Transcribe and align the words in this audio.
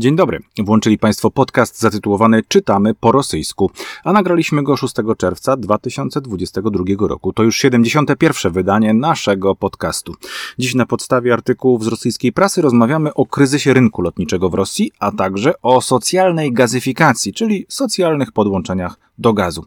Dzień 0.00 0.16
dobry. 0.16 0.38
Włączyli 0.58 0.98
Państwo 0.98 1.30
podcast 1.30 1.80
zatytułowany 1.80 2.42
Czytamy 2.48 2.94
po 2.94 3.12
rosyjsku, 3.12 3.70
a 4.04 4.12
nagraliśmy 4.12 4.62
go 4.62 4.76
6 4.76 4.94
czerwca 5.18 5.56
2022 5.56 6.84
roku. 7.08 7.32
To 7.32 7.42
już 7.42 7.56
71. 7.56 8.52
wydanie 8.52 8.94
naszego 8.94 9.54
podcastu. 9.54 10.14
Dziś 10.58 10.74
na 10.74 10.86
podstawie 10.86 11.32
artykułów 11.32 11.84
z 11.84 11.86
rosyjskiej 11.86 12.32
prasy 12.32 12.62
rozmawiamy 12.62 13.14
o 13.14 13.26
kryzysie 13.26 13.74
rynku 13.74 14.02
lotniczego 14.02 14.50
w 14.50 14.54
Rosji, 14.54 14.92
a 14.98 15.12
także 15.12 15.62
o 15.62 15.80
socjalnej 15.80 16.52
gazyfikacji, 16.52 17.32
czyli 17.32 17.66
socjalnych 17.68 18.32
podłączeniach 18.32 18.96
do 19.20 19.32
gazu 19.32 19.64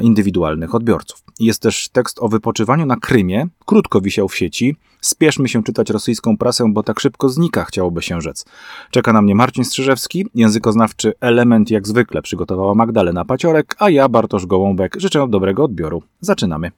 indywidualnych 0.00 0.74
odbiorców. 0.74 1.22
Jest 1.40 1.62
też 1.62 1.88
tekst 1.88 2.18
o 2.20 2.28
wypoczywaniu 2.28 2.86
na 2.86 2.96
Krymie, 2.96 3.46
krótko 3.66 4.00
wisiał 4.00 4.28
w 4.28 4.36
sieci. 4.36 4.76
Spieszmy 5.00 5.48
się 5.48 5.62
czytać 5.62 5.90
rosyjską 5.90 6.36
prasę, 6.36 6.64
bo 6.72 6.82
tak 6.82 7.00
szybko 7.00 7.28
znika, 7.28 7.64
chciałoby 7.64 8.02
się 8.02 8.20
rzec. 8.20 8.44
Czeka 8.90 9.12
na 9.12 9.22
mnie 9.22 9.34
Marcin 9.34 9.64
Strzyżewski, 9.64 10.26
językoznawczy 10.34 11.12
Element 11.20 11.70
jak 11.70 11.88
zwykle 11.88 12.22
przygotowała 12.22 12.74
Magdalena 12.74 13.24
Paciorek, 13.24 13.76
a 13.78 13.90
ja 13.90 14.08
Bartosz 14.08 14.46
Gołąbek 14.46 14.96
życzę 15.00 15.28
dobrego 15.28 15.64
odbioru. 15.64 16.02
Zaczynamy. 16.20 16.70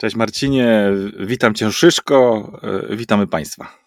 Cześć 0.00 0.16
Marcinie, 0.16 0.92
witam 1.20 1.54
cię 1.54 1.72
Szyszko, 1.72 2.50
e, 2.90 2.96
witamy 2.96 3.26
Państwa. 3.26 3.78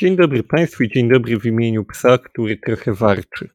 Dzień 0.00 0.16
dobry 0.16 0.42
Państwu 0.42 0.82
i 0.82 0.88
dzień 0.88 1.08
dobry 1.08 1.38
w 1.38 1.46
imieniu 1.46 1.84
psa, 1.84 2.18
który 2.18 2.56
trochę 2.56 2.94
warczy. 2.94 3.48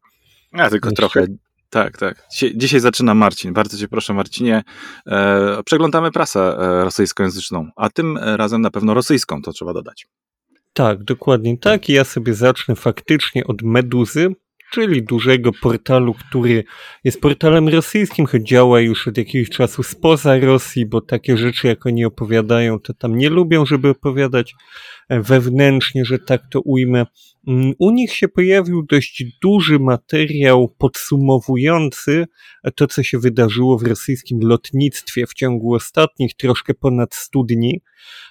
Ja 0.54 0.70
tylko 0.70 0.90
Jeszcze? 0.90 1.02
trochę. 1.02 1.28
Tak, 1.70 1.98
tak. 1.98 2.28
Dzisiaj, 2.32 2.54
dzisiaj, 2.56 2.80
zaczyna 2.80 3.14
Marcin. 3.14 3.54
Bardzo 3.54 3.78
Cię 3.78 3.88
proszę, 3.88 4.14
Marcinie. 4.14 4.64
E, 5.08 5.64
przeglądamy 5.66 6.12
prasę 6.12 6.40
e, 6.40 6.84
rosyjskojęzyczną, 6.84 7.70
a 7.76 7.90
tym 7.90 8.18
razem 8.18 8.62
na 8.62 8.72
pewno 8.72 8.94
rosyjską, 8.94 9.42
to 9.42 9.52
trzeba 9.52 9.74
dodać. 9.74 10.08
Tak, 10.74 11.04
dokładnie 11.04 11.58
tak. 11.58 11.90
I 11.90 11.94
ja 11.94 12.04
sobie 12.04 12.34
zacznę 12.34 12.76
faktycznie 12.76 13.48
od 13.48 13.62
Meduzy, 13.62 14.36
czyli 14.72 15.04
dużego 15.04 15.52
portalu, 15.62 16.14
który 16.14 16.64
jest 17.04 17.22
portalem 17.22 17.68
rosyjskim, 17.68 18.26
choć 18.26 18.48
działa 18.48 18.80
już 18.80 19.08
od 19.08 19.18
jakiegoś 19.18 19.50
czasu 19.50 19.84
spoza 19.84 20.40
Rosji, 20.40 20.86
bo 20.86 21.02
takie 21.02 21.38
rzeczy, 21.38 21.68
jak 21.68 21.86
oni 21.86 22.06
opowiadają, 22.06 22.80
to 22.80 22.94
tam 22.94 23.18
nie 23.18 23.30
lubią, 23.30 23.66
żeby 23.66 23.90
opowiadać 23.90 24.56
e, 25.10 25.22
wewnętrznie, 25.22 26.06
że 26.06 26.20
tak 26.20 26.42
to 26.52 26.62
ujmę. 26.62 27.06
Mm, 27.48 27.74
u 27.80 27.92
nich 27.92 28.14
się 28.14 28.28
pojawił 28.28 28.84
dość 28.84 29.24
duży 29.42 29.80
materiał 29.80 30.76
podsumowujący 30.78 32.26
to, 32.76 32.88
co 32.88 33.04
się 33.04 33.20
wydarzyło 33.20 33.78
w 33.78 33.84
rosyjskim 33.84 34.40
lotnictwie 34.42 35.28
w 35.28 35.34
ciągu 35.34 35.74
ostatnich 35.74 36.36
troszkę 36.36 36.74
ponad 36.74 37.16
100 37.16 37.44
dni. 37.44 37.82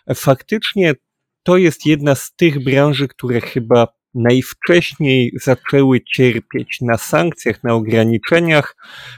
E, 0.06 0.14
faktycznie 0.14 0.95
to 1.42 1.56
jest 1.56 1.86
jedna 1.86 2.14
z 2.14 2.33
tych 2.36 2.64
branży, 2.64 3.08
które 3.08 3.41
chyba 3.41 3.97
najwcześniej 4.14 5.33
zaczęły 5.42 6.01
cierpieć 6.01 6.78
na 6.81 6.97
sankcjach, 6.97 7.64
na 7.64 7.75
ograniczeniach 7.75 8.77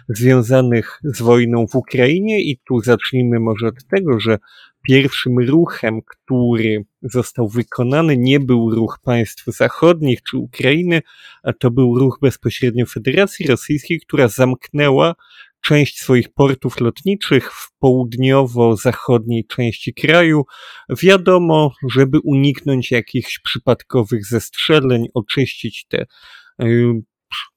związanych 0.08 0.98
z 1.04 1.22
wojną 1.22 1.66
w 1.66 1.74
Ukrainie 1.74 2.42
i 2.42 2.60
tu 2.68 2.80
zacznijmy 2.80 3.40
może 3.40 3.66
od 3.66 3.86
tego, 3.86 4.20
że 4.20 4.38
pierwszym 4.82 5.38
ruchem, 5.38 6.00
który 6.02 6.84
został 7.02 7.48
wykonany, 7.48 8.16
nie 8.16 8.40
był 8.40 8.74
ruch 8.74 8.98
państw 9.04 9.44
zachodnich 9.46 10.22
czy 10.22 10.36
Ukrainy, 10.36 11.02
a 11.42 11.52
to 11.52 11.70
był 11.70 11.98
ruch 11.98 12.18
bezpośrednio 12.22 12.86
Federacji 12.86 13.46
Rosyjskiej, 13.46 14.00
która 14.00 14.28
zamknęła 14.28 15.14
część 15.60 15.98
swoich 15.98 16.32
portów 16.32 16.80
lotniczych 16.80 17.52
w 17.52 17.72
południowo-zachodniej 17.78 19.46
części 19.46 19.94
kraju. 19.94 20.42
Wiadomo, 21.02 21.72
żeby 21.88 22.18
uniknąć 22.24 22.90
jakichś 22.90 23.38
przypadkowych 23.38 24.26
zestrzeleń, 24.26 25.06
oczyścić 25.14 25.86
te 25.88 26.06
y, 26.62 26.92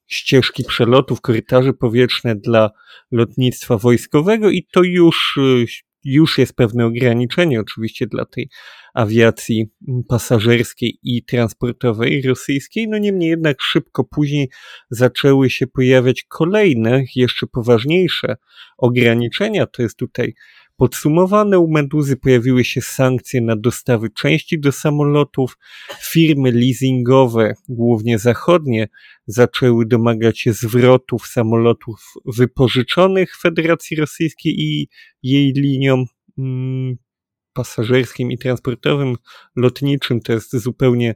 ścieżki 0.08 0.63
przelotów, 0.63 1.22
korytarze 1.22 1.74
powietrzne 1.74 2.36
dla 2.36 2.69
lotnictwa 3.12 3.78
wojskowego 3.78 4.50
i 4.50 4.68
to 4.72 4.84
już 4.84 5.38
y, 5.38 5.66
już 6.03 6.38
jest 6.38 6.56
pewne 6.56 6.86
ograniczenie 6.86 7.59
oczywiście 7.59 8.08
dla 8.08 8.25
tej 8.25 8.50
awiacji 8.94 9.66
pasażerskiej 10.08 11.00
i 11.03 11.24
transportowej 11.24 12.22
rosyjskiej, 12.22 12.88
no 12.88 12.97
niemniej 12.97 13.30
jednak 13.30 13.62
szybko 13.62 14.03
później 14.03 14.50
zaczęły 14.90 15.50
się 15.50 15.68
pojawiać 15.68 16.24
kolejne, 16.24 17.03
jeszcze 17.16 17.47
poważniejsze 17.47 18.36
ograniczenia. 18.78 19.66
To 19.66 19.81
jest 19.81 19.97
tutaj 19.97 20.34
podsumowane. 20.84 21.60
U 21.60 21.72
Meduzy 21.72 22.18
pojawiły 22.18 22.64
się 22.64 22.82
sankcje 22.82 23.42
na 23.42 23.56
dostawy 23.56 24.10
części 24.10 24.60
do 24.60 24.72
samolotów. 24.72 25.58
Firmy 26.02 26.52
leasingowe, 26.52 27.54
głównie 27.70 28.20
zachodnie, 28.20 28.88
zaczęły 29.28 29.86
domagać 29.86 30.40
się 30.40 30.54
zwrotów 30.54 31.28
samolotów 31.28 32.14
wypożyczonych 32.26 33.38
Federacji 33.38 33.98
Rosyjskiej 33.98 34.62
i 34.62 34.88
jej 35.24 35.54
liniom 35.56 36.06
mm, 36.38 36.98
pasażerskim 37.54 38.32
i 38.32 38.38
transportowym, 38.38 39.16
lotniczym. 39.56 40.22
To 40.22 40.34
jest 40.34 40.56
zupełnie 40.56 41.16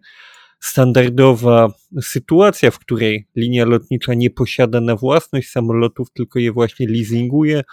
standardowa 0.60 1.74
sytuacja, 2.02 2.72
w 2.72 2.80
której 2.80 3.28
linia 3.36 3.66
lotnicza 3.66 4.14
nie 4.14 4.30
posiada 4.30 4.82
na 4.82 4.96
własność 4.96 5.50
samolotów, 5.50 6.12
tylko 6.14 6.40
je 6.40 6.52
właśnie 6.52 6.88
leasinguje. 6.88 7.64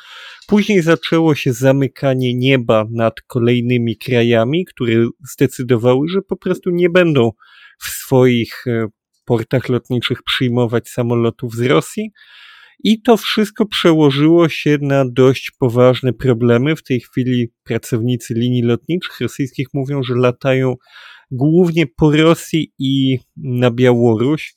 Później 0.47 0.83
zaczęło 0.83 1.35
się 1.35 1.53
zamykanie 1.53 2.35
nieba 2.35 2.85
nad 2.91 3.21
kolejnymi 3.21 3.97
krajami, 3.97 4.65
które 4.65 4.93
zdecydowały, 5.33 6.09
że 6.09 6.23
po 6.23 6.37
prostu 6.37 6.71
nie 6.71 6.91
będą 6.91 7.31
w 7.79 7.85
swoich 7.85 8.67
e, 8.67 8.87
portach 9.25 9.69
lotniczych 9.69 10.23
przyjmować 10.23 10.89
samolotów 10.89 11.55
z 11.55 11.61
Rosji. 11.61 12.13
I 12.85 13.03
to 13.03 13.17
wszystko 13.17 13.67
przełożyło 13.67 14.49
się 14.49 14.79
na 14.81 15.05
dość 15.05 15.51
poważne 15.59 16.13
problemy. 16.13 16.77
W 16.77 16.83
tej 16.83 17.01
chwili 17.01 17.53
pracownicy 17.65 18.35
linii 18.35 18.63
lotniczych 18.63 19.21
rosyjskich 19.21 19.67
mówią, 19.75 20.03
że 20.03 20.15
latają 20.15 20.75
głównie 21.31 21.87
po 21.87 22.13
Rosji 22.13 22.73
i 22.79 23.19
na 23.37 23.71
Białoruś. 23.71 24.55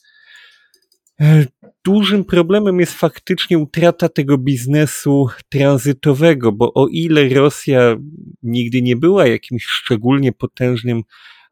E, 1.22 1.46
dużym 1.86 2.26
problemem 2.26 2.80
jest 2.80 2.94
faktycznie 2.94 3.58
utrata 3.60 4.10
tego 4.10 4.38
biznesu 4.38 5.28
tranzytowego, 5.50 6.52
bo 6.52 6.74
o 6.74 6.88
ile 6.88 7.30
Rosja 7.30 7.96
nigdy 8.44 8.82
nie 8.82 8.96
była 8.96 9.28
jakimś 9.28 9.66
szczególnie 9.66 10.32
potężnym 10.32 11.02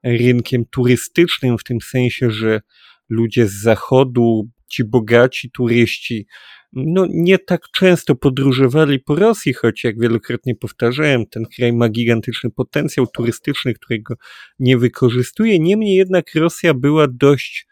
rynkiem 0.04 0.66
turystycznym, 0.66 1.58
w 1.58 1.64
tym 1.64 1.82
sensie, 1.82 2.32
że 2.32 2.62
ludzie 3.10 3.48
z 3.48 3.54
zachodu, 3.54 4.50
ci 4.68 4.84
bogaci 4.84 5.52
turyści, 5.52 6.28
no 6.74 7.06
nie 7.10 7.40
tak 7.40 7.62
często 7.72 8.16
podróżowali 8.16 9.00
po 9.00 9.16
Rosji, 9.16 9.54
choć 9.54 9.84
jak 9.84 10.00
wielokrotnie 10.00 10.56
powtarzałem, 10.56 11.26
ten 11.26 11.46
kraj 11.56 11.74
ma 11.74 11.90
gigantyczny 11.90 12.50
potencjał 12.52 13.08
turystyczny, 13.08 13.74
którego 13.74 14.16
nie 14.60 14.78
wykorzystuje. 14.78 15.60
Niemniej 15.60 15.96
jednak 15.96 16.36
Rosja 16.36 16.74
była 16.74 17.08
dość 17.08 17.68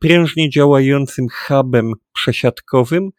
prężnie 0.00 0.50
działającym 0.50 1.26
hubem 1.28 1.92
przesiadkowym, 2.14 3.10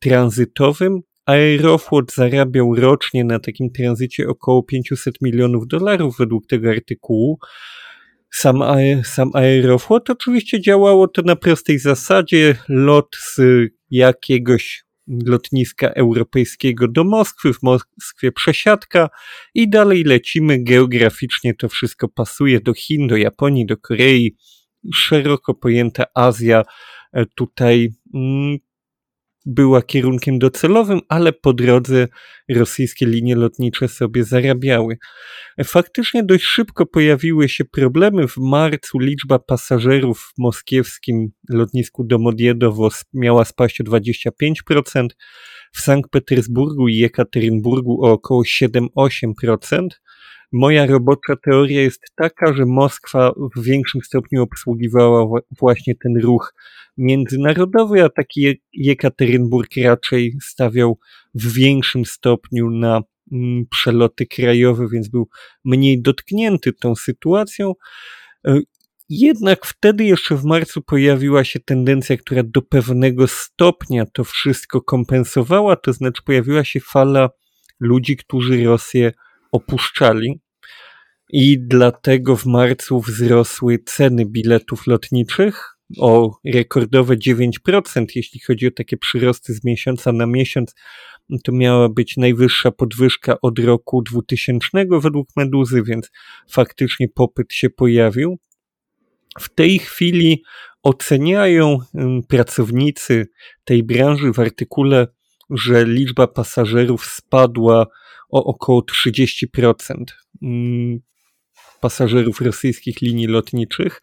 tranzytowym. 0.00 1.00
Aeroflot 1.26 2.12
zarabiał 2.14 2.74
rocznie 2.74 3.24
na 3.24 3.38
takim 3.38 3.70
tranzycie 3.70 4.28
około 4.28 4.62
500 4.62 5.14
milionów 5.22 5.66
dolarów 5.66 6.16
według 6.18 6.46
tego 6.46 6.70
artykułu. 6.70 7.38
Sam, 8.34 8.60
sam 9.04 9.30
Aeroflot 9.34 10.10
oczywiście 10.10 10.60
działało 10.60 11.08
to 11.08 11.22
na 11.22 11.36
prostej 11.36 11.78
zasadzie. 11.78 12.56
Lot 12.68 13.16
z 13.16 13.40
jakiegoś 13.90 14.84
lotniska 15.26 15.88
europejskiego 15.88 16.88
do 16.88 17.04
Moskwy, 17.04 17.52
w 17.52 17.62
Moskwie 17.62 18.32
przesiadka 18.32 19.08
i 19.54 19.70
dalej 19.70 20.04
lecimy 20.04 20.62
geograficznie, 20.62 21.54
to 21.54 21.68
wszystko 21.68 22.08
pasuje 22.08 22.60
do 22.60 22.74
Chin, 22.74 23.06
do 23.06 23.16
Japonii, 23.16 23.66
do 23.66 23.76
Korei, 23.76 24.36
szeroko 24.94 25.54
pojęta 25.54 26.04
Azja 26.14 26.62
e, 27.12 27.26
tutaj 27.26 27.88
mm, 28.14 28.58
była 29.46 29.82
kierunkiem 29.82 30.38
docelowym, 30.38 31.00
ale 31.08 31.32
po 31.32 31.52
drodze 31.52 32.08
rosyjskie 32.48 33.06
linie 33.06 33.36
lotnicze 33.36 33.88
sobie 33.88 34.24
zarabiały. 34.24 34.98
Faktycznie 35.64 36.24
dość 36.24 36.44
szybko 36.44 36.86
pojawiły 36.86 37.48
się 37.48 37.64
problemy. 37.64 38.28
W 38.28 38.36
marcu 38.36 38.98
liczba 38.98 39.38
pasażerów 39.38 40.18
w 40.18 40.38
moskiewskim 40.38 41.28
lotnisku 41.50 42.04
Domodjedowo 42.04 42.88
miała 43.12 43.44
spaść 43.44 43.80
o 43.80 43.84
25%, 43.84 45.06
w 45.72 45.80
Sankt 45.80 46.10
Petersburgu 46.10 46.88
i 46.88 46.96
Jekaterynburgu 46.96 48.04
o 48.04 48.12
około 48.12 48.42
7-8%. 48.42 49.88
Moja 50.52 50.86
robocza 50.86 51.36
teoria 51.36 51.80
jest 51.80 52.00
taka, 52.16 52.52
że 52.52 52.66
Moskwa 52.66 53.32
w 53.56 53.62
większym 53.62 54.00
stopniu 54.00 54.42
obsługiwała 54.42 55.40
właśnie 55.58 55.94
ten 55.94 56.20
ruch 56.20 56.54
międzynarodowy, 56.96 58.04
a 58.04 58.08
taki 58.08 58.60
Jekaterynburg 58.72 59.70
raczej 59.84 60.36
stawiał 60.42 60.98
w 61.34 61.52
większym 61.52 62.04
stopniu 62.04 62.70
na 62.70 63.02
mm, 63.32 63.66
przeloty 63.70 64.26
krajowe, 64.26 64.88
więc 64.88 65.08
był 65.08 65.28
mniej 65.64 66.02
dotknięty 66.02 66.72
tą 66.72 66.94
sytuacją. 66.94 67.72
E, 68.46 68.60
jednak 69.08 69.66
wtedy 69.66 70.04
jeszcze 70.04 70.36
w 70.36 70.44
marcu 70.44 70.82
pojawiła 70.82 71.44
się 71.44 71.60
tendencja, 71.60 72.16
która 72.16 72.42
do 72.42 72.62
pewnego 72.62 73.26
stopnia 73.28 74.06
to 74.06 74.24
wszystko 74.24 74.80
kompensowała, 74.80 75.76
to 75.76 75.92
znaczy 75.92 76.22
pojawiła 76.24 76.64
się 76.64 76.80
fala 76.80 77.30
ludzi, 77.80 78.16
którzy 78.16 78.64
Rosję 78.64 79.12
opuszczali. 79.52 80.40
I 81.28 81.58
dlatego 81.60 82.36
w 82.36 82.46
marcu 82.46 83.00
wzrosły 83.00 83.78
ceny 83.86 84.26
biletów 84.26 84.86
lotniczych 84.86 85.76
o 85.98 86.30
rekordowe 86.44 87.16
9%, 87.16 88.06
jeśli 88.14 88.40
chodzi 88.40 88.66
o 88.66 88.70
takie 88.70 88.96
przyrosty 88.96 89.54
z 89.54 89.64
miesiąca 89.64 90.12
na 90.12 90.26
miesiąc. 90.26 90.74
To 91.44 91.52
miała 91.52 91.88
być 91.88 92.16
najwyższa 92.16 92.70
podwyżka 92.70 93.36
od 93.42 93.58
roku 93.58 94.02
2000 94.02 94.68
według 94.90 95.28
Meduzy, 95.36 95.82
więc 95.82 96.10
faktycznie 96.50 97.06
popyt 97.14 97.52
się 97.52 97.70
pojawił. 97.70 98.38
W 99.40 99.54
tej 99.54 99.78
chwili 99.78 100.42
oceniają 100.82 101.78
pracownicy 102.28 103.26
tej 103.64 103.82
branży 103.82 104.32
w 104.32 104.38
artykule, 104.38 105.06
że 105.50 105.84
liczba 105.84 106.26
pasażerów 106.26 107.06
spadła 107.06 107.86
o 108.32 108.44
około 108.44 108.80
30% 108.80 110.04
pasażerów 111.82 112.40
rosyjskich 112.40 113.00
linii 113.00 113.26
lotniczych. 113.26 114.00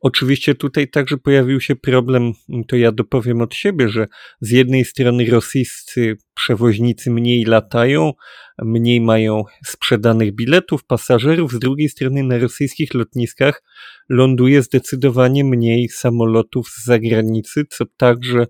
Oczywiście 0.00 0.54
tutaj 0.54 0.88
także 0.88 1.16
pojawił 1.16 1.60
się 1.60 1.76
problem, 1.76 2.32
to 2.68 2.76
ja 2.76 2.92
dopowiem 2.92 3.40
od 3.40 3.54
siebie, 3.54 3.88
że 3.88 4.06
z 4.40 4.50
jednej 4.50 4.84
strony 4.84 5.26
rosyjscy 5.30 6.16
przewoźnicy 6.34 7.10
mniej 7.10 7.44
latają, 7.44 8.12
mniej 8.62 9.00
mają 9.00 9.44
sprzedanych 9.66 10.34
biletów, 10.34 10.84
pasażerów, 10.84 11.52
z 11.52 11.58
drugiej 11.58 11.88
strony 11.88 12.22
na 12.22 12.38
rosyjskich 12.38 12.94
lotniskach 12.94 13.62
ląduje 14.08 14.62
zdecydowanie 14.62 15.44
mniej 15.44 15.88
samolotów 15.88 16.68
z 16.68 16.84
zagranicy, 16.84 17.64
co 17.70 17.84
także 17.96 18.46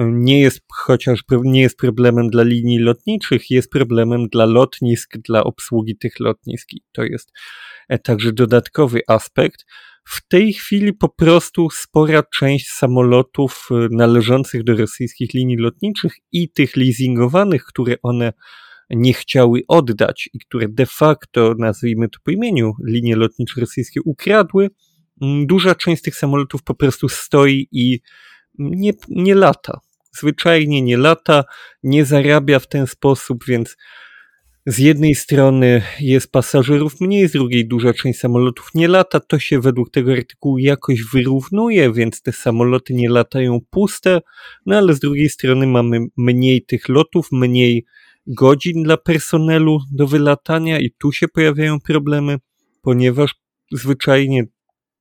nie 0.00 0.40
jest 0.40 0.60
chociaż 0.72 1.24
nie 1.44 1.60
jest 1.60 1.76
problemem 1.78 2.30
dla 2.30 2.42
linii 2.42 2.78
lotniczych, 2.78 3.50
jest 3.50 3.70
problemem 3.70 4.28
dla 4.28 4.44
lotnisk, 4.44 5.18
dla 5.18 5.44
obsługi 5.44 5.96
tych 5.96 6.20
lotnisk. 6.20 6.72
I 6.72 6.82
to 6.92 7.02
jest 7.02 7.32
e, 7.88 7.98
także 7.98 8.32
dodatkowy 8.32 9.00
aspekt. 9.08 9.64
W 10.08 10.28
tej 10.28 10.52
chwili 10.52 10.92
po 10.92 11.08
prostu 11.08 11.70
spora 11.70 12.22
część 12.34 12.68
samolotów 12.68 13.68
e, 13.70 13.88
należących 13.90 14.64
do 14.64 14.76
rosyjskich 14.76 15.34
linii 15.34 15.56
lotniczych 15.56 16.12
i 16.32 16.52
tych 16.52 16.76
leasingowanych, 16.76 17.64
które 17.64 17.96
one 18.02 18.32
nie 18.90 19.12
chciały 19.12 19.62
oddać 19.68 20.28
i 20.32 20.38
które 20.38 20.68
de 20.68 20.86
facto, 20.86 21.54
nazwijmy 21.58 22.08
to 22.08 22.18
po 22.24 22.30
imieniu, 22.30 22.72
linie 22.86 23.16
lotnicze 23.16 23.60
rosyjskie 23.60 24.00
ukradły, 24.04 24.70
duża 25.46 25.74
część 25.74 26.02
tych 26.02 26.16
samolotów 26.16 26.62
po 26.62 26.74
prostu 26.74 27.08
stoi 27.08 27.68
i 27.72 28.00
nie, 28.58 28.92
nie 29.08 29.34
lata. 29.34 29.80
Zwyczajnie 30.18 30.82
nie 30.82 30.96
lata, 30.96 31.44
nie 31.82 32.04
zarabia 32.04 32.58
w 32.58 32.68
ten 32.68 32.86
sposób, 32.86 33.44
więc 33.48 33.76
z 34.66 34.78
jednej 34.78 35.14
strony 35.14 35.82
jest 36.00 36.32
pasażerów 36.32 37.00
mniej, 37.00 37.28
z 37.28 37.32
drugiej 37.32 37.68
duża 37.68 37.94
część 37.94 38.18
samolotów 38.18 38.70
nie 38.74 38.88
lata. 38.88 39.20
To 39.20 39.38
się 39.38 39.60
według 39.60 39.90
tego 39.90 40.12
artykułu 40.12 40.58
jakoś 40.58 41.02
wyrównuje, 41.02 41.92
więc 41.92 42.22
te 42.22 42.32
samoloty 42.32 42.94
nie 42.94 43.10
latają 43.10 43.58
puste, 43.70 44.20
no 44.66 44.76
ale 44.76 44.94
z 44.94 45.00
drugiej 45.00 45.28
strony 45.28 45.66
mamy 45.66 46.00
mniej 46.16 46.64
tych 46.64 46.88
lotów, 46.88 47.28
mniej 47.32 47.84
godzin 48.26 48.82
dla 48.82 48.96
personelu 48.96 49.78
do 49.92 50.06
wylatania 50.06 50.78
i 50.78 50.90
tu 50.98 51.12
się 51.12 51.28
pojawiają 51.28 51.80
problemy, 51.80 52.38
ponieważ 52.82 53.34
zwyczajnie 53.72 54.44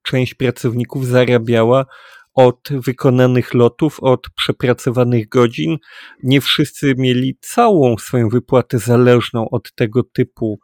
część 0.03 0.33
pracowników 0.33 1.07
zarabiała 1.07 1.85
od 2.33 2.69
wykonanych 2.71 3.53
lotów, 3.53 3.99
od 3.99 4.27
przepracowanych 4.35 5.29
godzin. 5.29 5.77
Nie 6.23 6.41
wszyscy 6.41 6.93
mieli 6.97 7.37
całą 7.41 7.97
swoją 7.97 8.29
wypłatę 8.29 8.79
zależną 8.79 9.49
od 9.49 9.75
tego 9.75 10.03
typu 10.03 10.59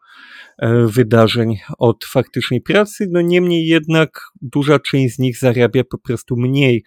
e, 0.57 0.85
wydarzeń, 0.87 1.57
od 1.77 2.05
faktycznej 2.05 2.61
pracy. 2.61 3.07
No 3.11 3.21
niemniej 3.21 3.67
jednak 3.67 4.09
duża 4.41 4.79
część 4.79 5.15
z 5.15 5.19
nich 5.19 5.37
zarabia 5.37 5.83
po 5.83 5.97
prostu 5.97 6.35
mniej. 6.37 6.83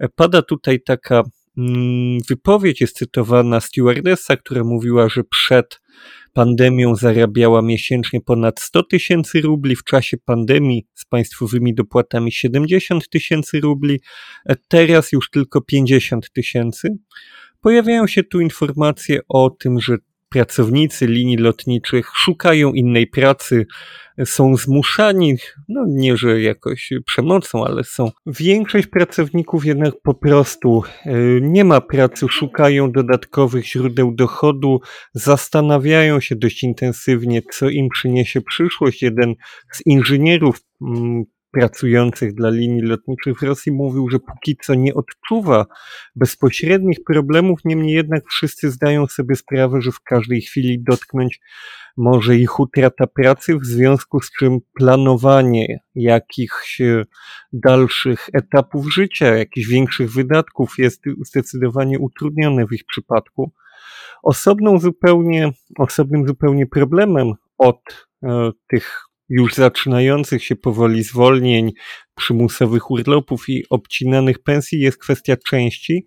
E, 0.00 0.08
pada 0.08 0.42
tutaj 0.42 0.80
taka 0.80 1.22
wypowiedź, 2.28 2.80
jest 2.80 2.96
cytowana 2.96 3.60
stewardessa, 3.60 4.36
która 4.36 4.64
mówiła, 4.64 5.08
że 5.08 5.24
przed 5.24 5.80
pandemią 6.32 6.96
zarabiała 6.96 7.62
miesięcznie 7.62 8.20
ponad 8.20 8.60
100 8.60 8.82
tysięcy 8.82 9.40
rubli, 9.40 9.76
w 9.76 9.84
czasie 9.84 10.16
pandemii 10.16 10.86
z 10.94 11.04
państwowymi 11.04 11.74
dopłatami 11.74 12.32
70 12.32 13.08
tysięcy 13.08 13.60
rubli, 13.60 14.00
teraz 14.68 15.12
już 15.12 15.30
tylko 15.30 15.60
50 15.60 16.32
tysięcy. 16.32 16.88
Pojawiają 17.60 18.06
się 18.06 18.22
tu 18.22 18.40
informacje 18.40 19.20
o 19.28 19.50
tym, 19.50 19.80
że 19.80 19.96
pracownicy 20.32 21.06
linii 21.06 21.36
lotniczych 21.36 22.10
szukają 22.14 22.72
innej 22.72 23.06
pracy, 23.06 23.66
są 24.24 24.56
zmuszani, 24.56 25.36
no 25.68 25.84
nie, 25.88 26.16
że 26.16 26.42
jakoś 26.42 26.90
przemocą, 27.06 27.64
ale 27.64 27.84
są. 27.84 28.10
Większość 28.26 28.86
pracowników 28.86 29.64
jednak 29.64 29.94
po 30.02 30.14
prostu 30.14 30.82
e, 31.06 31.14
nie 31.40 31.64
ma 31.64 31.80
pracy, 31.80 32.26
szukają 32.30 32.92
dodatkowych 32.92 33.66
źródeł 33.66 34.14
dochodu, 34.14 34.80
zastanawiają 35.14 36.20
się 36.20 36.36
dość 36.36 36.62
intensywnie, 36.62 37.42
co 37.52 37.68
im 37.68 37.88
przyniesie 37.88 38.40
przyszłość. 38.40 39.02
Jeden 39.02 39.34
z 39.72 39.86
inżynierów 39.86 40.60
mm, 40.82 41.24
pracujących 41.52 42.34
dla 42.34 42.50
linii 42.50 42.82
lotniczych 42.82 43.38
w 43.38 43.42
Rosji 43.42 43.72
mówił, 43.72 44.10
że 44.10 44.18
póki 44.18 44.56
co 44.62 44.74
nie 44.74 44.94
odczuwa 44.94 45.66
bezpośrednich 46.16 47.04
problemów, 47.04 47.60
niemniej 47.64 47.94
jednak 47.94 48.24
wszyscy 48.28 48.70
zdają 48.70 49.06
sobie 49.06 49.36
sprawę, 49.36 49.82
że 49.82 49.92
w 49.92 50.00
każdej 50.00 50.40
chwili 50.40 50.82
dotknąć 50.82 51.40
może 51.96 52.36
ich 52.36 52.60
utrata 52.60 53.06
pracy, 53.06 53.58
w 53.58 53.66
związku 53.66 54.20
z 54.20 54.30
czym 54.30 54.58
planowanie 54.74 55.78
jakichś 55.94 56.80
dalszych 57.52 58.28
etapów 58.32 58.92
życia, 58.92 59.36
jakichś 59.36 59.68
większych 59.68 60.12
wydatków 60.12 60.74
jest 60.78 61.02
zdecydowanie 61.26 61.98
utrudnione 61.98 62.66
w 62.66 62.72
ich 62.72 62.84
przypadku. 62.86 63.52
Osobną 64.22 64.78
zupełnie, 64.78 65.52
osobnym 65.78 66.26
zupełnie 66.26 66.66
problemem 66.66 67.32
od 67.58 68.06
e, 68.22 68.50
tych 68.68 69.11
już 69.32 69.54
zaczynających 69.54 70.44
się 70.44 70.56
powoli 70.56 71.02
zwolnień, 71.02 71.72
przymusowych 72.14 72.90
urlopów 72.90 73.48
i 73.48 73.64
obcinanych 73.70 74.42
pensji 74.42 74.80
jest 74.80 74.98
kwestia 74.98 75.36
części. 75.48 76.04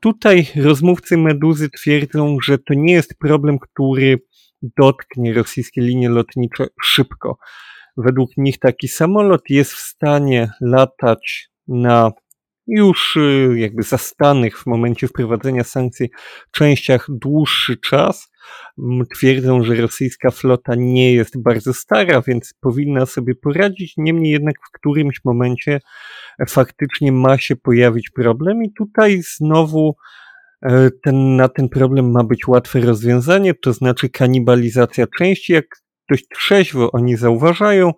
Tutaj 0.00 0.46
rozmówcy 0.56 1.16
Meduzy 1.16 1.70
twierdzą, 1.70 2.36
że 2.42 2.58
to 2.58 2.74
nie 2.74 2.92
jest 2.92 3.18
problem, 3.18 3.58
który 3.58 4.18
dotknie 4.62 5.34
rosyjskie 5.34 5.80
linie 5.80 6.08
lotnicze 6.08 6.66
szybko. 6.82 7.38
Według 7.96 8.30
nich 8.36 8.58
taki 8.58 8.88
samolot 8.88 9.40
jest 9.50 9.72
w 9.72 9.80
stanie 9.80 10.50
latać 10.60 11.48
na 11.68 12.12
już 12.66 13.16
y, 13.16 13.54
jakby 13.56 13.82
zastanych 13.82 14.58
w 14.58 14.66
momencie 14.66 15.08
wprowadzenia 15.08 15.64
sankcji 15.64 16.08
częściach 16.52 17.06
dłuższy 17.08 17.76
czas. 17.76 18.30
Twierdzą, 19.14 19.62
że 19.62 19.74
rosyjska 19.74 20.30
flota 20.30 20.74
nie 20.76 21.14
jest 21.14 21.42
bardzo 21.42 21.74
stara, 21.74 22.22
więc 22.26 22.54
powinna 22.60 23.06
sobie 23.06 23.34
poradzić. 23.34 23.94
Niemniej 23.96 24.32
jednak 24.32 24.54
w 24.68 24.72
którymś 24.72 25.20
momencie 25.24 25.80
faktycznie 26.48 27.12
ma 27.12 27.38
się 27.38 27.56
pojawić 27.56 28.10
problem 28.10 28.62
i 28.62 28.72
tutaj 28.72 29.22
znowu 29.36 29.96
e, 30.62 30.90
ten, 31.04 31.36
na 31.36 31.48
ten 31.48 31.68
problem 31.68 32.10
ma 32.10 32.24
być 32.24 32.48
łatwe 32.48 32.80
rozwiązanie, 32.80 33.54
to 33.54 33.72
znaczy 33.72 34.08
kanibalizacja 34.08 35.06
części, 35.18 35.52
jak 35.52 35.64
dość 36.10 36.28
trzeźwo 36.28 36.92
oni 36.92 37.16
zauważają, 37.16 37.92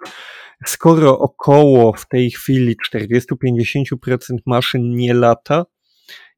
skoro 0.66 1.18
około 1.18 1.92
w 1.92 2.08
tej 2.08 2.30
chwili 2.30 2.76
40-50% 2.94 4.36
maszyn 4.46 4.90
nie 4.90 5.14
lata 5.14 5.64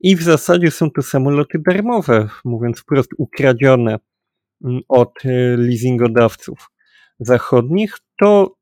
i 0.03 0.17
w 0.17 0.23
zasadzie 0.23 0.71
są 0.71 0.91
to 0.91 1.03
samoloty 1.03 1.59
darmowe, 1.67 2.29
mówiąc 2.45 2.81
wprost 2.81 3.11
ukradzione 3.19 3.99
mm, 4.65 4.81
od 4.89 5.13
e, 5.25 5.57
leasingodawców 5.57 6.71
zachodnich, 7.21 7.95
to 8.21 8.57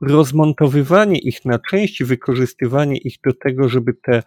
rozmontowywanie 0.00 1.18
ich 1.18 1.44
na 1.44 1.58
części, 1.58 2.04
wykorzystywanie 2.04 2.96
ich 2.96 3.16
do 3.26 3.32
tego, 3.34 3.68
żeby 3.68 3.94
te 3.94 4.22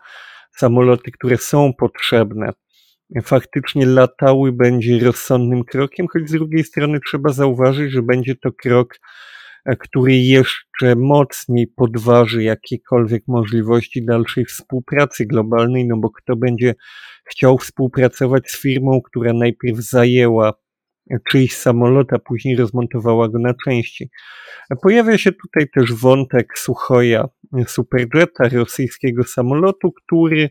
samoloty, 0.51 1.11
które 1.11 1.37
są 1.37 1.73
potrzebne, 1.73 2.53
faktycznie 3.23 3.85
latały, 3.85 4.51
będzie 4.51 4.99
rozsądnym 4.99 5.63
krokiem, 5.63 6.07
choć 6.07 6.29
z 6.29 6.31
drugiej 6.31 6.63
strony 6.63 6.99
trzeba 7.07 7.29
zauważyć, 7.29 7.91
że 7.91 8.01
będzie 8.01 8.35
to 8.35 8.51
krok, 8.51 8.99
który 9.75 10.17
jeszcze 10.17 10.95
mocniej 10.95 11.67
podważy 11.67 12.43
jakiekolwiek 12.43 13.23
możliwości 13.27 14.05
dalszej 14.05 14.45
współpracy 14.45 15.25
globalnej, 15.25 15.87
no 15.87 15.97
bo 15.97 16.09
kto 16.09 16.35
będzie 16.35 16.75
chciał 17.29 17.57
współpracować 17.57 18.51
z 18.51 18.61
firmą, 18.61 19.01
która 19.01 19.33
najpierw 19.33 19.77
zajęła 19.77 20.53
czyjś 21.29 21.55
samolot, 21.55 22.13
a 22.13 22.19
później 22.19 22.55
rozmontowała 22.55 23.29
go 23.29 23.39
na 23.39 23.53
części. 23.65 24.09
Pojawia 24.81 25.17
się 25.17 25.31
tutaj 25.31 25.69
też 25.75 25.93
wątek 25.93 26.57
Suchoja 26.57 27.25
Superjeta, 27.67 28.49
rosyjskiego 28.49 29.23
samolotu, 29.23 29.91
który 29.91 30.49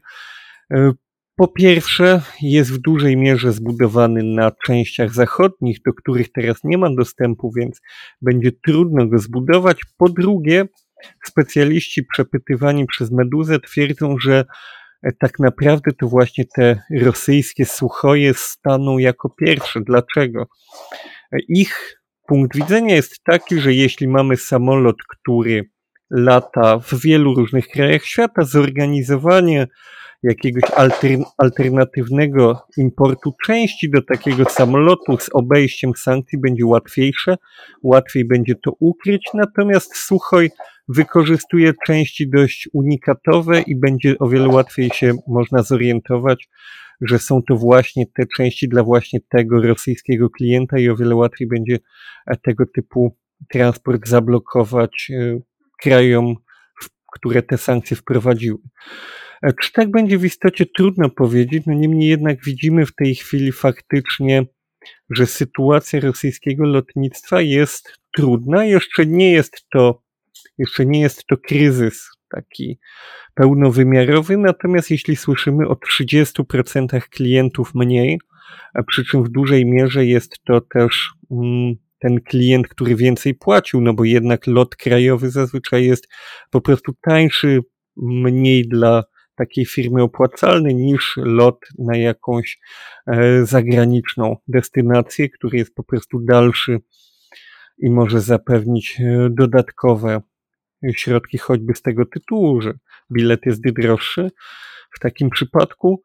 e, 0.74 0.92
po 1.36 1.48
pierwsze 1.48 2.22
jest 2.42 2.72
w 2.72 2.78
dużej 2.78 3.16
mierze 3.16 3.52
zbudowany 3.52 4.22
na 4.22 4.52
częściach 4.66 5.14
zachodnich, 5.14 5.78
do 5.86 5.92
których 5.92 6.32
teraz 6.32 6.64
nie 6.64 6.78
ma 6.78 6.90
dostępu, 6.94 7.52
więc 7.56 7.80
będzie 8.22 8.52
trudno 8.66 9.06
go 9.06 9.18
zbudować. 9.18 9.80
Po 9.96 10.08
drugie, 10.08 10.64
specjaliści 11.24 12.04
przepytywani 12.04 12.86
przez 12.86 13.12
Meduzę 13.12 13.60
twierdzą, 13.60 14.18
że 14.18 14.44
tak 15.18 15.38
naprawdę 15.38 15.92
to 15.92 16.08
właśnie 16.08 16.44
te 16.56 16.82
rosyjskie 17.00 17.64
suchoje 17.64 18.34
staną 18.34 18.98
jako 18.98 19.30
pierwsze. 19.30 19.80
Dlaczego? 19.80 20.46
Ich 21.48 22.00
punkt 22.26 22.56
widzenia 22.56 22.94
jest 22.94 23.24
taki, 23.24 23.60
że 23.60 23.74
jeśli 23.74 24.08
mamy 24.08 24.36
samolot, 24.36 24.96
który 25.08 25.70
lata 26.10 26.78
w 26.78 27.00
wielu 27.00 27.34
różnych 27.34 27.68
krajach 27.68 28.04
świata, 28.04 28.44
zorganizowanie 28.44 29.66
jakiegoś 30.22 30.70
altern 30.70 31.22
alternatywnego 31.38 32.62
importu 32.76 33.34
części 33.46 33.90
do 33.90 34.02
takiego 34.02 34.44
samolotu 34.44 35.18
z 35.18 35.28
obejściem 35.32 35.92
sankcji 35.96 36.40
będzie 36.40 36.66
łatwiejsze, 36.66 37.36
łatwiej 37.82 38.24
będzie 38.24 38.54
to 38.54 38.72
ukryć, 38.80 39.28
natomiast 39.34 39.96
Suchoj 39.96 40.50
wykorzystuje 40.88 41.72
części 41.86 42.30
dość 42.30 42.68
unikatowe 42.72 43.60
i 43.60 43.76
będzie 43.76 44.18
o 44.18 44.28
wiele 44.28 44.48
łatwiej 44.48 44.90
się 44.90 45.14
można 45.26 45.62
zorientować, 45.62 46.48
że 47.00 47.18
są 47.18 47.42
to 47.42 47.56
właśnie 47.56 48.06
te 48.06 48.26
części 48.36 48.68
dla 48.68 48.82
właśnie 48.82 49.20
tego 49.28 49.62
rosyjskiego 49.62 50.30
klienta 50.30 50.78
i 50.78 50.88
o 50.88 50.96
wiele 50.96 51.14
łatwiej 51.14 51.48
będzie 51.48 51.78
tego 52.42 52.64
typu 52.74 53.16
transport 53.50 54.08
zablokować 54.08 55.10
e, 55.10 55.40
krajom, 55.82 56.34
które 57.16 57.42
te 57.42 57.58
sankcje 57.58 57.96
wprowadziły. 57.96 58.58
E, 59.42 59.52
czy 59.62 59.72
tak 59.72 59.90
będzie 59.90 60.18
w 60.18 60.24
istocie 60.24 60.66
trudno 60.76 61.10
powiedzieć, 61.10 61.62
no 61.66 61.74
niemniej 61.74 62.08
jednak 62.08 62.44
widzimy 62.44 62.86
w 62.86 62.94
tej 62.94 63.14
chwili 63.14 63.52
faktycznie, 63.52 64.46
że 65.10 65.26
sytuacja 65.26 66.00
rosyjskiego 66.00 66.64
lotnictwa 66.64 67.40
jest 67.40 67.98
trudna. 68.16 68.64
Jeszcze 68.64 69.06
nie 69.06 69.32
jest 69.32 69.66
to, 69.72 70.02
jeszcze 70.58 70.86
nie 70.86 71.00
jest 71.00 71.26
to 71.26 71.36
kryzys 71.36 72.08
taki 72.30 72.78
pełnowymiarowy, 73.34 74.36
natomiast 74.36 74.90
jeśli 74.90 75.16
słyszymy 75.16 75.68
o 75.68 75.74
30% 76.00 77.00
klientów 77.00 77.74
mniej, 77.74 78.18
a 78.74 78.82
przy 78.82 79.04
czym 79.04 79.24
w 79.24 79.28
dużej 79.28 79.66
mierze 79.66 80.06
jest 80.06 80.38
to 80.44 80.60
też 80.60 81.12
mm, 81.30 81.74
ten 81.98 82.20
klient, 82.20 82.68
który 82.68 82.96
więcej 82.96 83.34
płacił, 83.34 83.80
no 83.80 83.94
bo 83.94 84.04
jednak 84.04 84.46
lot 84.46 84.76
krajowy 84.76 85.30
zazwyczaj 85.30 85.84
jest 85.84 86.08
po 86.50 86.60
prostu 86.60 86.92
tańszy, 87.02 87.60
mniej 87.96 88.68
dla 88.68 89.04
takiej 89.36 89.66
firmy 89.66 90.02
opłacalny 90.02 90.74
niż 90.74 91.16
lot 91.16 91.58
na 91.78 91.96
jakąś 91.96 92.58
e, 93.06 93.46
zagraniczną 93.46 94.36
destynację, 94.48 95.28
który 95.28 95.58
jest 95.58 95.74
po 95.74 95.84
prostu 95.84 96.20
dalszy 96.20 96.78
i 97.78 97.90
może 97.90 98.20
zapewnić 98.20 99.00
e, 99.00 99.28
dodatkowe 99.30 100.20
środki, 100.92 101.38
choćby 101.38 101.74
z 101.74 101.82
tego 101.82 102.06
tytułu, 102.06 102.60
że 102.60 102.74
bilet 103.12 103.46
jest 103.46 103.62
droższy. 103.62 104.30
W 104.90 104.98
takim 105.00 105.30
przypadku 105.30 106.02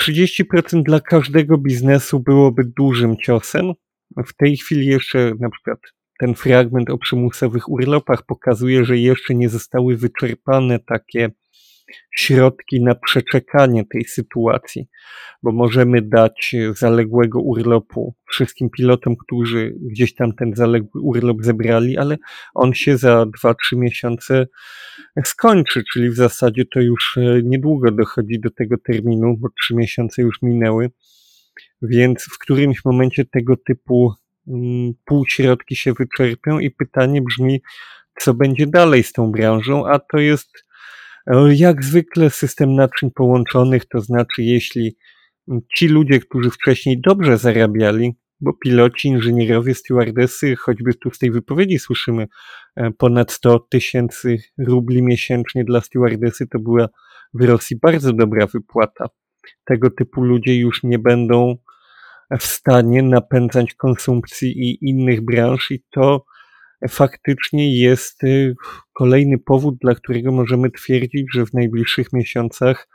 30% 0.00 0.82
dla 0.82 1.00
każdego 1.00 1.58
biznesu 1.58 2.20
byłoby 2.20 2.64
dużym 2.64 3.16
ciosem. 3.16 3.72
W 4.26 4.36
tej 4.36 4.56
chwili 4.56 4.86
jeszcze 4.86 5.32
na 5.40 5.50
przykład 5.50 5.78
ten 6.18 6.34
fragment 6.34 6.90
o 6.90 6.98
przymusowych 6.98 7.68
urlopach 7.68 8.22
pokazuje, 8.26 8.84
że 8.84 8.98
jeszcze 8.98 9.34
nie 9.34 9.48
zostały 9.48 9.96
wyczerpane 9.96 10.78
takie 10.78 11.30
środki 12.16 12.82
na 12.82 12.94
przeczekanie 12.94 13.84
tej 13.92 14.04
sytuacji, 14.04 14.88
bo 15.42 15.52
możemy 15.52 16.02
dać 16.02 16.56
zaległego 16.74 17.40
urlopu 17.40 18.14
wszystkim 18.30 18.70
pilotom, 18.70 19.16
którzy 19.16 19.74
gdzieś 19.80 20.14
tam 20.14 20.32
ten 20.32 20.54
zaległy 20.54 21.00
urlop 21.00 21.36
zebrali, 21.40 21.98
ale 21.98 22.16
on 22.54 22.74
się 22.74 22.96
za 22.96 23.26
2-3 23.44 23.54
miesiące 23.72 24.46
skończy, 25.24 25.82
czyli 25.92 26.10
w 26.10 26.16
zasadzie 26.16 26.64
to 26.74 26.80
już 26.80 27.16
e, 27.16 27.42
niedługo 27.44 27.90
dochodzi 27.90 28.40
do 28.40 28.50
tego 28.50 28.76
terminu, 28.86 29.36
bo 29.38 29.48
3 29.64 29.74
miesiące 29.74 30.22
już 30.22 30.42
minęły, 30.42 30.90
więc 31.82 32.22
w 32.22 32.38
którymś 32.38 32.84
momencie 32.84 33.24
tego 33.24 33.56
typu 33.66 34.12
mm, 34.48 34.92
półśrodki 35.04 35.76
się 35.76 35.92
wyczerpią 35.92 36.58
i 36.58 36.70
pytanie 36.70 37.22
brzmi, 37.22 37.62
co 38.20 38.34
będzie 38.34 38.66
dalej 38.66 39.02
z 39.02 39.12
tą 39.12 39.32
branżą, 39.32 39.86
a 39.86 39.98
to 39.98 40.18
jest 40.18 40.68
E, 41.28 41.54
jak 41.54 41.84
zwykle 41.84 42.30
system 42.30 42.74
naczyń 42.74 43.10
połączonych, 43.10 43.84
to 43.88 44.00
znaczy 44.00 44.42
jeśli 44.42 44.96
ci 45.76 45.88
ludzie, 45.88 46.20
którzy 46.20 46.50
wcześniej 46.50 47.00
dobrze 47.00 47.38
zarabiali, 47.38 48.16
bo 48.40 48.52
piloci, 48.52 49.08
inżynierowie, 49.08 49.74
stewardesy, 49.74 50.56
choćby 50.56 50.94
tu 50.94 51.10
z 51.10 51.18
tej 51.18 51.30
wypowiedzi 51.30 51.78
słyszymy 51.78 52.26
e, 52.76 52.90
ponad 52.90 53.32
100 53.32 53.58
tysięcy 53.58 54.36
rubli 54.58 55.02
miesięcznie 55.02 55.64
dla 55.64 55.80
stewardesy, 55.80 56.46
to 56.46 56.58
była 56.58 56.88
w 57.34 57.44
Rosji 57.44 57.76
bardzo 57.82 58.12
dobra 58.12 58.46
wypłata. 58.46 59.06
Tego 59.64 59.90
typu 59.90 60.22
ludzie 60.22 60.58
już 60.58 60.82
nie 60.82 60.98
będą 60.98 61.56
w 62.38 62.44
stanie 62.44 63.02
napędzać 63.02 63.74
konsumpcji 63.74 64.48
i 64.48 64.88
innych 64.88 65.24
branż 65.24 65.70
i 65.70 65.84
to 65.90 66.24
faktycznie 66.88 67.78
jest 67.78 68.24
y, 68.24 68.54
kolejny 68.92 69.38
powód, 69.38 69.74
dla 69.80 69.94
którego 69.94 70.32
możemy 70.32 70.70
twierdzić, 70.70 71.26
że 71.32 71.46
w 71.46 71.54
najbliższych 71.54 72.12
miesiącach 72.12 72.88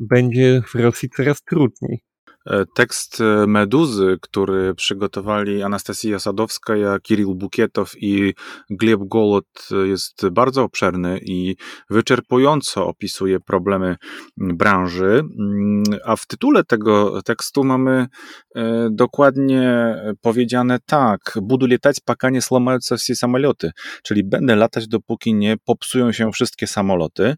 będzie 0.00 0.62
w 0.66 0.74
Rosji 0.74 1.10
coraz 1.10 1.42
trudniej. 1.42 2.07
E, 2.47 2.65
tekst 2.75 3.21
e, 3.21 3.47
Meduzy, 3.47 4.17
który 4.21 4.75
przygotowali 4.75 5.63
Anastasja 5.63 6.19
Sadowska, 6.19 6.73
Kirill 7.03 7.35
Bukietow 7.35 7.91
i 7.97 8.33
Gleb 8.69 8.99
Golod 9.03 9.69
jest 9.85 10.29
bardzo 10.29 10.63
obszerny 10.63 11.19
i 11.21 11.55
wyczerpująco 11.89 12.87
opisuje 12.87 13.39
problemy 13.39 13.95
branży, 14.37 15.21
mm, 15.39 15.83
a 16.05 16.15
w 16.15 16.25
tytule 16.25 16.63
tego 16.63 17.21
tekstu 17.21 17.63
mamy 17.63 18.07
e, 18.55 18.89
dokładnie 18.91 19.95
powiedziane 20.21 20.79
tak, 20.85 21.19
budu 21.41 21.67
latać, 21.67 21.99
пока 22.05 22.29
nie 22.29 22.41
сломаются 22.41 22.97
все 22.97 23.15
samoloty, 23.15 23.71
czyli 24.03 24.23
będę 24.23 24.55
latać 24.55 24.87
dopóki 24.87 25.33
nie 25.33 25.57
popsują 25.65 26.11
się 26.11 26.31
wszystkie 26.31 26.67
samoloty. 26.67 27.35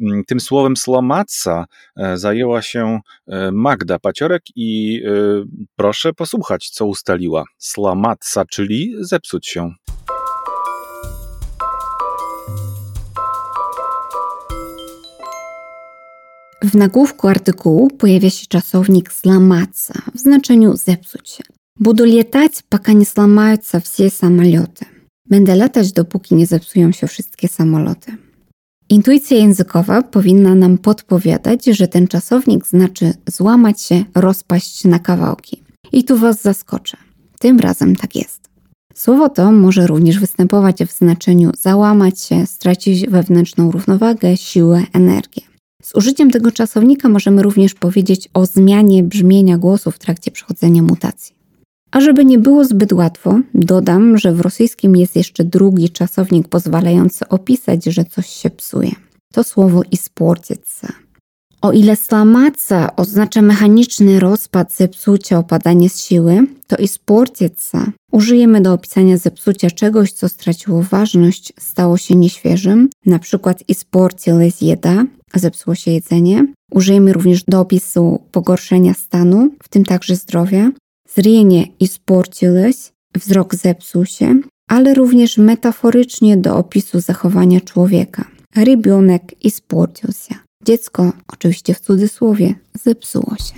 Mm, 0.00 0.24
tym 0.24 0.40
słowem 0.40 0.76
сломаться 0.76 1.64
zajęła 2.14 2.62
się 2.62 3.00
Magda 3.52 3.98
Paciorek 3.98 4.46
i 4.56 5.00
y, 5.06 5.44
proszę 5.76 6.12
posłuchać, 6.12 6.70
co 6.70 6.86
ustaliła. 6.86 7.44
Slamatsa, 7.58 8.44
czyli 8.44 8.94
zepsuć 9.00 9.46
się. 9.46 9.72
W 16.64 16.74
nagłówku 16.74 17.28
artykułu 17.28 17.90
pojawia 17.90 18.30
się 18.30 18.46
czasownik 18.46 19.12
сломаться 19.12 19.94
w 20.14 20.18
znaczeniu 20.18 20.76
zepsuć 20.76 21.30
się. 21.30 21.44
Буду 21.80 22.04
летать, 22.04 22.64
пока 22.68 22.92
не 22.92 23.04
сломаются 23.04 23.80
все 23.80 24.10
самолеты. 24.10 24.86
Będę 25.26 25.54
latać, 25.56 25.92
dopóki 25.92 26.34
nie 26.34 26.46
zepsują 26.46 26.92
się 26.92 27.06
wszystkie 27.06 27.48
samoloty. 27.48 28.16
Intuicja 28.91 29.37
językowa 29.37 30.01
powinna 30.01 30.55
nam 30.55 30.77
podpowiadać, 30.77 31.65
że 31.65 31.87
ten 31.87 32.07
czasownik 32.07 32.67
znaczy 32.67 33.13
złamać 33.27 33.81
się, 33.81 34.03
rozpaść 34.15 34.83
na 34.83 34.99
kawałki. 34.99 35.63
I 35.91 36.03
tu 36.03 36.17
Was 36.17 36.41
zaskoczę. 36.41 36.97
Tym 37.39 37.59
razem 37.59 37.95
tak 37.95 38.15
jest. 38.15 38.49
Słowo 38.93 39.29
to 39.29 39.51
może 39.51 39.87
również 39.87 40.19
występować 40.19 40.77
w 40.83 40.91
znaczeniu 40.91 41.51
załamać 41.59 42.21
się, 42.21 42.45
stracić 42.45 43.09
wewnętrzną 43.09 43.71
równowagę, 43.71 44.37
siłę, 44.37 44.83
energię. 44.93 45.41
Z 45.83 45.95
użyciem 45.95 46.31
tego 46.31 46.51
czasownika 46.51 47.09
możemy 47.09 47.43
również 47.43 47.73
powiedzieć 47.73 48.29
o 48.33 48.45
zmianie 48.45 49.03
brzmienia 49.03 49.57
głosu 49.57 49.91
w 49.91 49.99
trakcie 49.99 50.31
przechodzenia 50.31 50.81
mutacji. 50.81 51.40
A 51.91 52.01
żeby 52.01 52.25
nie 52.25 52.39
było 52.39 52.65
zbyt 52.65 52.93
łatwo, 52.93 53.39
dodam, 53.53 54.17
że 54.17 54.33
w 54.33 54.41
rosyjskim 54.41 54.95
jest 54.95 55.15
jeszcze 55.15 55.43
drugi 55.43 55.89
czasownik 55.89 56.47
pozwalający 56.47 57.27
opisać, 57.27 57.85
że 57.85 58.05
coś 58.05 58.27
się 58.27 58.49
psuje. 58.49 58.91
To 59.33 59.43
słowo 59.43 59.81
isportice. 59.91 60.87
O 61.61 61.71
ile 61.71 61.95
slamaca 61.95 62.95
oznacza 62.95 63.41
mechaniczny 63.41 64.19
rozpad, 64.19 64.73
zepsucia, 64.73 65.37
opadanie 65.37 65.89
z 65.89 65.99
siły, 65.99 66.47
to 66.67 66.75
i 66.75 66.87
sportieca 66.87 67.91
użyjemy 68.11 68.61
do 68.61 68.73
opisania 68.73 69.17
zepsucia 69.17 69.69
czegoś, 69.69 70.11
co 70.11 70.29
straciło 70.29 70.83
ważność, 70.83 71.53
stało 71.59 71.97
się 71.97 72.15
nieświeżym, 72.15 72.89
na 73.05 73.19
przykład 73.19 73.63
i 73.67 73.75
sportiles 73.75 74.61
jeda, 74.61 75.05
zepsuło 75.35 75.75
się 75.75 75.91
jedzenie. 75.91 76.45
Użyjemy 76.71 77.13
również 77.13 77.43
do 77.43 77.59
opisu 77.59 78.21
pogorszenia 78.31 78.93
stanu, 78.93 79.51
w 79.63 79.69
tym 79.69 79.85
także 79.85 80.15
zdrowia. 80.15 80.71
Zrienie 81.15 81.67
i 81.79 81.87
sportiles, 81.87 82.93
wzrok 83.15 83.55
zepsuł 83.55 84.05
się, 84.05 84.41
ale 84.67 84.93
również 84.93 85.37
metaforycznie 85.37 86.37
do 86.37 86.57
opisu 86.57 86.99
zachowania 86.99 87.61
człowieka. 87.61 88.25
Rybionek 88.55 89.45
i 89.45 89.51
sportił 89.51 90.09
się. 90.11 90.35
Dziecko, 90.65 91.13
oczywiście 91.27 91.73
w 91.73 91.79
cudzysłowie, 91.79 92.55
zepsuło 92.83 93.35
się. 93.35 93.53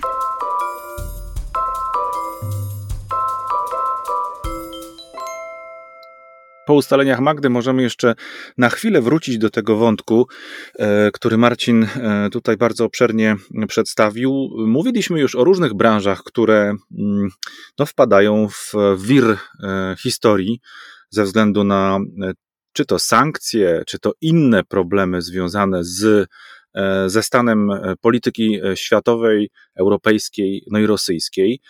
Po 6.66 6.74
ustaleniach 6.74 7.20
Magdy 7.20 7.50
możemy 7.50 7.82
jeszcze 7.82 8.14
na 8.58 8.68
chwilę 8.68 9.02
wrócić 9.02 9.38
do 9.38 9.50
tego 9.50 9.76
wątku, 9.76 10.26
e, 10.78 11.10
który 11.10 11.36
Marcin 11.36 11.84
e, 11.84 12.28
tutaj 12.32 12.56
bardzo 12.56 12.84
obszernie 12.84 13.36
przedstawił. 13.68 14.48
Mówiliśmy 14.66 15.20
już 15.20 15.34
o 15.34 15.44
różnych 15.44 15.74
branżach, 15.74 16.22
które 16.22 16.74
mm, 16.98 17.28
no, 17.78 17.86
wpadają 17.86 18.48
w 18.48 18.72
wir 18.98 19.24
e, 19.24 19.96
historii 20.02 20.60
ze 21.10 21.24
względu 21.24 21.64
na 21.64 21.98
czy 22.72 22.84
to 22.84 22.98
sankcje, 22.98 23.82
czy 23.86 23.98
to 23.98 24.12
inne 24.20 24.64
problemy 24.64 25.22
związane 25.22 25.84
z 25.84 26.28
ze 27.06 27.22
stanem 27.22 27.68
polityki 28.00 28.60
światowej, 28.74 29.50
europejskiej, 29.76 30.64
no 30.70 30.78
i 30.78 30.86
rosyjskiej. 30.86 31.60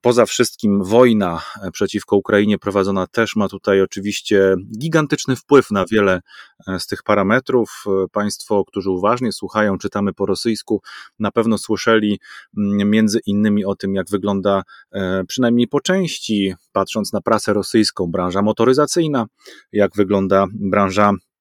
Poza 0.00 0.26
wszystkim 0.26 0.84
wojna 0.84 1.42
przeciwko 1.72 2.16
Ukrainie 2.16 2.58
prowadzona 2.58 3.06
też 3.06 3.36
ma 3.36 3.48
tutaj 3.48 3.80
oczywiście 3.80 4.56
gigantyczny 4.78 5.36
wpływ 5.36 5.70
na 5.70 5.84
wiele 5.90 6.20
e, 6.68 6.80
z 6.80 6.86
tych 6.86 7.02
parametrów. 7.02 7.84
Państwo, 8.12 8.64
którzy 8.64 8.90
uważnie 8.90 9.32
słuchają, 9.32 9.78
czytamy 9.78 10.12
po 10.12 10.26
rosyjsku, 10.26 10.82
na 11.18 11.30
pewno 11.30 11.58
słyszeli 11.58 12.20
mm, 12.58 12.90
między 12.90 13.20
innymi 13.26 13.64
o 13.64 13.74
tym, 13.74 13.94
jak 13.94 14.10
wygląda 14.10 14.62
e, 14.92 15.24
przynajmniej 15.24 15.68
po 15.68 15.80
części, 15.80 16.54
patrząc 16.72 17.12
na 17.12 17.20
prasę 17.20 17.52
rosyjską, 17.52 18.06
branża 18.06 18.42
motoryzacyjna, 18.42 19.26
jak 19.72 19.96
wygląda 19.96 20.46
branża 20.52 21.12
E, 21.12 21.33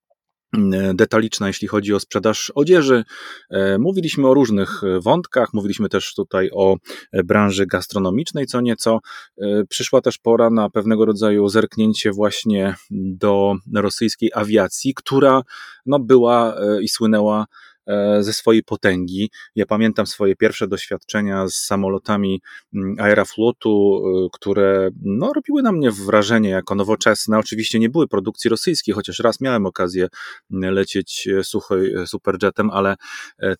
detaliczna, 0.93 1.48
jeśli 1.48 1.67
chodzi 1.67 1.93
o 1.93 2.00
sprzedaż 2.00 2.51
odzieży. 2.55 3.03
E, 3.50 3.77
mówiliśmy 3.77 4.27
o 4.27 4.33
różnych 4.33 4.81
wątkach, 5.00 5.53
mówiliśmy 5.53 5.89
też 5.89 6.13
tutaj 6.15 6.50
o 6.53 6.77
branży 7.24 7.65
gastronomicznej 7.65 8.45
co 8.45 8.62
nieco. 8.62 9.00
E, 9.38 9.63
przyszła 9.69 10.01
też 10.01 10.17
pora 10.17 10.50
na 10.50 10.69
pewnego 10.69 11.05
rodzaju 11.05 11.50
zerknięcie 11.50 12.12
właśnie 12.12 12.75
do 12.91 13.55
rosyjskiej 13.75 14.31
awiacji, 14.33 14.93
która 14.93 15.41
no, 15.86 16.00
była 16.00 16.55
i 16.81 16.89
słynęła 16.89 17.45
E, 17.45 17.73
ze 18.20 18.34
swojej 18.34 18.63
potęgi. 18.63 19.30
Ja 19.56 19.66
pamiętam 19.66 20.08
swoje 20.08 20.36
pierwsze 20.36 20.68
doświadczenia 20.68 21.48
z 21.48 21.56
samolotami 21.56 22.42
mm, 22.75 22.96
Aeroflotu, 23.00 24.04
e, 24.06 24.28
które 24.34 24.90
no, 25.02 25.34
robiły 25.34 25.62
na 25.62 25.72
mnie 25.72 25.92
wrażenie 25.92 26.50
jako 26.50 26.75
nowoczesne. 26.75 27.38
Oczywiście 27.40 27.80
nie 27.80 27.90
były 27.90 28.08
produkcji 28.08 28.50
rosyjskiej, 28.50 28.96
chociaż 28.96 29.20
raz 29.20 29.42
miałem 29.42 29.66
okazję 29.66 30.08
mm, 30.52 30.74
lecieć 30.74 31.28
e, 31.28 31.44
suchoj 31.44 31.94
superjetem, 32.06 32.70
ale 32.72 32.96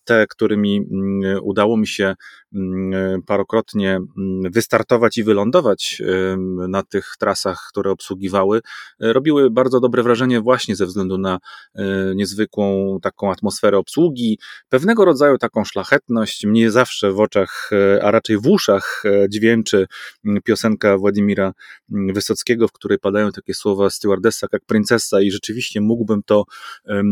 te, 0.04 0.26
którymi 0.26 0.76
mm, 0.76 1.40
udało 1.42 1.76
mi 1.76 1.86
się 1.86 2.14
parokrotnie 3.26 4.00
wystartować 4.50 5.18
i 5.18 5.24
wylądować 5.24 6.02
na 6.68 6.82
tych 6.82 7.14
trasach, 7.18 7.66
które 7.68 7.90
obsługiwały, 7.90 8.60
robiły 9.00 9.50
bardzo 9.50 9.80
dobre 9.80 10.02
wrażenie 10.02 10.40
właśnie 10.40 10.76
ze 10.76 10.86
względu 10.86 11.18
na 11.18 11.38
niezwykłą 12.14 12.98
taką 13.02 13.30
atmosferę 13.30 13.78
obsługi 13.78 14.13
długi, 14.14 14.38
pewnego 14.68 15.04
rodzaju 15.04 15.38
taką 15.38 15.64
szlachetność. 15.64 16.46
Mnie 16.46 16.70
zawsze 16.70 17.12
w 17.12 17.20
oczach, 17.20 17.70
e, 17.72 18.04
a 18.04 18.10
raczej 18.10 18.38
w 18.38 18.46
uszach 18.46 19.02
e, 19.04 19.28
dźwięczy 19.28 19.86
piosenka 20.44 20.98
Władimira 20.98 21.52
Wysockiego, 21.88 22.68
w 22.68 22.72
której 22.72 22.98
padają 22.98 23.32
takie 23.32 23.54
słowa 23.54 23.90
stewardessa 23.90 24.46
jak 24.52 24.64
princesa 24.64 25.20
i 25.20 25.30
rzeczywiście 25.30 25.80
mógłbym 25.80 26.22
to 26.26 26.44
e, 26.88 27.02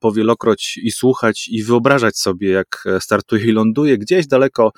powielokroć 0.00 0.78
i 0.82 0.90
słuchać 0.90 1.48
i 1.48 1.62
wyobrażać 1.62 2.18
sobie, 2.18 2.50
jak 2.50 2.84
startuje 3.00 3.44
i 3.44 3.52
ląduje 3.52 3.98
gdzieś 3.98 4.26
daleko 4.26 4.72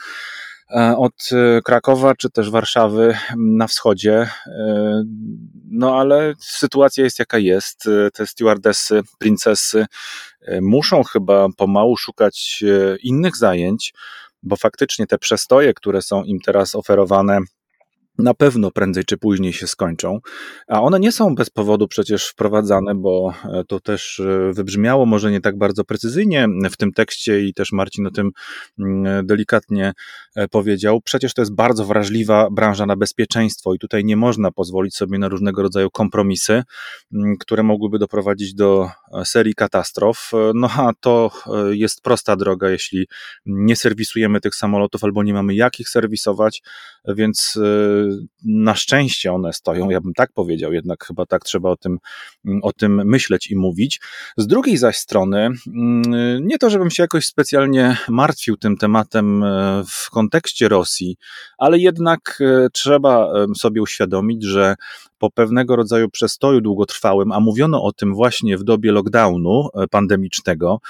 od 0.97 1.29
e, 1.33 1.63
Krakowa 1.63 2.15
czy 2.15 2.31
też 2.31 2.51
Warszawy 2.51 3.17
na 3.37 3.67
wschodzie. 3.67 4.29
E, 4.47 5.03
no 5.71 5.99
ale 5.99 6.35
sytuacja 6.41 7.05
jest 7.05 7.19
jaka 7.19 7.39
jest. 7.39 7.85
Te 8.13 8.27
stewardessy, 8.27 9.03
princesy 9.19 9.87
muszą 10.61 11.03
chyba 11.03 11.47
pomału 11.57 11.97
szukać 11.97 12.65
innych 13.03 13.37
zajęć, 13.37 13.95
bo 14.43 14.57
faktycznie 14.57 15.07
te 15.07 15.19
przestoje, 15.19 15.75
które 15.75 16.03
są 16.03 16.25
im 16.25 16.41
teraz 16.41 16.75
oferowane, 16.75 17.39
na 18.19 18.35
pewno 18.35 18.71
prędzej 18.71 19.05
czy 19.05 19.17
później 19.17 19.53
się 19.53 19.67
skończą, 19.67 20.21
a 20.69 20.83
one 20.83 21.01
nie 21.01 21.13
są 21.13 21.35
bez 21.35 21.51
powodu 21.51 21.89
przecież 21.89 22.27
wprowadzane, 22.27 22.95
bo 22.95 23.35
e, 23.45 23.65
to 23.65 23.81
też 23.81 24.21
e, 24.21 24.53
wybrzmiało 24.53 25.07
może 25.07 25.31
nie 25.31 25.41
tak 25.41 25.59
bardzo 25.59 25.85
precyzyjnie 25.85 26.49
w 26.71 26.77
tym 26.77 26.93
tekście 26.93 27.41
i 27.41 27.55
też 27.55 27.73
Marcin 27.73 28.07
o 28.07 28.11
tym 28.11 28.31
mm, 28.79 29.27
delikatnie 29.27 29.93
e, 30.37 30.49
powiedział. 30.49 31.01
Przecież 31.01 31.35
to 31.35 31.43
jest 31.43 31.55
bardzo 31.55 31.85
wrażliwa 31.85 32.51
branża 32.51 32.87
na 32.87 32.97
bezpieczeństwo 32.97 33.75
i 33.75 33.79
tutaj 33.79 34.05
nie 34.05 34.17
można 34.17 34.51
pozwolić 34.51 34.97
sobie 34.97 35.19
na 35.19 35.29
różnego 35.29 35.63
rodzaju 35.63 35.91
kompromisy, 35.91 36.63
mm, 37.13 37.37
które 37.37 37.63
mogłyby 37.63 37.99
doprowadzić 37.99 38.55
do 38.55 38.91
serii 39.25 39.55
katastrof. 39.55 40.31
No 40.55 40.71
a 40.77 40.93
to 41.01 41.31
jest 41.71 42.03
prosta 42.03 42.37
droga, 42.37 42.71
jeśli 42.71 43.07
nie 43.47 43.77
serwisujemy 43.77 44.41
tych 44.41 44.55
samolotów 44.55 45.05
albo 45.05 45.23
nie 45.23 45.35
mamy 45.35 45.55
jak 45.55 45.81
ich 45.81 45.89
serwisować, 45.89 46.63
więc 47.09 47.59
na 48.45 48.75
szczęście 48.75 49.33
one 49.33 49.53
stoją, 49.53 49.91
ja 49.91 50.01
bym 50.01 50.15
tak 50.15 50.33
powiedział, 50.33 50.73
jednak 50.73 51.05
chyba 51.05 51.27
tak 51.27 51.45
trzeba 51.45 51.71
o 51.71 51.77
tym, 51.77 51.99
o 52.63 52.73
tym 52.73 53.03
myśleć 53.05 53.51
i 53.51 53.57
mówić. 53.57 54.01
Z 54.37 54.47
drugiej 54.47 54.77
zaś 54.77 54.97
strony, 54.97 55.49
mm, 55.67 56.47
nie 56.47 56.59
to, 56.59 56.71
żebym 56.71 56.91
się 56.91 57.03
jakoś 57.03 57.27
specjalnie 57.27 57.97
martwił 58.09 58.57
tym 58.57 58.77
tematem 58.77 59.45
e, 59.45 59.83
w 59.89 60.11
kontekście 60.11 60.69
Rosji, 60.69 61.17
ale 61.59 61.79
jednak 61.79 62.39
e, 62.41 62.69
trzeba 62.73 63.33
sobie 63.57 63.83
uświadomić, 63.83 64.45
że 64.45 64.75
po 65.19 65.31
pewnego 65.31 65.77
rodzaju 65.77 66.11
przestoju 66.11 66.61
długotrwałym, 66.61 67.33
a 67.33 67.41
mówiono 67.41 67.83
o 67.83 67.93
tym 67.93 68.15
właśnie 68.15 68.59
w 68.59 68.65
dobie 68.65 68.93
lockdownu 68.93 69.69
e, 69.75 69.87
pandemicznego, 69.89 70.81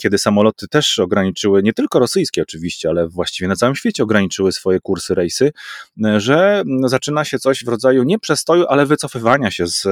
kiedy 0.00 0.18
samoloty 0.18 0.68
też 0.68 0.98
ograniczyły, 0.98 1.62
nie 1.62 1.72
tylko 1.72 1.98
rosyjskie 1.98 2.42
oczywiście, 2.42 2.88
ale 2.88 3.08
właściwie 3.08 3.48
na 3.48 3.56
całym 3.56 3.74
świecie 3.74 4.02
ograniczyły 4.02 4.52
swoje 4.52 4.80
kursy 4.80 5.14
rejsy, 5.14 5.52
że 6.16 6.62
zaczyna 6.84 7.24
się 7.24 7.38
coś 7.38 7.64
w 7.64 7.68
rodzaju 7.68 8.02
nie 8.02 8.18
przestoju, 8.18 8.66
ale 8.68 8.86
wycofywania 8.86 9.50
się 9.50 9.66
z 9.66 9.86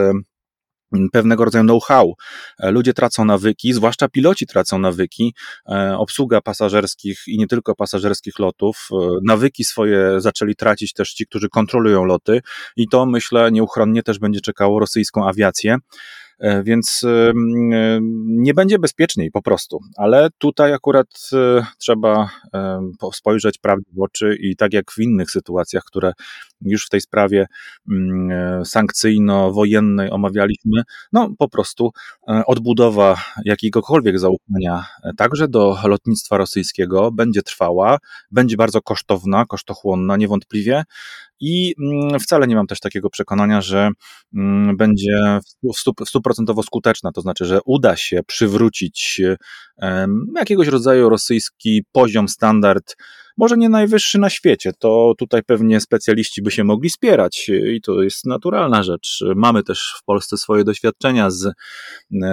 pewnego 1.13 1.45
rodzaju 1.45 1.65
know-how. 1.65 2.15
E, 2.59 2.71
ludzie 2.71 2.95
tracą 2.95 3.25
nawyki, 3.25 3.73
zwłaszcza 3.73 4.09
piloci 4.09 4.47
tracą 4.47 4.79
nawyki, 4.79 5.35
e, 5.69 5.97
obsługa 5.99 6.41
pasażerskich 6.41 7.23
i 7.27 7.39
nie 7.39 7.47
tylko 7.47 7.75
pasażerskich 7.75 8.39
lotów. 8.39 8.89
E, 8.93 8.97
nawyki 9.25 9.65
swoje 9.65 10.21
zaczęli 10.21 10.57
tracić 10.57 10.93
też 10.93 11.13
ci, 11.13 11.27
którzy 11.27 11.49
kontrolują 11.49 12.05
loty 12.05 12.41
i 12.77 12.89
to 12.89 13.07
myślę 13.07 13.53
nieuchronnie 13.53 14.03
też 14.03 14.19
będzie 14.19 14.41
czekało 14.41 14.81
rosyjską 14.81 15.29
awiację. 15.29 15.77
E, 16.39 16.63
więc 16.63 17.05
e, 17.05 17.33
nie 18.27 18.55
będzie 18.55 18.79
bezpieczniej 18.79 19.31
po 19.31 19.43
prostu. 19.43 19.81
Ale 19.97 20.29
tutaj 20.39 20.73
akurat 20.73 21.07
e, 21.33 21.67
trzeba 21.79 22.31
spojrzeć 23.13 23.59
prawdzie 23.59 23.91
w 23.93 24.03
oczy 24.03 24.37
i 24.41 24.57
tak 24.57 24.73
jak 24.73 24.93
w 24.93 24.99
innych 24.99 25.31
sytuacjach, 25.31 25.85
które 25.85 26.13
już 26.61 26.87
w 26.87 26.89
tej 26.89 27.01
sprawie 27.01 27.47
sankcyjno-wojennej 28.65 30.11
omawialiśmy, 30.11 30.83
no 31.13 31.31
po 31.39 31.49
prostu 31.49 31.91
odbudowa 32.27 33.17
jakiegokolwiek 33.45 34.19
zaufania 34.19 34.85
także 35.17 35.49
do 35.49 35.79
lotnictwa 35.85 36.37
rosyjskiego 36.37 37.11
będzie 37.13 37.43
trwała, 37.43 37.99
będzie 38.31 38.57
bardzo 38.57 38.83
kosztowna, 38.83 39.45
kosztochłonna 39.47 40.17
niewątpliwie, 40.17 40.85
i 41.41 41.75
wcale 42.21 42.47
nie 42.47 42.57
mam 42.57 42.67
też 42.67 42.81
takiego 42.81 43.11
przekonania, 43.11 43.61
że 43.61 43.91
będzie 44.77 45.41
stuprocentowo 46.29 46.63
skuteczna, 46.63 47.13
to 47.13 47.21
znaczy, 47.21 47.45
że 47.45 47.61
uda 47.65 47.97
się 47.97 48.21
przywrócić 48.27 49.21
jakiegoś 50.37 50.69
rodzaju 50.69 51.09
rosyjski 51.09 51.85
poziom, 51.93 52.29
standard 52.29 52.97
może 53.39 53.57
nie 53.57 53.69
najwyższy 53.69 54.19
na 54.19 54.31
świecie. 54.31 54.73
To 54.79 55.15
tutaj 55.19 55.43
pewnie 55.43 55.81
specjaliści 55.81 56.43
by 56.43 56.51
się 56.51 56.65
mogli 56.65 56.91
spierać 56.91 57.51
i 57.75 57.81
to 57.81 58.03
jest 58.03 58.27
naturalna 58.27 58.83
rzecz. 58.83 59.25
Mamy 59.37 59.63
też 59.63 59.95
w 60.01 60.05
Polsce 60.05 60.37
swoje 60.37 60.65
doświadczenia 60.65 61.31
z, 61.31 61.55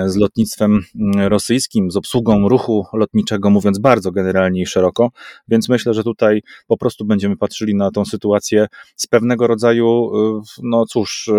z 0.06 0.16
lotnictwem 0.16 0.82
rosyjskim, 1.16 1.92
z 1.92 1.98
obsługą 1.98 2.50
ruchu 2.50 2.86
lotniczego, 2.94 3.50
mówiąc 3.50 3.80
bardzo 3.80 4.12
generalnie 4.12 4.62
i 4.62 4.66
szeroko, 4.66 5.10
więc 5.48 5.70
myślę, 5.70 5.94
że 5.94 6.04
tutaj 6.04 6.42
po 6.68 6.78
prostu 6.78 7.06
będziemy 7.06 7.38
patrzyli 7.38 7.76
na 7.76 7.92
tą 7.92 8.06
sytuację 8.06 8.68
z 8.96 9.08
pewnego 9.08 9.48
rodzaju, 9.48 10.12
no 10.64 10.86
cóż, 10.86 11.30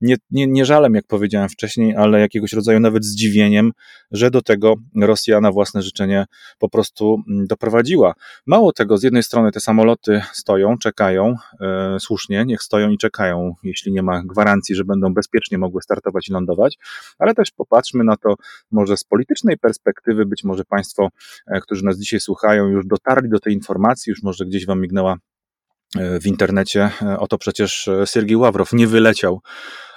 nie, 0.00 0.16
nie, 0.30 0.46
nie 0.46 0.64
żalem, 0.64 0.94
jak 0.94 1.06
powiedziałem 1.06 1.48
wcześniej, 1.48 1.96
ale 1.96 2.20
jakiegoś 2.20 2.52
rodzaju 2.52 2.80
nawet 2.80 3.04
zdziwieniem, 3.04 3.72
że 4.10 4.30
do 4.30 4.42
tego 4.42 4.74
Rosja 4.96 5.40
na 5.40 5.52
własne 5.52 5.82
życzenie 5.82 6.24
po 6.58 6.68
prostu 6.68 7.22
mm, 7.28 7.46
doprowadziła. 7.46 8.14
Mało 8.46 8.72
tego, 8.72 8.98
z 8.98 9.02
jednej 9.02 9.15
strony 9.22 9.52
te 9.52 9.60
samoloty 9.60 10.22
stoją, 10.32 10.78
czekają, 10.78 11.34
e, 11.60 12.00
słusznie, 12.00 12.44
niech 12.44 12.62
stoją 12.62 12.90
i 12.90 12.98
czekają, 12.98 13.54
jeśli 13.62 13.92
nie 13.92 14.02
ma 14.02 14.22
gwarancji, 14.22 14.74
że 14.74 14.84
będą 14.84 15.14
bezpiecznie 15.14 15.58
mogły 15.58 15.82
startować 15.82 16.28
i 16.28 16.32
lądować, 16.32 16.78
ale 17.18 17.34
też 17.34 17.50
popatrzmy 17.50 18.04
na 18.04 18.16
to 18.16 18.34
może 18.70 18.96
z 18.96 19.04
politycznej 19.04 19.58
perspektywy, 19.58 20.26
być 20.26 20.44
może 20.44 20.64
Państwo, 20.64 21.08
e, 21.46 21.60
którzy 21.60 21.84
nas 21.84 21.98
dzisiaj 21.98 22.20
słuchają, 22.20 22.68
już 22.68 22.86
dotarli 22.86 23.28
do 23.28 23.40
tej 23.40 23.54
informacji, 23.54 24.10
już 24.10 24.22
może 24.22 24.46
gdzieś 24.46 24.66
Wam 24.66 24.80
mignęła 24.80 25.16
e, 25.96 26.20
w 26.20 26.26
internecie. 26.26 26.90
E, 27.02 27.18
oto 27.18 27.38
przecież 27.38 27.90
Sergiej 28.06 28.36
Ławrow 28.36 28.72
nie 28.72 28.86
wyleciał 28.86 29.40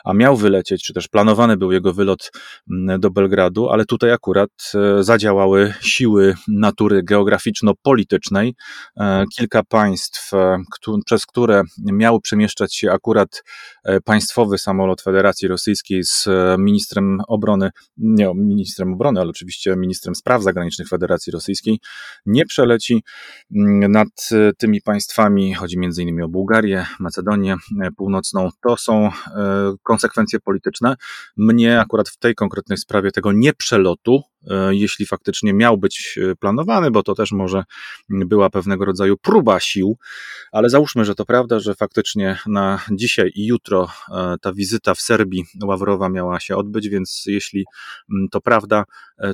a 0.04 0.14
miał 0.14 0.38
wylecieć, 0.38 0.84
czy 0.84 0.94
też 0.94 1.08
planowany 1.08 1.58
był 1.58 1.72
jego 1.72 1.94
wylot 1.94 2.32
mm, 2.72 3.00
do 3.00 3.12
Belgradu, 3.12 3.70
ale 3.70 3.86
tutaj 3.86 4.12
akurat 4.12 4.50
e, 4.76 5.04
zadziałały 5.04 5.74
siły 5.82 6.36
natury 6.48 7.04
geograficzno-politycznej. 7.04 8.56
E, 8.98 9.26
kilka 9.38 9.64
państw, 9.64 10.34
e, 10.34 10.58
przez 11.06 11.26
które 11.26 11.62
miał 11.78 12.22
przemieszczać 12.22 12.76
się 12.76 12.92
akurat 12.92 13.44
państwowy 14.06 14.58
samolot 14.58 15.02
Federacji 15.02 15.48
Rosyjskiej 15.48 16.04
z 16.04 16.28
ministrem 16.58 17.22
obrony, 17.28 17.70
nie 17.98 18.34
ministrem 18.36 18.94
obrony, 18.94 19.22
ale 19.22 19.30
oczywiście 19.30 19.76
ministrem 19.76 20.16
spraw 20.16 20.44
zagranicznych 20.44 20.88
Federacji 20.88 21.32
Rosyjskiej, 21.32 21.80
nie 22.26 22.46
przeleci 22.46 23.04
mm, 23.56 23.92
nad 23.92 24.30
tymi 24.58 24.82
państwami. 24.82 25.54
Chodzi 25.54 25.78
innymi 26.00 26.24
o 26.24 26.28
Bułgarię, 26.28 26.86
Macedonię 27.00 27.56
Północną. 27.98 28.50
To 28.64 28.78
są 28.78 29.10
konsekwencje 29.89 30.39
polityczne. 30.39 30.95
Mnie 31.38 31.80
akurat 31.80 32.10
w 32.10 32.17
tej 32.17 32.36
konkretnej 32.36 32.78
sprawie 32.78 33.12
tego 33.12 33.32
nieprzelotu, 33.32 34.21
e, 34.47 34.75
jeśli 34.75 35.06
faktycznie 35.06 35.54
miał 35.54 35.78
być 35.78 36.19
e, 36.21 36.36
planowany, 36.36 36.91
bo 36.91 37.04
to 37.04 37.15
też 37.15 37.32
może 37.32 37.63
była 38.10 38.49
pewnego 38.49 38.86
rodzaju 38.86 39.17
próba 39.17 39.60
sił, 39.60 39.97
ale 40.52 40.69
załóżmy, 40.69 41.06
że 41.06 41.15
to 41.15 41.25
prawda, 41.25 41.60
że 41.60 41.75
faktycznie 41.75 42.39
na 42.47 42.80
dzisiaj 42.91 43.32
i 43.36 43.45
jutro 43.45 43.88
e, 44.12 44.36
ta 44.41 44.54
wizyta 44.54 44.93
w 44.93 45.02
Serbii 45.02 45.45
Ławrowa 45.63 46.10
miała 46.10 46.39
się 46.39 46.56
odbyć, 46.56 46.89
więc 46.89 47.23
jeśli 47.25 47.65
to 48.32 48.41
prawda, 48.41 48.84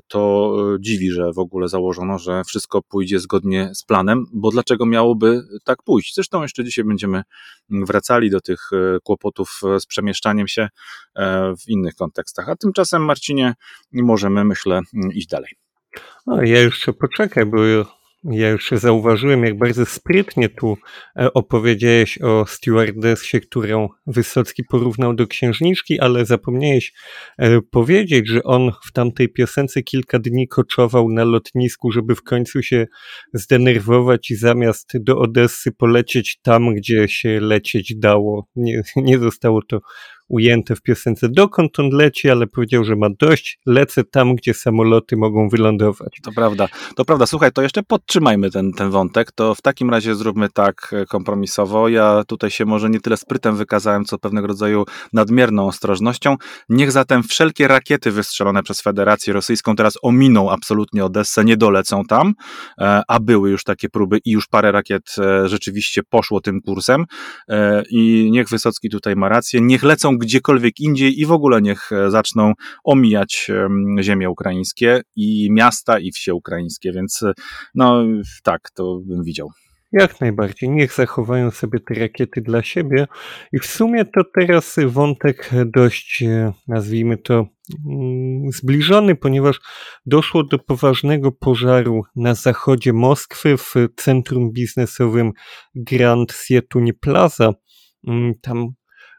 to 0.08 0.56
dziwi, 0.80 1.12
że 1.12 1.32
w 1.34 1.40
ogóle 1.40 1.68
założono, 1.68 2.20
że 2.20 2.44
wszystko 2.44 2.82
pójdzie 2.82 3.20
zgodnie 3.20 3.72
z 3.74 3.84
planem, 3.84 4.26
bo 4.34 4.52
dlaczego 4.52 4.86
miałoby 4.86 5.42
tak 5.64 5.84
pójść? 5.84 6.16
Zresztą 6.16 6.42
jeszcze 6.42 6.64
dzisiaj 6.64 6.86
będziemy 6.86 7.24
wracali 7.70 8.30
do 8.30 8.42
tych 8.42 8.70
kłopotów 9.04 9.62
z 9.80 9.86
przemieszczaniem 9.86 10.48
się 10.48 10.70
e, 11.16 11.54
w 11.56 11.70
innych 11.70 11.96
kontekstach. 11.96 12.50
A 12.50 12.56
tymczasem, 12.56 13.06
Marcinie, 13.06 13.54
możemy, 13.92 14.44
myślę, 14.44 14.82
iść 15.14 15.28
dalej. 15.28 15.52
No, 16.26 16.44
ja 16.44 16.60
jeszcze 16.60 16.94
poczekaj, 16.94 17.46
bo 17.46 17.58
ja 18.32 18.50
już 18.50 18.72
zauważyłem, 18.72 19.44
jak 19.44 19.58
bardzo 19.58 19.86
sprytnie 19.86 20.50
tu 20.50 20.78
e, 21.20 21.34
opowiedziałeś 21.34 22.22
o 22.22 22.46
stewardessie, 22.48 23.42
którą 23.42 23.90
Wysocki 24.08 24.64
porównał 24.64 25.14
do 25.14 25.28
księżniczki, 25.28 26.00
ale 26.00 26.26
zapomniałeś 26.26 26.94
e, 27.38 27.62
powiedzieć, 27.62 28.30
że 28.30 28.44
on 28.44 28.72
w 28.86 28.92
tamtej 28.92 29.30
piosence 29.30 29.84
kilka 29.84 30.20
dni 30.20 30.48
koczował 30.48 31.10
na 31.10 31.24
lotnisku, 31.24 31.92
żeby 31.92 32.16
w 32.16 32.24
końcu 32.24 32.64
się 32.64 32.88
zdenerwować 33.34 34.32
i 34.32 34.36
zamiast 34.36 34.92
do 34.94 35.18
Odessy 35.20 35.72
polecieć 35.72 36.40
tam, 36.42 36.76
gdzie 36.76 37.08
się 37.08 37.40
lecieć 37.40 37.96
dało. 37.96 38.48
Nie, 38.56 38.82
nie 38.96 39.20
zostało 39.20 39.62
to 39.62 39.82
ujęte 40.28 40.76
w 40.76 40.82
piosence, 40.82 41.30
dokąd 41.30 41.80
on 41.80 41.90
leci, 41.90 42.30
ale 42.30 42.48
powiedział, 42.48 42.84
że 42.84 42.96
ma 42.96 43.08
dość, 43.20 43.60
lecę 43.66 44.04
tam, 44.04 44.36
gdzie 44.36 44.54
samoloty 44.54 45.18
mogą 45.18 45.50
wylądować. 45.50 46.20
To 46.24 46.32
prawda, 46.32 46.68
to 46.96 47.06
prawda. 47.06 47.26
Słuchaj, 47.26 47.52
to 47.52 47.62
jeszcze 47.62 47.84
podtrzymajmy 47.84 48.52
ten, 48.52 48.72
ten 48.72 48.90
wątek, 48.90 49.32
to 49.32 49.56
w 49.56 49.62
takim 49.62 49.90
razie 49.90 50.16
zróbmy 50.16 50.50
tak 50.50 50.94
e, 50.94 51.06
kompromisowo. 51.06 51.90
Ja 51.90 52.24
tutaj 52.28 52.52
się 52.52 52.66
może 52.66 52.90
nie 52.90 53.00
tyle 53.00 53.18
sprytem 53.18 53.56
wykazałem, 53.56 54.06
co 54.06 54.18
pewnego 54.18 54.48
rodzaju 54.48 54.86
nadmierną 55.14 55.68
ostrożnością. 55.68 56.36
Niech 56.70 56.92
zatem 56.92 57.24
wszelkie 57.24 57.68
rakiety 57.68 58.12
wystrzelone 58.12 58.64
przez 58.64 58.82
Federację 58.82 59.34
Rosyjską 59.34 59.76
teraz 59.76 59.94
ominą 60.02 60.52
absolutnie 60.52 61.06
Odessę, 61.06 61.46
nie 61.46 61.58
dolecą 61.58 62.04
tam, 62.04 62.34
e, 62.82 63.02
a 63.08 63.20
były 63.20 63.50
już 63.50 63.64
takie 63.64 63.90
próby 63.90 64.20
i 64.26 64.32
już 64.32 64.48
parę 64.48 64.72
rakiet 64.72 65.16
e, 65.18 65.50
rzeczywiście 65.50 66.04
poszło 66.04 66.42
tym 66.42 66.62
kursem 66.62 67.06
i 67.90 68.30
niech 68.32 68.50
Wysocki 68.50 68.90
tutaj 68.90 69.16
ma 69.16 69.30
rację, 69.30 69.62
niech 69.62 69.84
lecą 69.84 70.15
gdziekolwiek 70.18 70.80
indziej 70.80 71.20
i 71.20 71.26
w 71.26 71.32
ogóle 71.32 71.62
niech 71.62 71.92
e, 71.92 72.12
zaczną 72.12 72.54
omijać 72.84 73.52
ziemie 74.02 74.30
ukraińskie 74.30 75.02
i 75.16 75.48
miasta 75.52 76.00
i 76.00 76.12
wsie 76.12 76.34
ukraińskie, 76.34 76.92
więc 76.92 77.24
e, 77.24 77.34
no 77.76 78.04
tak, 78.44 78.72
to 78.72 79.02
bym 79.06 79.24
widział. 79.24 79.50
Jak 79.92 80.22
najbardziej. 80.22 80.70
Niech 80.70 80.94
zachowają 80.94 81.52
sobie 81.52 81.80
te 81.80 81.94
rakiety 81.94 82.42
dla 82.42 82.64
siebie. 82.64 83.08
I 83.54 83.60
w 83.60 83.66
sumie 83.66 84.06
to 84.06 84.22
teraz 84.40 84.76
wątek 84.88 85.52
dość, 85.66 86.24
e, 86.24 86.54
nazwijmy 86.68 87.18
to, 87.18 87.34
mm, 87.86 88.52
zbliżony, 88.52 89.16
ponieważ 89.16 89.60
doszło 90.06 90.44
do 90.44 90.60
poważnego 90.60 91.32
pożaru 91.32 92.02
na 92.16 92.36
zachodzie 92.36 92.94
Moskwy 92.94 93.58
w 93.58 93.74
centrum 93.96 94.52
biznesowym 94.52 95.32
Grand 95.76 96.34
Sietunie 96.34 96.94
Plaza. 96.94 97.54
Mm, 98.08 98.34
tam 98.42 98.68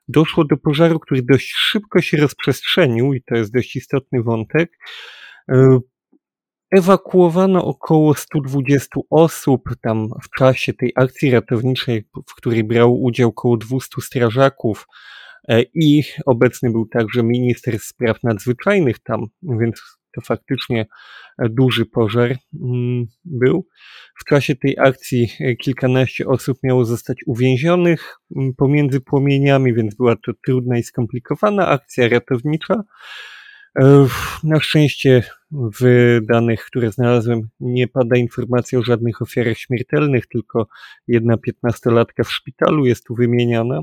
doszło 0.09 0.45
do 0.45 0.57
pożaru, 0.57 1.01
który 1.01 1.23
dość 1.23 1.53
szybko 1.57 2.01
się 2.01 2.17
rozprzestrzenił 2.17 3.15
i 3.15 3.23
to 3.23 3.35
jest 3.35 3.53
dość 3.53 3.77
istotny 3.77 4.23
wątek. 4.23 4.79
E, 5.51 5.79
ewakuowano 6.77 7.65
około 7.65 8.15
120 8.15 8.89
osób 9.11 9.63
tam 9.83 10.09
w 10.23 10.31
czasie 10.39 10.75
tej 10.75 10.93
akcji 10.97 11.31
ratowniczej, 11.31 12.05
w 12.29 12.35
której 12.35 12.65
brało 12.65 12.99
udział 12.99 13.29
około 13.29 13.57
200 13.57 14.01
strażaków 14.01 14.87
e, 15.49 15.63
i 15.63 16.03
obecny 16.27 16.71
był 16.71 16.87
także 16.87 17.23
minister 17.23 17.79
spraw 17.79 18.23
nadzwyczajnych 18.23 18.99
tam, 18.99 19.27
więc 19.43 19.83
to 20.17 20.21
faktycznie 20.21 20.87
e, 21.39 21.49
duży 21.49 21.87
pożar 21.87 22.37
mm, 22.63 23.07
był. 23.25 23.67
W 24.21 24.25
czasie 24.25 24.57
tej 24.57 24.77
akcji 24.79 25.29
e, 25.41 25.57
kilkanaście 25.57 26.27
osób 26.27 26.59
miało 26.63 26.85
zostać 26.85 27.19
uwięzionych 27.27 28.19
mm, 28.37 28.55
pomiędzy 28.55 29.01
płomieniami, 29.01 29.75
więc 29.75 29.95
była 29.95 30.17
to 30.17 30.33
trudna 30.47 30.79
i 30.79 30.83
skomplikowana 30.83 31.69
akcja 31.69 32.09
ratownicza. 32.09 32.83
E, 33.79 34.07
na 34.45 34.61
szczęście 34.61 35.23
w 35.81 36.19
danych, 36.29 36.65
które 36.65 36.93
znalazłem, 36.93 37.49
nie 37.61 37.89
pada 37.89 38.17
informacja 38.17 38.79
o 38.79 38.83
żadnych 38.83 39.23
ofiarach 39.23 39.59
śmiertelnych, 39.59 40.27
tylko 40.27 40.69
jedna 41.09 41.37
piętnastolatka 41.37 42.25
w 42.25 42.33
szpitalu 42.33 42.87
jest 42.87 43.05
tu 43.05 43.15
wymieniana. 43.15 43.81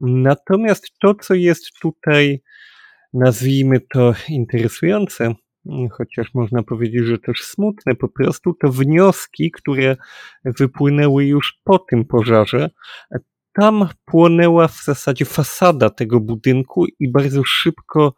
Natomiast 0.00 0.90
to, 1.00 1.14
co 1.14 1.34
jest 1.34 1.70
tutaj, 1.80 2.42
nazwijmy 3.14 3.80
to 3.80 4.14
interesujące, 4.28 5.34
chociaż 5.90 6.34
można 6.34 6.62
powiedzieć, 6.62 7.04
że 7.04 7.18
też 7.18 7.42
smutne 7.42 7.94
po 7.94 8.08
prostu, 8.08 8.54
to 8.54 8.68
wnioski, 8.68 9.50
które 9.50 9.96
wypłynęły 10.44 11.24
już 11.24 11.60
po 11.64 11.78
tym 11.78 12.04
pożarze. 12.04 12.70
Tam 13.54 13.88
płonęła 14.04 14.68
w 14.68 14.84
zasadzie 14.84 15.24
fasada 15.24 15.90
tego 15.90 16.20
budynku 16.20 16.86
i 17.00 17.12
bardzo 17.12 17.42
szybko 17.44 18.14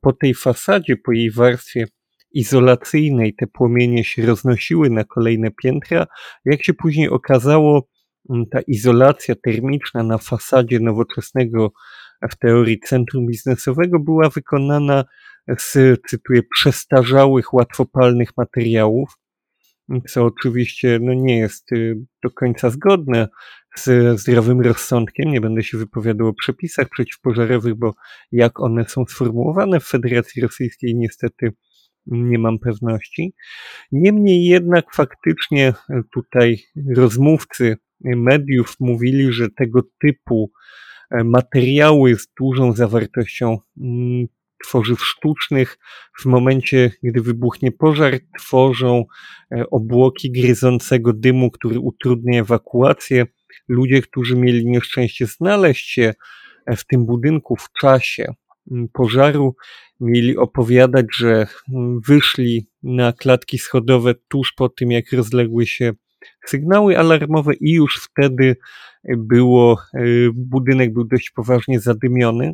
po 0.00 0.12
tej 0.12 0.34
fasadzie, 0.34 0.96
po 0.96 1.12
jej 1.12 1.30
warstwie 1.30 1.86
izolacyjnej 2.32 3.34
te 3.34 3.46
płomienie 3.46 4.04
się 4.04 4.26
roznosiły 4.26 4.90
na 4.90 5.04
kolejne 5.04 5.50
piętra. 5.50 6.06
Jak 6.44 6.64
się 6.64 6.74
później 6.74 7.08
okazało, 7.08 7.88
ta 8.50 8.60
izolacja 8.60 9.34
termiczna 9.34 10.02
na 10.02 10.18
fasadzie 10.18 10.80
nowoczesnego 10.80 11.72
w 12.30 12.36
teorii 12.36 12.80
centrum 12.80 13.26
biznesowego 13.26 13.98
była 13.98 14.28
wykonana 14.28 15.04
z, 15.58 16.00
cytuję, 16.08 16.42
przestarzałych, 16.54 17.54
łatwopalnych 17.54 18.36
materiałów, 18.36 19.18
co 20.08 20.24
oczywiście 20.24 20.98
no, 21.02 21.14
nie 21.14 21.38
jest 21.38 21.72
y, 21.72 21.96
do 22.22 22.30
końca 22.30 22.70
zgodne 22.70 23.28
z 23.76 24.20
zdrowym 24.20 24.60
rozsądkiem. 24.60 25.32
Nie 25.32 25.40
będę 25.40 25.62
się 25.62 25.78
wypowiadał 25.78 26.28
o 26.28 26.34
przepisach 26.34 26.88
przeciwpożarowych, 26.88 27.74
bo 27.74 27.94
jak 28.32 28.60
one 28.60 28.84
są 28.88 29.04
sformułowane 29.06 29.80
w 29.80 29.86
Federacji 29.86 30.42
Rosyjskiej, 30.42 30.94
niestety 30.96 31.52
nie 32.06 32.38
mam 32.38 32.58
pewności. 32.58 33.34
Niemniej 33.92 34.44
jednak 34.44 34.94
faktycznie 34.94 35.72
tutaj 36.12 36.58
rozmówcy 36.96 37.76
mediów 38.04 38.76
mówili, 38.80 39.32
że 39.32 39.50
tego 39.50 39.82
typu 40.00 40.52
materiały 41.24 42.16
z 42.16 42.28
dużą 42.40 42.72
zawartością 42.72 43.58
mm, 43.80 44.26
tworzyw 44.62 45.04
sztucznych 45.04 45.78
w 46.20 46.24
momencie, 46.24 46.90
gdy 47.02 47.20
wybuchnie 47.20 47.72
pożar, 47.72 48.18
tworzą 48.38 49.04
e, 49.52 49.70
obłoki 49.70 50.32
gryzącego 50.32 51.12
dymu, 51.12 51.50
który 51.50 51.80
utrudnia 51.80 52.40
ewakuację. 52.40 53.26
Ludzie, 53.68 54.02
którzy 54.02 54.36
mieli 54.36 54.66
nieszczęście 54.66 55.26
znaleźć 55.26 55.90
się 55.90 56.14
e, 56.66 56.76
w 56.76 56.86
tym 56.86 57.06
budynku 57.06 57.56
w 57.56 57.68
czasie 57.80 58.34
mm, 58.70 58.88
pożaru, 58.92 59.56
mieli 60.00 60.36
opowiadać, 60.36 61.06
że 61.16 61.46
mm, 61.72 62.00
wyszli 62.00 62.66
na 62.82 63.12
klatki 63.12 63.58
schodowe 63.58 64.14
tuż 64.28 64.52
po 64.52 64.68
tym, 64.68 64.90
jak 64.90 65.12
rozległy 65.12 65.66
się 65.66 65.92
sygnały 66.46 66.98
alarmowe 66.98 67.54
i 67.54 67.72
już 67.72 68.08
wtedy 68.10 68.56
było, 69.04 69.78
e, 69.94 70.04
budynek 70.34 70.92
był 70.92 71.04
dość 71.04 71.30
poważnie 71.30 71.80
zadymiony 71.80 72.52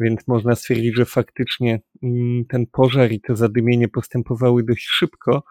więc 0.00 0.28
można 0.28 0.54
stwierdzić, 0.54 0.96
że 0.96 1.04
faktycznie 1.04 1.80
mm, 2.02 2.44
ten 2.44 2.66
pożar 2.66 3.12
i 3.12 3.20
to 3.20 3.36
zadymienie 3.36 3.88
postępowały 3.88 4.64
dość 4.64 4.86
szybko. 4.86 5.42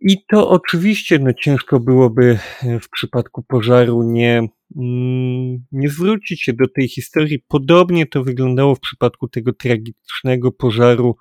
I 0.00 0.24
to 0.28 0.50
oczywiście 0.50 1.18
no, 1.18 1.32
ciężko 1.32 1.80
byłoby 1.80 2.38
e, 2.62 2.80
w 2.80 2.90
przypadku 2.90 3.42
pożaru 3.42 4.02
nie, 4.02 4.48
mm, 4.76 5.64
nie 5.72 5.88
zwrócić 5.88 6.42
się 6.42 6.52
do 6.52 6.68
tej 6.68 6.88
historii. 6.88 7.44
Podobnie 7.48 8.06
to 8.06 8.24
wyglądało 8.24 8.74
w 8.74 8.80
przypadku 8.80 9.28
tego 9.28 9.52
tragicznego 9.52 10.52
pożaru 10.52 11.16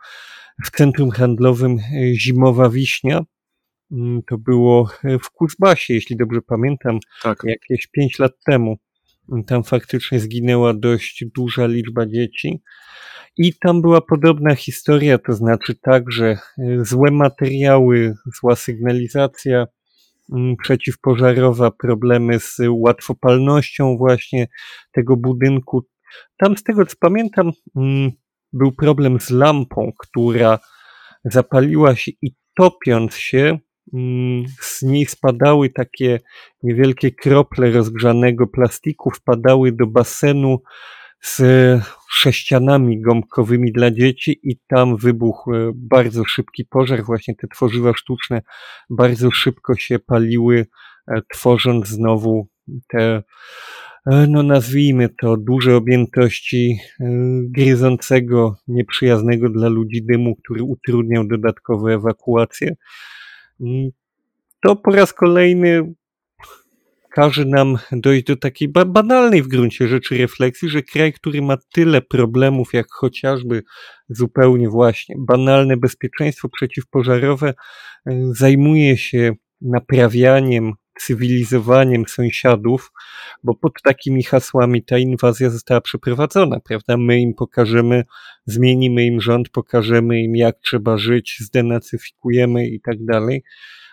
w 0.65 0.71
centrum 0.71 1.12
handlowym 1.12 1.77
e, 1.80 2.13
Zimowa 2.13 2.69
Wiśnia. 2.69 3.21
Mm, 3.91 4.21
to 4.27 4.38
było 4.38 4.89
e, 5.03 5.19
w 5.19 5.30
Kuzbasie, 5.30 5.93
jeśli 5.93 6.17
dobrze 6.17 6.41
pamiętam, 6.41 6.99
tak. 7.21 7.41
jakieś 7.43 7.88
pięć 7.88 8.19
lat 8.19 8.32
temu. 8.45 8.77
Tam 9.47 9.63
faktycznie 9.63 10.19
zginęła 10.19 10.73
dość 10.73 11.25
duża 11.35 11.65
liczba 11.65 12.05
dzieci. 12.05 12.61
I 13.37 13.53
tam 13.53 13.81
była 13.81 14.01
podobna 14.01 14.55
historia, 14.55 15.17
to 15.17 15.33
znaczy 15.33 15.75
tak, 15.81 16.11
że 16.11 16.25
e, 16.27 16.37
złe 16.85 17.11
materiały, 17.11 18.15
zła 18.39 18.55
sygnalizacja 18.55 19.65
mm, 20.33 20.55
przeciwpożarowa, 20.63 21.71
problemy 21.71 22.39
z 22.39 22.57
łatwopalnością 22.69 23.97
właśnie 23.97 24.47
tego 24.91 25.17
budynku. 25.17 25.85
Tam 26.37 26.57
z 26.57 26.63
tego 26.63 26.85
co 26.85 26.95
pamiętam, 26.99 27.51
mm, 27.75 28.11
był 28.53 28.71
problem 28.71 29.19
z 29.19 29.29
lampą, 29.29 29.91
która 29.99 30.59
zapaliła 31.25 31.95
się 31.95 32.11
i 32.21 32.31
topiąc 32.55 33.15
się, 33.15 33.59
z 34.62 34.82
niej 34.82 35.06
spadały 35.06 35.69
takie 35.69 36.19
niewielkie 36.63 37.12
krople 37.12 37.71
rozgrzanego 37.71 38.47
plastiku, 38.47 39.12
wpadały 39.12 39.71
do 39.71 39.88
basenu 39.88 40.62
z 41.21 41.41
sześcianami 42.10 43.02
gąbkowymi 43.02 43.71
dla 43.71 43.91
dzieci 43.91 44.39
i 44.43 44.60
tam 44.67 44.97
wybuchł 44.97 45.54
e, 45.54 45.71
bardzo 45.76 46.26
szybki 46.26 46.65
pożar. 46.65 47.04
Właśnie 47.04 47.36
te 47.36 47.47
tworzywa 47.47 47.93
sztuczne 47.93 48.41
bardzo 48.89 49.32
szybko 49.32 49.76
się 49.76 50.00
paliły, 50.00 50.65
e, 51.08 51.21
tworząc 51.34 51.88
znowu 51.88 52.47
te, 52.88 53.23
e, 54.12 54.28
no 54.30 54.43
nazwijmy 54.43 55.10
to, 55.21 55.38
duże 55.38 55.76
objętości 55.76 56.80
gryzącego, 57.50 58.56
nieprzyjaznego 58.67 59.50
dla 59.50 59.67
ludzi 59.67 60.06
dymu, 60.06 60.36
który 60.36 60.63
utrudniał 60.63 61.28
dodatkowo 61.28 61.89
ewakuację. 63.60 63.91
To 64.62 64.76
po 64.76 64.91
raz 64.91 65.13
kolejny 65.13 65.93
każe 67.17 67.46
nam 67.46 67.78
dojść 67.91 68.26
do 68.26 68.36
takiej 68.36 68.67
banalnej 68.67 69.43
w 69.43 69.48
gruncie 69.48 69.88
rzeczy 69.88 70.17
refleksji, 70.17 70.70
że 70.70 70.82
kraj, 70.82 71.13
który 71.13 71.41
ma 71.41 71.58
tyle 71.74 72.02
problemów, 72.02 72.74
jak 72.74 72.88
chociażby 72.89 73.63
zupełnie 74.10 74.70
właśnie 74.70 75.15
banalne 75.20 75.78
bezpieczeństwo 75.78 76.50
przeciwpożarowe, 76.50 77.50
e, 77.50 77.54
zajmuje 78.32 78.98
się 78.98 79.34
naprawianiem, 79.62 80.74
cywilizowaniem 80.99 82.05
sąsiadów, 82.07 82.91
bo 83.43 83.55
pod 83.55 83.81
takimi 83.83 84.23
hasłami 84.23 84.83
ta 84.83 84.97
inwazja 84.97 85.49
została 85.49 85.81
przeprowadzona, 85.81 86.60
prawda? 86.60 86.97
My 86.97 87.19
im 87.19 87.33
pokażemy, 87.33 88.03
zmienimy 88.45 89.05
im 89.05 89.21
rząd, 89.21 89.49
pokażemy 89.49 90.21
im, 90.21 90.36
jak 90.36 90.60
trzeba 90.60 90.97
żyć, 90.97 91.38
zdenacyfikujemy 91.39 92.67
i 92.67 92.81
tak 92.81 93.05
dalej. 93.05 93.43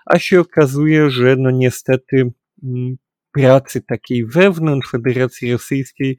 A 0.06 0.18
się 0.18 0.40
okazuje, 0.40 1.10
że 1.10 1.36
no 1.38 1.50
niestety 1.50 2.30
mm, 2.64 2.96
pracy 3.32 3.80
takiej 3.80 4.26
wewnątrz 4.26 4.90
Federacji 4.90 5.52
Rosyjskiej 5.52 6.16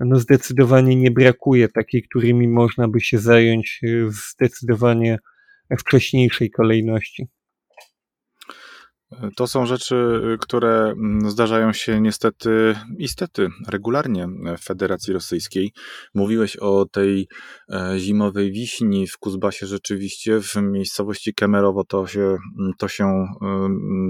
no 0.00 0.18
zdecydowanie 0.18 0.96
nie 0.96 1.10
brakuje, 1.10 1.68
takiej, 1.68 2.02
którymi 2.02 2.48
można 2.48 2.88
by 2.88 3.00
się 3.00 3.18
zająć 3.18 3.80
w 4.08 4.12
zdecydowanie 4.12 5.18
wcześniejszej 5.78 6.50
kolejności. 6.50 7.26
To 9.36 9.46
są 9.46 9.66
rzeczy, 9.66 10.20
które 10.40 10.84
mm, 10.90 11.30
zdarzają 11.30 11.72
się 11.72 12.00
niestety, 12.00 12.76
istety, 12.98 13.48
regularnie 13.68 14.28
w 14.58 14.64
Federacji 14.64 15.12
Rosyjskiej. 15.12 15.72
Mówiłeś 16.14 16.56
o 16.56 16.86
tej 16.92 17.28
e, 17.70 17.98
zimowej 17.98 18.52
wiśni 18.52 19.06
w 19.06 19.18
Kuzbasie 19.18 19.66
rzeczywiście, 19.66 20.40
w 20.40 20.56
miejscowości 20.56 21.34
Kemerowo 21.34 21.84
to 21.84 22.06
się, 22.06 22.20
mm, 22.20 22.72
to 22.78 22.88
się 22.88 23.26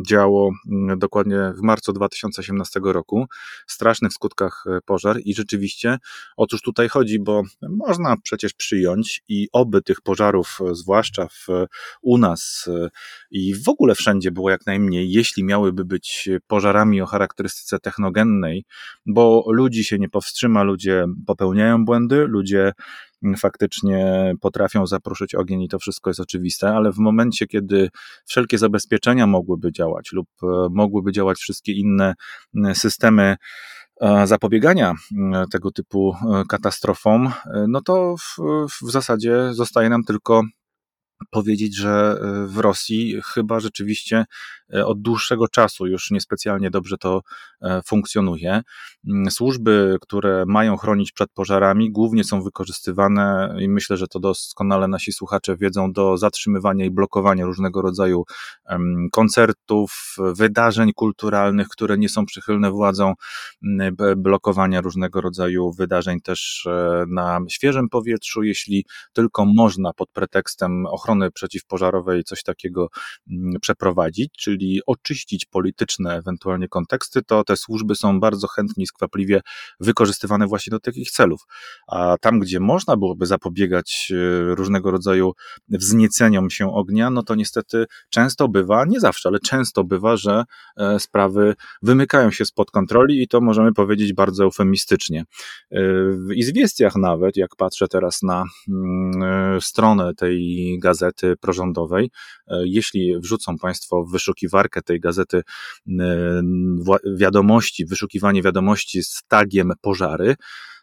działo 0.06 0.50
mm, 0.72 0.98
dokładnie 0.98 1.52
w 1.58 1.62
marcu 1.62 1.92
2018 1.92 2.80
roku. 2.84 3.26
Strasznych 3.66 4.12
skutkach 4.12 4.64
e, 4.66 4.78
pożar 4.84 5.20
i 5.24 5.34
rzeczywiście 5.34 5.98
o 6.36 6.46
cóż 6.46 6.62
tutaj 6.62 6.88
chodzi, 6.88 7.20
bo 7.20 7.42
można 7.62 8.16
przecież 8.22 8.54
przyjąć 8.54 9.22
i 9.28 9.48
oby 9.52 9.82
tych 9.82 10.00
pożarów, 10.00 10.58
e, 10.60 10.74
zwłaszcza 10.74 11.28
w, 11.28 11.46
u 12.02 12.18
nas 12.18 12.68
i 13.30 13.54
w 13.54 13.68
ogóle 13.68 13.94
wszędzie 13.94 14.30
było 14.30 14.50
jak 14.50 14.66
najmniej 14.66 14.85
Jeśli 14.92 15.44
miałyby 15.44 15.84
być 15.84 16.28
pożarami 16.46 17.00
o 17.00 17.06
charakterystyce 17.06 17.78
technogennej, 17.78 18.64
bo 19.06 19.44
ludzi 19.48 19.84
się 19.84 19.98
nie 19.98 20.08
powstrzyma, 20.08 20.62
ludzie 20.62 21.04
popełniają 21.26 21.84
błędy, 21.84 22.24
ludzie 22.28 22.72
faktycznie 23.36 24.32
potrafią 24.40 24.86
zaproszyć 24.86 25.34
ogień 25.34 25.62
i 25.62 25.68
to 25.68 25.78
wszystko 25.78 26.10
jest 26.10 26.20
oczywiste, 26.20 26.68
ale 26.68 26.92
w 26.92 26.98
momencie, 26.98 27.46
kiedy 27.46 27.88
wszelkie 28.26 28.58
zabezpieczenia 28.58 29.26
mogłyby 29.26 29.72
działać 29.72 30.12
lub 30.12 30.28
e, 30.42 30.46
mogłyby 30.70 31.12
działać 31.12 31.38
wszystkie 31.38 31.72
inne 31.72 32.14
systemy, 32.74 33.36
e, 34.00 34.26
zapobiegania 34.26 34.94
tego 35.52 35.70
typu 35.70 36.14
e, 36.14 36.42
katastrofom, 36.48 37.32
no 37.68 37.80
to 37.80 38.16
w, 38.16 38.36
w 38.86 38.90
zasadzie 38.90 39.48
zostaje 39.52 39.88
nam 39.88 40.04
tylko 40.04 40.42
powiedzieć, 41.30 41.76
że 41.76 42.18
e, 42.20 42.46
w 42.46 42.58
Rosji 42.58 43.20
chyba 43.24 43.60
rzeczywiście 43.60 44.16
e, 44.16 44.65
od 44.84 45.02
dłuższego 45.02 45.48
czasu 45.48 45.86
już 45.86 46.10
niespecjalnie 46.10 46.70
dobrze 46.70 46.96
to 46.98 47.20
e, 47.62 47.80
funkcjonuje. 47.86 48.62
Mm, 49.08 49.30
służby, 49.30 49.96
które 50.00 50.44
mają 50.46 50.76
chronić 50.76 51.12
przed 51.12 51.32
pożarami, 51.32 51.90
głównie 51.90 52.24
są 52.24 52.42
wykorzystywane 52.42 53.56
i 53.60 53.68
myślę, 53.68 53.96
że 53.96 54.06
to 54.06 54.20
doskonale 54.20 54.88
nasi 54.88 55.12
słuchacze 55.12 55.56
wiedzą 55.56 55.92
do 55.92 56.16
zatrzymywania 56.16 56.84
i 56.84 56.90
blokowania 56.90 57.44
różnego 57.44 57.82
rodzaju 57.82 58.24
koncertów, 59.12 60.16
wydarzeń 60.18 60.92
kulturalnych, 60.92 61.68
które 61.68 61.98
nie 61.98 62.08
są 62.08 62.26
przychylne 62.26 62.70
władzom, 62.70 63.14
blokowania 64.16 64.80
różnego 64.80 65.20
rodzaju 65.20 65.72
wydarzeń 65.72 66.20
też 66.20 66.68
na 67.08 67.40
świeżym 67.50 67.88
powietrzu, 67.88 68.42
jeśli 68.42 68.86
tylko 69.12 69.44
można 69.44 69.92
pod 69.92 70.10
pretekstem 70.10 70.86
ochrony 70.86 71.16
ochrony 71.16 71.30
przeciwpożarowej 71.30 72.24
coś 72.24 72.42
takiego 72.42 72.88
mm, 73.30 73.60
przeprowadzić, 73.60 74.32
czyli 74.38 74.55
oczyścić 74.86 75.44
polityczne 75.44 76.16
ewentualnie 76.16 76.68
konteksty, 76.68 77.22
to 77.22 77.44
te 77.44 77.56
służby 77.56 77.94
są 77.94 78.20
bardzo 78.20 78.46
chętnie 78.48 78.84
i 78.84 78.86
skwapliwie 78.86 79.40
wykorzystywane 79.80 80.46
właśnie 80.46 80.70
do 80.70 80.80
takich 80.80 81.10
celów. 81.10 81.40
A 81.86 82.16
tam, 82.20 82.40
gdzie 82.40 82.60
można 82.60 82.96
byłoby 82.96 83.26
zapobiegać 83.26 84.12
e, 84.12 84.54
różnego 84.54 84.90
rodzaju 84.90 85.32
wznieceniom 85.68 86.50
się 86.50 86.72
ognia, 86.72 87.10
no 87.10 87.22
to 87.22 87.34
niestety 87.34 87.86
często 88.10 88.48
bywa, 88.48 88.84
nie 88.84 89.00
zawsze, 89.00 89.28
ale 89.28 89.38
często 89.38 89.84
bywa, 89.84 90.16
że 90.16 90.44
e, 90.76 91.00
sprawy 91.00 91.54
wymykają 91.82 92.30
się 92.30 92.44
spod 92.44 92.70
kontroli 92.70 93.22
i 93.22 93.28
to 93.28 93.40
możemy 93.40 93.72
powiedzieć 93.72 94.12
bardzo 94.12 94.44
eufemistycznie. 94.44 95.20
E, 95.20 95.24
w 96.12 96.32
izwiestiach 96.34 96.96
nawet, 96.96 97.36
jak 97.36 97.56
patrzę 97.56 97.88
teraz 97.88 98.22
na 98.22 98.44
mm, 98.68 99.60
stronę 99.60 100.14
tej 100.14 100.78
gazety, 100.82 101.36
prorządowej. 101.40 102.10
Jeśli 102.64 103.18
wrzucą 103.18 103.58
Państwo 103.58 104.04
w 104.04 104.18
wyszukiwarkę 104.46 104.82
tej 104.82 105.00
gazety 105.00 105.42
e, 105.88 106.42
wiadomości, 107.16 107.86
wyszukiwanie 107.86 108.42
wiadomości 108.42 109.02
z 109.02 109.22
tagiem 109.28 109.72
pożary, 109.80 110.34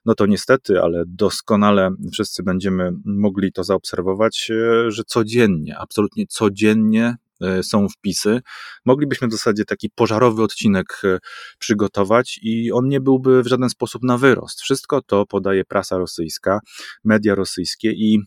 no 0.05 0.15
to 0.15 0.25
niestety, 0.25 0.81
ale 0.81 1.03
doskonale 1.07 1.89
wszyscy 2.13 2.43
będziemy 2.43 2.91
mogli 3.05 3.51
to 3.51 3.63
zaobserwować, 3.63 4.51
że 4.87 5.03
codziennie, 5.03 5.77
absolutnie 5.77 6.27
codziennie 6.27 7.15
E, 7.43 7.63
są 7.63 7.89
wpisy. 7.89 8.41
Moglibyśmy 8.85 9.27
w 9.27 9.31
zasadzie 9.31 9.65
taki 9.65 9.89
pożarowy 9.89 10.43
odcinek 10.43 11.01
e, 11.03 11.19
przygotować 11.59 12.39
i 12.41 12.71
on 12.71 12.87
nie 12.87 13.01
byłby 13.01 13.43
w 13.43 13.47
żaden 13.47 13.69
sposób 13.69 14.03
na 14.03 14.17
wyrost. 14.17 14.61
Wszystko 14.61 15.01
to 15.01 15.25
podaje 15.25 15.65
prasa 15.65 15.97
rosyjska, 15.97 16.59
media 17.03 17.35
rosyjskie 17.35 17.91
i 17.91 18.19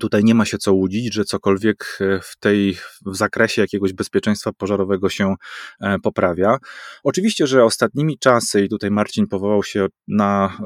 Tutaj 0.00 0.24
nie 0.24 0.34
ma 0.34 0.44
się 0.44 0.58
co 0.58 0.72
łudzić, 0.72 1.14
że 1.14 1.24
cokolwiek 1.24 1.98
e, 2.00 2.20
w 2.20 2.36
tej 2.40 2.76
w 3.06 3.16
zakresie 3.16 3.62
jakiegoś 3.62 3.92
bezpieczeństwa 3.92 4.52
pożarowego 4.52 5.08
się 5.08 5.34
e, 5.80 5.98
poprawia. 5.98 6.58
Oczywiście, 7.04 7.46
że 7.46 7.64
ostatnimi 7.64 8.18
czasy, 8.18 8.64
i 8.64 8.68
tutaj 8.68 8.90
Marcin 8.90 9.26
powołał 9.26 9.62
się 9.62 9.86
na 10.08 10.58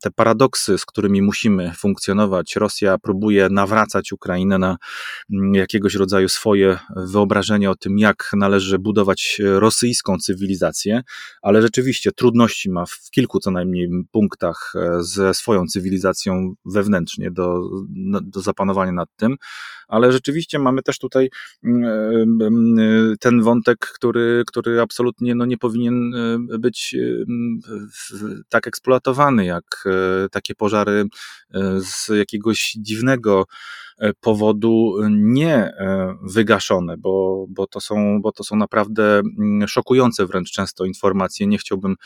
te 0.00 0.10
paradoksy, 0.10 0.78
z 0.78 0.84
którymi 0.86 1.22
musimy 1.22 1.72
funkcjonować. 1.76 2.56
Rosja 2.56 2.98
próbuje 2.98 3.48
nawracać 3.50 4.12
Ukrainę 4.12 4.58
na 4.58 4.76
mm, 5.32 5.54
jakiegoś 5.54 5.94
rodzaju 5.94 6.28
swoje 6.28 6.78
wyobrażenie 6.96 7.70
o 7.70 7.74
tym, 7.74 7.98
jak 7.98 8.30
należy 8.36 8.78
budować 8.78 9.40
rosyjską 9.44 10.18
cywilizację, 10.18 11.02
ale 11.42 11.62
rzeczywiście 11.62 12.12
trudności 12.12 12.70
ma 12.70 12.86
w 12.86 13.10
kilku 13.10 13.40
co 13.40 13.50
najmniej 13.50 13.88
punktach 14.12 14.72
e, 14.76 15.02
ze 15.02 15.34
swoją 15.34 15.66
cywilizacją 15.66 16.54
wewnętrznie 16.64 17.30
do, 17.30 17.60
do 18.22 18.40
zapanowanie 18.44 18.92
nad 18.92 19.08
tym, 19.16 19.36
ale 19.88 20.12
rzeczywiście 20.12 20.58
mamy 20.58 20.82
też 20.82 20.98
tutaj 20.98 21.30
mm, 21.64 21.84
mm, 22.42 23.16
ten 23.20 23.42
wątek, 23.42 23.78
który, 23.78 24.42
który 24.46 24.80
absolutnie 24.80 25.34
no, 25.34 25.44
nie 25.44 25.58
powinien 25.58 26.14
e, 26.14 26.58
być 26.58 26.94
e, 26.94 27.24
tak 28.48 28.66
eksploatowany, 28.66 29.44
jak 29.44 29.64
takie 30.30 30.54
pożary 30.54 31.04
z 31.80 32.08
jakiegoś 32.08 32.72
dziwnego 32.78 33.44
powodu 34.20 34.94
nie 35.10 35.72
wygaszone, 36.22 36.96
bo, 36.96 37.46
bo, 37.48 37.66
to 37.66 37.80
są, 37.80 38.22
bo 38.22 38.32
to 38.32 38.44
są 38.44 38.56
naprawdę 38.56 39.18
mm, 39.18 39.68
szokujące 39.68 40.26
wręcz 40.26 40.50
często 40.50 40.84
informacje. 40.84 41.46
Nie 41.46 41.58
chciałbym 41.58 41.96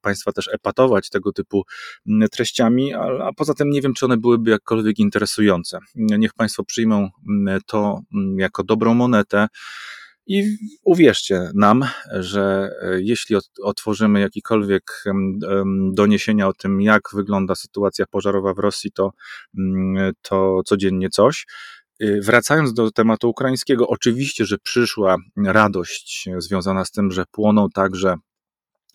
Państwa 0.00 0.32
też 0.32 0.48
epatować 0.52 1.10
tego 1.10 1.32
typu 1.32 1.62
treściami, 2.32 2.94
a, 2.94 3.00
a 3.00 3.32
poza 3.36 3.54
tym 3.54 3.70
nie 3.70 3.82
wiem, 3.82 3.94
czy 3.94 4.04
one 4.04 4.16
byłyby 4.16 4.50
jakkolwiek 4.50 4.98
interesujące. 4.98 5.78
Niech 5.94 6.34
Państwo 6.34 6.64
przyjmą 6.64 7.08
mm, 7.28 7.60
to 7.66 8.00
mm, 8.14 8.38
jako 8.38 8.64
dobrą 8.64 8.94
monetę. 8.94 9.48
I 10.26 10.56
uwierzcie 10.84 11.50
nam, 11.54 11.84
że 12.12 12.70
e, 12.82 13.02
jeśli 13.02 13.36
otworzymy 13.62 14.20
jakiekolwiek 14.20 15.04
doniesienia 15.92 16.48
o 16.48 16.52
tym, 16.52 16.80
jak 16.80 17.02
wygląda 17.14 17.54
sytuacja 17.54 18.06
pożarowa 18.10 18.54
w 18.54 18.58
Rosji, 18.58 18.92
to, 18.92 19.10
mm, 19.58 20.12
to 20.22 20.60
codziennie 20.64 21.10
coś. 21.10 21.46
Y, 22.02 22.20
wracając 22.22 22.74
do 22.74 22.90
tematu 22.90 23.30
ukraińskiego, 23.30 23.88
oczywiście, 23.88 24.44
że 24.44 24.58
przyszła 24.58 25.16
radość 25.44 26.28
związana 26.38 26.84
z 26.84 26.90
tym, 26.90 27.10
że 27.10 27.24
płoną 27.30 27.70
także 27.70 28.14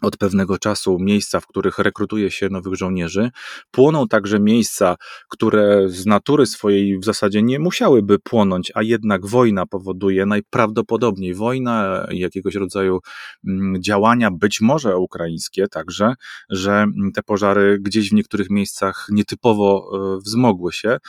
od 0.02 0.18
pewnego 0.18 0.58
czasu 0.58 0.98
miejsca, 1.00 1.40
w 1.40 1.48
których 1.48 1.80
rekrutuje 1.80 2.32
się 2.32 2.50
nowych 2.50 2.76
żołnierzy. 2.76 3.30
Płoną 3.72 4.08
także 4.08 4.40
miejsca, 4.40 4.96
które 5.30 5.90
z 5.90 6.06
natury 6.06 6.46
swojej 6.46 7.00
w 7.00 7.06
zasadzie 7.06 7.42
nie 7.42 7.60
musiałyby 7.60 8.20
płonąć, 8.20 8.72
a 8.76 8.84
jednak 8.84 9.26
wojna 9.26 9.66
powoduje 9.66 10.26
najprawdopodobniej 10.26 11.34
wojna, 11.34 12.08
jakiegoś 12.12 12.56
rodzaju 12.56 13.00
mm, 13.48 13.84
działania, 13.84 14.32
być 14.32 14.62
może 14.62 14.98
ukraińskie 14.98 15.68
także, 15.68 16.14
że 16.50 16.86
te 17.16 17.24
pożary 17.24 17.80
gdzieś 17.82 18.10
w 18.10 18.14
niektórych 18.14 18.50
miejscach 18.50 19.08
nietypowo 19.10 19.92
e, 19.94 20.20
wzmogły 20.26 20.72
się 20.74 20.90
e, 20.90 21.00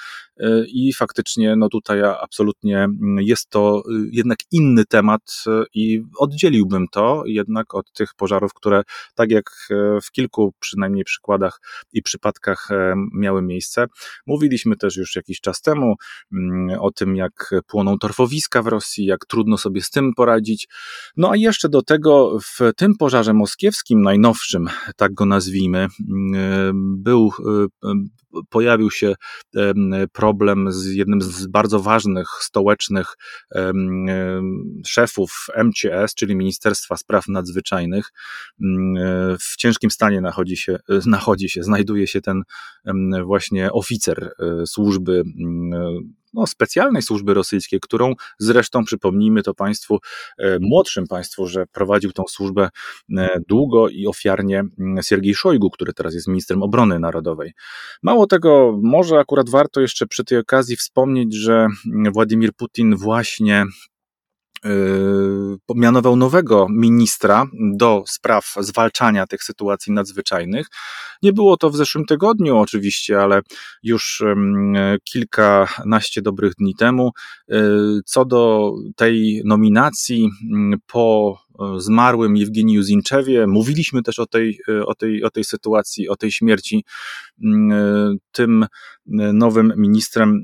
i 0.66 0.92
faktycznie 0.92 1.56
no 1.56 1.68
tutaj 1.68 2.02
absolutnie 2.20 2.78
mm, 2.78 3.18
jest 3.20 3.48
to 3.50 3.82
y, 3.90 4.08
jednak 4.12 4.38
inny 4.50 4.84
temat 4.84 5.22
e, 5.46 5.64
i 5.74 6.02
oddzieliłbym 6.18 6.86
to 6.92 7.22
jednak 7.26 7.74
od 7.74 7.92
tych 7.92 8.14
pożarów, 8.14 8.54
które 8.54 8.81
tak 9.14 9.30
jak 9.30 9.44
e, 9.70 10.00
w 10.02 10.10
kilku 10.10 10.54
przynajmniej 10.60 11.04
przykładach 11.04 11.60
i 11.92 12.02
przypadkach 12.02 12.70
e, 12.70 12.94
miały 13.14 13.42
miejsce. 13.42 13.86
Mówiliśmy 14.26 14.76
też 14.76 14.96
już 14.96 15.16
jakiś 15.16 15.40
czas 15.40 15.60
temu 15.60 15.94
mm, 16.32 16.80
o 16.80 16.90
tym, 16.90 17.16
jak 17.16 17.50
płoną 17.66 17.98
torfowiska 17.98 18.62
w 18.62 18.66
Rosji, 18.66 19.04
jak 19.04 19.26
trudno 19.26 19.58
sobie 19.58 19.82
z 19.82 19.90
tym 19.90 20.14
poradzić. 20.14 20.68
No 21.16 21.30
a 21.30 21.36
jeszcze 21.36 21.68
do 21.68 21.82
tego 21.82 22.38
w 22.40 22.72
tym 22.76 22.96
pożarze 22.96 23.34
moskiewskim, 23.34 24.02
najnowszym, 24.02 24.68
tak 24.96 25.14
go 25.14 25.26
nazwijmy, 25.26 25.88
mm, 26.10 27.02
był 27.02 27.32
e, 27.84 27.92
pojawił 28.50 28.90
się 28.90 29.14
problem 30.12 30.72
z 30.72 30.86
jednym 30.86 31.22
z 31.22 31.46
bardzo 31.46 31.80
ważnych 31.80 32.28
stołecznych 32.40 33.14
szefów 34.86 35.46
MCS, 35.64 36.14
czyli 36.14 36.36
Ministerstwa 36.36 36.96
Spraw 36.96 37.28
Nadzwyczajnych. 37.28 38.12
Mm, 38.78 39.38
w 39.38 39.56
ciężkim 39.56 39.90
stanie 39.90 40.20
nachodzi 40.20 40.56
się, 40.56 40.78
nachodzi 41.06 41.48
się 41.48 41.62
znajduje 41.62 42.06
się 42.06 42.20
ten 42.20 42.42
właśnie 43.24 43.72
oficer 43.72 44.32
e, 44.38 44.66
służby 44.66 45.22
no, 46.34 46.46
specjalnej 46.46 47.02
służby 47.02 47.34
rosyjskiej, 47.34 47.80
którą 47.80 48.14
zresztą 48.38 48.84
przypomnijmy 48.84 49.42
to 49.42 49.54
państwu, 49.54 49.98
e, 50.38 50.58
młodszym 50.60 51.06
państwu, 51.06 51.46
że 51.46 51.66
prowadził 51.66 52.12
tą 52.12 52.24
służbę 52.28 52.68
e, 53.18 53.40
długo 53.48 53.88
i 53.88 54.06
ofiarnie 54.06 54.64
Siergiej 55.02 55.34
Szojgu, 55.34 55.70
który 55.70 55.92
teraz 55.92 56.14
jest 56.14 56.28
ministrem 56.28 56.62
obrony 56.62 56.98
narodowej. 56.98 57.52
Mało 58.02 58.26
tego, 58.26 58.78
może 58.82 59.18
akurat 59.18 59.50
warto 59.50 59.80
jeszcze 59.80 60.06
przy 60.06 60.24
tej 60.24 60.38
okazji 60.38 60.76
wspomnieć, 60.76 61.34
że 61.34 61.66
Władimir 62.12 62.52
Putin 62.54 62.96
właśnie 62.96 63.64
mianował 65.74 66.16
nowego 66.16 66.66
ministra 66.70 67.46
do 67.74 68.04
spraw 68.06 68.54
zwalczania 68.60 69.26
tych 69.26 69.44
sytuacji 69.44 69.92
nadzwyczajnych. 69.92 70.66
Nie 71.22 71.32
było 71.32 71.56
to 71.56 71.70
w 71.70 71.76
zeszłym 71.76 72.04
tygodniu 72.04 72.58
oczywiście, 72.58 73.20
ale 73.20 73.40
już 73.82 74.22
kilkanaście 75.04 76.22
dobrych 76.22 76.52
dni 76.54 76.74
temu. 76.74 77.10
Yy, 77.48 78.00
co 78.04 78.24
do 78.24 78.72
tej 78.96 79.42
nominacji 79.44 80.30
po 80.86 81.38
zmarłym 81.76 82.36
Jewgeniju 82.36 82.82
Zinczewie, 82.82 83.46
mówiliśmy 83.46 84.02
też 84.02 84.18
o 84.18 84.26
tej, 84.26 84.58
o, 84.86 84.94
tej, 84.94 85.24
o 85.24 85.30
tej 85.30 85.44
sytuacji, 85.44 86.08
o 86.08 86.16
tej 86.16 86.32
śmierci. 86.32 86.84
Tym 88.32 88.66
nowym 89.32 89.72
ministrem 89.76 90.40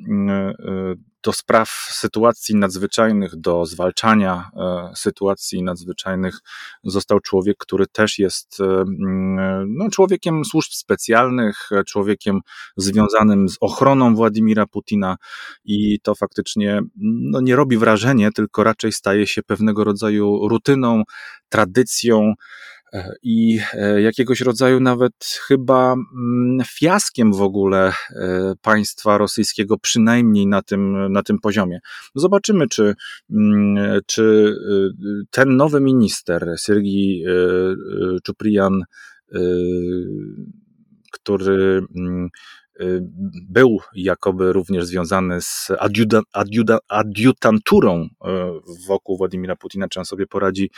do 1.22 1.33
spraw 1.33 1.68
sytuacji 1.90 2.57
nadzwyczajnych, 2.57 3.37
do 3.37 3.66
zwalczania 3.66 4.50
e, 4.57 4.92
sytuacji 4.96 5.62
nadzwyczajnych 5.62 6.38
został 6.85 7.20
człowiek, 7.20 7.57
który 7.59 7.87
też 7.87 8.18
jest 8.18 8.61
e, 8.61 8.64
mm, 8.64 9.74
no, 9.76 9.90
człowiekiem 9.90 10.44
służb 10.44 10.70
specjalnych, 10.72 11.68
człowiekiem 11.87 12.40
związanym 12.76 13.48
z 13.48 13.57
ochroną 13.61 14.14
Władimira 14.14 14.66
Putina 14.66 15.16
i 15.64 16.00
to 16.00 16.14
faktycznie 16.14 16.81
no, 16.96 17.40
nie 17.40 17.57
robi 17.57 17.76
wrażenia, 17.78 18.31
tylko 18.31 18.64
raczej 18.64 18.92
staje 18.92 19.26
się 19.26 19.42
pewnego 19.42 19.85
rodzaju 19.85 20.48
rutyną, 20.48 21.02
tradycją, 21.48 22.35
E, 22.78 22.78
i 23.22 23.61
e, 23.72 24.03
jakiegoś 24.03 24.40
rodzaju 24.40 24.81
nawet 24.81 25.38
chyba 25.46 25.92
mm, 25.92 26.66
fiaskiem 26.66 27.33
w 27.33 27.42
ogóle 27.42 27.88
e, 27.88 27.92
państwa 28.62 29.18
rosyjskiego, 29.18 29.79
przynajmniej 29.79 30.46
na 30.46 30.62
tym, 30.62 31.12
na 31.12 31.22
tym 31.22 31.38
poziomie. 31.38 31.81
Zobaczymy, 32.14 32.68
czy, 32.68 32.94
mm, 33.31 34.01
czy 34.07 34.55
ten 35.31 35.57
nowy 35.57 35.81
minister, 35.81 36.55
Sergii 36.59 37.24
Czuprian, 38.22 38.83
który 41.12 41.83
mm, 41.97 42.29
był 43.49 43.79
jakoby 43.94 44.53
również 44.53 44.85
związany 44.85 45.40
z 45.40 45.68
adiuda, 45.79 46.21
adiuda, 46.33 46.79
adiutanturą 46.88 48.09
wokół 48.88 49.16
Władimira 49.16 49.57
Putina, 49.57 49.88
czy 49.88 49.99
on 49.99 50.05
sobie 50.05 50.27
poradzi 50.27 50.71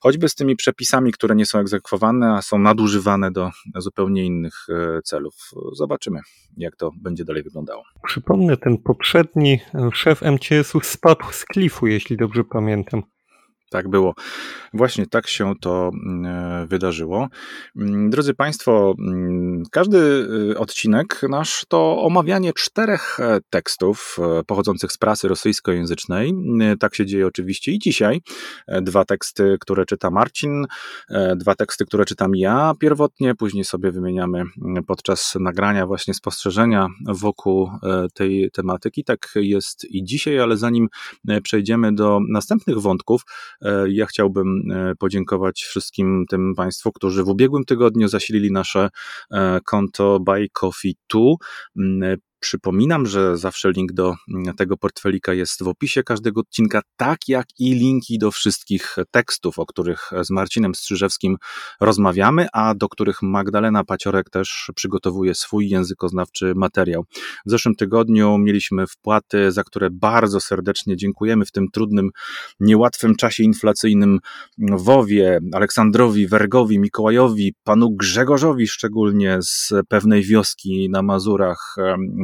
choćby 0.00 0.28
z 0.28 0.34
tymi 0.34 0.56
przepisami, 0.56 1.12
które 1.12 1.34
nie 1.34 1.46
są 1.46 1.58
egzekwowane, 1.58 2.32
a 2.32 2.42
są 2.42 2.58
nadużywane 2.58 3.30
do 3.30 3.50
zupełnie 3.76 4.24
innych 4.24 4.66
e, 4.68 5.02
celów. 5.02 5.34
Zobaczymy, 5.72 6.20
jak 6.56 6.76
to 6.76 6.90
będzie 7.02 7.24
dalej 7.24 7.42
wyglądało. 7.42 7.82
Przypomnę, 8.04 8.56
ten 8.56 8.78
poprzedni 8.78 9.60
szef 9.92 10.22
MCS-u 10.22 10.80
spadł 10.80 11.24
z 11.32 11.44
klifu, 11.44 11.86
jeśli 11.86 12.16
dobrze 12.16 12.44
pamiętam. 12.44 13.02
Tak 13.70 13.88
było. 13.88 14.14
Właśnie 14.72 15.06
tak 15.06 15.28
się 15.28 15.54
to 15.60 15.90
mm, 16.06 16.26
e, 16.26 16.66
wydarzyło. 16.66 17.28
Mm, 17.76 18.10
drodzy 18.10 18.34
Państwo, 18.34 18.94
mm, 18.98 19.48
Każdy 19.70 19.98
y, 20.50 20.58
odcinek 20.58 21.20
nasz 21.28 21.64
to 21.68 22.02
omawianie 22.02 22.52
czterech 22.52 23.20
e, 23.20 23.38
tekstów 23.50 24.16
e, 24.18 24.44
pochodzących 24.44 24.92
z 24.92 24.98
prasy 24.98 25.28
rosyjskojęzycznej. 25.28 26.34
Tak 26.80 26.94
się 26.94 27.06
dzieje 27.06 27.26
oczywiście 27.26 27.72
i 27.72 27.78
dzisiaj. 27.78 28.20
Dwa 28.82 29.04
teksty, 29.04 29.56
które 29.60 29.86
czyta 29.86 30.10
Marcin, 30.10 30.64
dwa 31.36 31.54
teksty, 31.54 31.84
które 31.86 32.04
czytam 32.04 32.30
ja 32.34 32.72
pierwotnie, 32.80 33.34
później 33.34 33.64
sobie 33.64 33.92
wymieniamy 33.92 34.42
podczas 34.86 35.34
nagrania 35.40 35.86
właśnie 35.86 36.14
spostrzeżenia 36.14 36.86
wokół 37.08 37.70
tej 38.14 38.50
tematyki. 38.50 39.04
Tak 39.04 39.28
jest 39.34 39.84
i 39.84 40.04
dzisiaj, 40.04 40.40
ale 40.40 40.56
zanim 40.56 40.88
przejdziemy 41.42 41.94
do 41.94 42.20
następnych 42.28 42.78
wątków, 42.78 43.22
ja 43.88 44.06
chciałbym 44.06 44.62
podziękować 44.98 45.60
wszystkim 45.62 46.24
tym 46.28 46.54
Państwu, 46.54 46.92
którzy 46.92 47.24
w 47.24 47.28
ubiegłym 47.28 47.64
tygodniu 47.64 48.08
zasilili 48.08 48.52
nasze 48.52 48.88
e, 49.30 49.60
konto 49.64 50.20
Buy 50.20 50.48
Coffee 50.52 50.96
2. 51.10 51.20
Przypominam, 52.40 53.06
że 53.06 53.36
zawsze 53.36 53.70
link 53.72 53.92
do 53.92 54.14
mm, 54.34 54.54
tego 54.54 54.76
portfelika 54.76 55.34
jest 55.34 55.62
w 55.62 55.68
opisie 55.68 56.02
każdego 56.02 56.40
odcinka, 56.40 56.80
tak 56.96 57.18
jak 57.28 57.46
i 57.58 57.74
linki 57.74 58.18
do 58.18 58.30
wszystkich 58.30 58.96
tekstów, 59.10 59.58
o 59.58 59.66
których 59.66 60.10
z 60.22 60.30
Marcinem 60.30 60.74
Strzyżewskim 60.74 61.36
rozmawiamy, 61.80 62.46
a 62.52 62.74
do 62.74 62.88
których 62.88 63.22
Magdalena 63.22 63.84
Paciorek 63.84 64.30
też 64.30 64.70
przygotowuje 64.74 65.34
swój 65.34 65.68
językoznawczy 65.68 66.52
materiał. 66.56 67.04
W 67.46 67.50
zeszłym 67.50 67.74
tygodniu 67.74 68.38
mieliśmy 68.38 68.86
wpłaty, 68.86 69.52
za 69.52 69.64
które 69.64 69.90
bardzo 69.90 70.40
serdecznie 70.40 70.96
dziękujemy 70.96 71.44
w 71.44 71.52
tym 71.52 71.68
trudnym, 71.72 72.10
niełatwym 72.60 73.16
czasie 73.16 73.42
inflacyjnym 73.42 74.18
Wowie, 74.58 75.40
Aleksandrowi, 75.52 76.26
Wergowi, 76.26 76.78
Mikołajowi, 76.78 77.54
panu 77.64 77.90
Grzegorzowi 77.90 78.68
szczególnie 78.68 79.38
z 79.40 79.72
pewnej 79.88 80.22
wioski 80.22 80.88
na 80.90 81.02
Mazurach, 81.02 81.76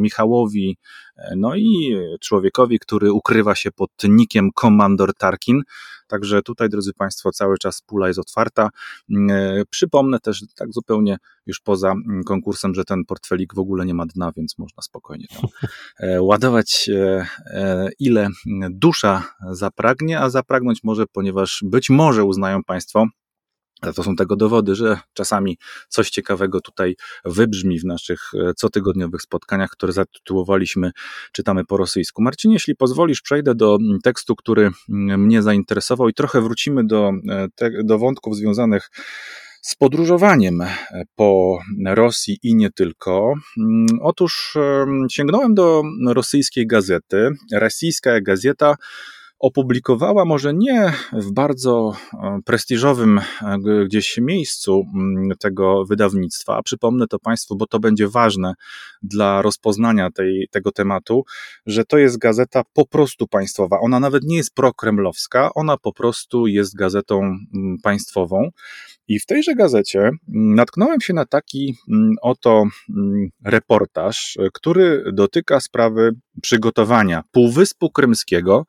Michałowi, 0.04 0.76
e, 1.16 1.34
no 1.36 1.56
i 1.56 1.96
człowiekowi, 2.20 2.78
który 2.78 3.12
ukrywa 3.12 3.54
się 3.54 3.70
pod 3.72 3.90
nikiem 4.04 4.50
Komandor 4.54 5.14
Tarkin. 5.14 5.62
Także 6.06 6.42
tutaj, 6.42 6.68
drodzy 6.68 6.92
Państwo, 6.92 7.30
cały 7.32 7.58
czas 7.58 7.82
pula 7.86 8.08
jest 8.08 8.20
otwarta. 8.20 8.68
Mm, 9.10 9.30
e, 9.30 9.62
przypomnę 9.70 10.20
też 10.20 10.44
tak 10.56 10.72
zupełnie 10.72 11.16
już 11.46 11.60
poza 11.60 11.92
mm, 11.92 12.24
konkursem, 12.24 12.74
że 12.74 12.84
ten 12.84 13.04
portfelik 13.04 13.54
w 13.54 13.58
ogóle 13.58 13.86
nie 13.86 13.94
ma 13.94 14.06
dna, 14.06 14.32
więc 14.36 14.58
można 14.58 14.82
spokojnie 14.82 15.26
tam 15.28 15.50
e, 15.98 16.22
ładować 16.30 16.90
ile 17.98 18.28
dusza 18.70 19.22
zapragnie, 19.50 20.20
a 20.20 20.30
zapragnąć 20.30 20.84
może, 20.84 21.06
ponieważ 21.06 21.64
być 21.66 21.90
może 21.90 22.24
uznają 22.24 22.64
Państwo, 22.64 23.06
to 23.92 24.02
są 24.02 24.16
tego 24.16 24.36
dowody, 24.36 24.74
że 24.74 24.98
czasami 25.14 25.58
coś 25.88 26.10
ciekawego 26.10 26.60
tutaj 26.60 26.96
wybrzmi 27.24 27.80
w 27.80 27.84
naszych 27.84 28.20
e, 28.34 28.54
cotygodniowych 28.54 29.22
spotkaniach, 29.22 29.70
które 29.70 29.92
zatytułowaliśmy 29.92 30.90
Czytamy 31.32 31.64
po 31.64 31.76
rosyjsku. 31.76 32.22
Marcin, 32.22 32.50
jeśli 32.50 32.76
pozwolisz, 32.76 33.22
przejdę 33.22 33.54
do 33.54 33.78
tekstu, 34.02 34.36
który 34.36 34.70
mnie 34.88 35.42
zainteresował 35.42 36.08
i 36.08 36.14
trochę 36.14 36.40
wrócimy 36.40 36.86
do, 36.86 37.12
e, 37.60 37.84
do 37.84 37.98
wątków 37.98 38.36
związanych 38.36 38.90
z 39.62 39.74
podróżowaniem 39.74 40.60
e, 40.60 40.76
po 41.14 41.58
Rosji 41.86 42.38
i 42.42 42.54
nie 42.54 42.70
tylko. 42.70 43.34
Mm, 43.58 43.86
otóż 44.02 44.56
sięgnąłem 45.10 45.54
do 45.54 45.82
rosyjskiej 46.06 46.66
gazety. 46.66 47.30
Rosyjska 47.52 48.20
gazeta 48.20 48.74
opublikowała 49.44 50.24
może 50.24 50.54
nie 50.54 50.92
w 51.12 51.32
bardzo 51.32 51.92
e, 52.12 52.38
prestiżowym 52.44 53.18
e, 53.18 53.58
gdzieś 53.84 54.18
miejscu 54.18 54.86
mm, 54.94 55.36
tego 55.38 55.84
wydawnictwa, 55.84 56.62
przypomnę 56.62 57.06
to 57.06 57.18
Państwu, 57.18 57.56
bo 57.56 57.66
to 57.66 57.78
będzie 57.78 58.08
ważne 58.08 58.54
dla 59.02 59.42
rozpoznania 59.42 60.10
tej, 60.10 60.48
tego 60.50 60.72
tematu, 60.72 61.24
że 61.66 61.84
to 61.84 61.98
jest 61.98 62.18
gazeta 62.18 62.62
po 62.72 62.86
prostu 62.86 63.26
państwowa. 63.26 63.80
Ona 63.80 64.00
nawet 64.00 64.24
nie 64.24 64.36
jest 64.36 64.54
prokremlowska, 64.54 65.50
ona 65.54 65.76
po 65.76 65.92
prostu 65.92 66.46
jest 66.46 66.76
gazetą 66.76 67.20
mm, 67.20 67.78
państwową. 67.82 68.50
I 69.08 69.20
w 69.20 69.26
tejże 69.26 69.54
gazecie 69.54 70.00
mm, 70.00 70.18
natknąłem 70.54 71.00
się 71.00 71.12
na 71.14 71.26
taki 71.26 71.76
oto 72.22 72.64
reportaż, 73.44 74.38
który 74.52 75.04
dotyka 75.12 75.60
sprawy 75.60 76.10
przygotowania 76.42 77.22
Półwyspu 77.32 77.90
Krymskiego 77.90 78.66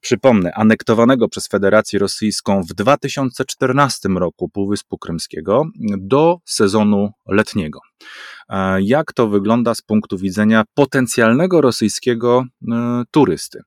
Przypomnę, 0.00 0.52
anektowanego 0.54 1.28
przez 1.28 1.48
Federację 1.48 1.98
Rosyjską 1.98 2.62
w 2.62 2.74
2014 2.74 4.08
roku 4.08 4.48
Półwyspu 4.48 4.98
Krymskiego 4.98 5.64
do 5.98 6.38
sezonu 6.44 7.12
letniego. 7.26 7.80
Jak 8.80 9.12
to 9.12 9.28
wygląda 9.28 9.74
z 9.74 9.82
punktu 9.82 10.18
widzenia 10.18 10.64
potencjalnego 10.74 11.60
rosyjskiego 11.60 12.44
e, 12.72 13.02
turysty? 13.10 13.60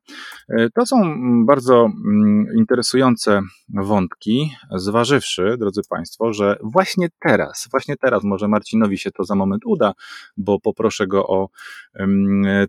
E, 0.50 0.70
to 0.70 0.86
są 0.86 0.98
bardzo 1.46 1.86
mm, 1.86 2.46
interesujące 2.58 3.42
wątki, 3.74 4.52
zważywszy, 4.76 5.56
drodzy 5.60 5.82
Państwo, 5.90 6.34
że 6.34 6.58
właśnie 6.64 7.08
teraz, 7.20 7.68
właśnie 7.72 7.96
teraz, 7.98 8.24
może 8.24 8.48
Marcinowi 8.48 8.98
się 8.98 9.12
to 9.12 9.24
za 9.24 9.36
moment 9.36 9.62
uda, 9.66 9.94
bo 10.38 10.60
poproszę 10.60 11.08
go 11.08 11.28
o 11.28 11.48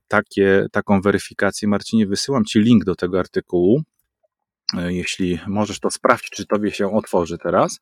takie, 0.08 0.66
taką 0.72 1.00
weryfikację. 1.00 1.68
Marcinie, 1.68 2.06
wysyłam 2.06 2.44
Ci 2.44 2.60
link 2.60 2.84
do 2.84 2.94
tego 2.94 3.18
artykułu. 3.18 3.82
E, 4.72 4.92
jeśli 4.92 5.38
możesz 5.46 5.80
to 5.80 5.90
sprawdzić, 5.90 6.30
czy 6.30 6.46
tobie 6.46 6.70
się 6.70 6.92
otworzy 6.92 7.38
teraz. 7.38 7.80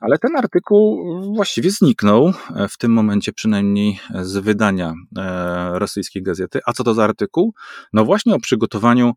Ale 0.00 0.18
ten 0.18 0.36
artykuł 0.36 1.04
właściwie 1.34 1.70
zniknął 1.70 2.32
e, 2.56 2.68
w 2.68 2.78
tym 2.78 2.92
momencie 2.92 3.32
przynajmniej 3.32 4.00
z 4.22 4.38
wydania 4.38 4.94
e, 5.18 5.78
rosyjskiej 5.78 6.22
gazety. 6.22 6.60
A 6.66 6.72
co 6.72 6.84
to 6.84 6.94
za 6.94 7.04
artykuł? 7.04 7.54
No 7.92 8.04
właśnie 8.04 8.34
o 8.34 8.40
przygotowaniu 8.40 9.12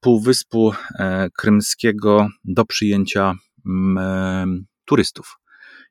Półwyspu 0.00 0.72
Krymskiego 1.36 2.28
do 2.44 2.64
przyjęcia 2.64 3.34
turystów. 4.84 5.38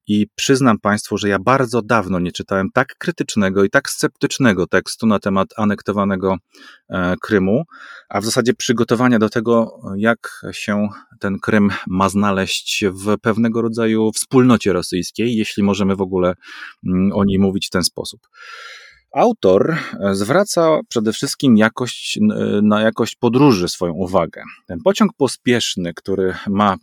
I 0.08 0.28
przyznam 0.36 0.80
Państwu, 0.80 1.18
że 1.18 1.30
ja 1.30 1.40
bardzo 1.40 1.82
dawno 1.82 2.20
nie 2.20 2.32
czytałem 2.32 2.68
tak 2.74 2.96
krytycznego 2.98 3.64
i 3.64 3.70
tak 3.70 3.90
sceptycznego 3.90 4.68
tekstu 4.68 5.08
na 5.08 5.20
temat 5.20 5.48
anektowanego 5.58 6.36
e, 6.90 7.16
Krymu, 7.22 7.64
a 8.10 8.22
w 8.22 8.26
zasadzie 8.26 8.54
przygotowania 8.54 9.20
do 9.20 9.30
tego, 9.30 9.80
jak 9.98 10.42
się 10.52 10.88
ten 11.20 11.40
Krym 11.40 11.70
ma 11.88 12.10
znaleźć 12.10 12.86
w 12.92 13.18
pewnego 13.22 13.62
rodzaju 13.62 14.12
wspólnocie 14.12 14.74
rosyjskiej, 14.74 15.36
jeśli 15.36 15.64
możemy 15.64 15.96
w 15.96 16.02
ogóle 16.02 16.34
mm, 16.86 17.12
o 17.14 17.24
niej 17.24 17.40
mówić 17.40 17.68
w 17.68 17.72
ten 17.72 17.84
sposób. 17.84 18.20
Autor 19.14 19.78
e, 20.00 20.16
zwraca 20.16 20.80
przede 20.90 21.14
wszystkim 21.14 21.58
jakość, 21.58 22.20
na 22.62 22.82
jakość 22.82 23.16
podróży 23.16 23.70
swoją 23.70 23.94
uwagę. 23.94 24.44
Ten 24.68 24.80
pociąg 24.84 25.12
pospieszny, 25.18 25.94
który 25.94 26.34
ma 26.48 26.76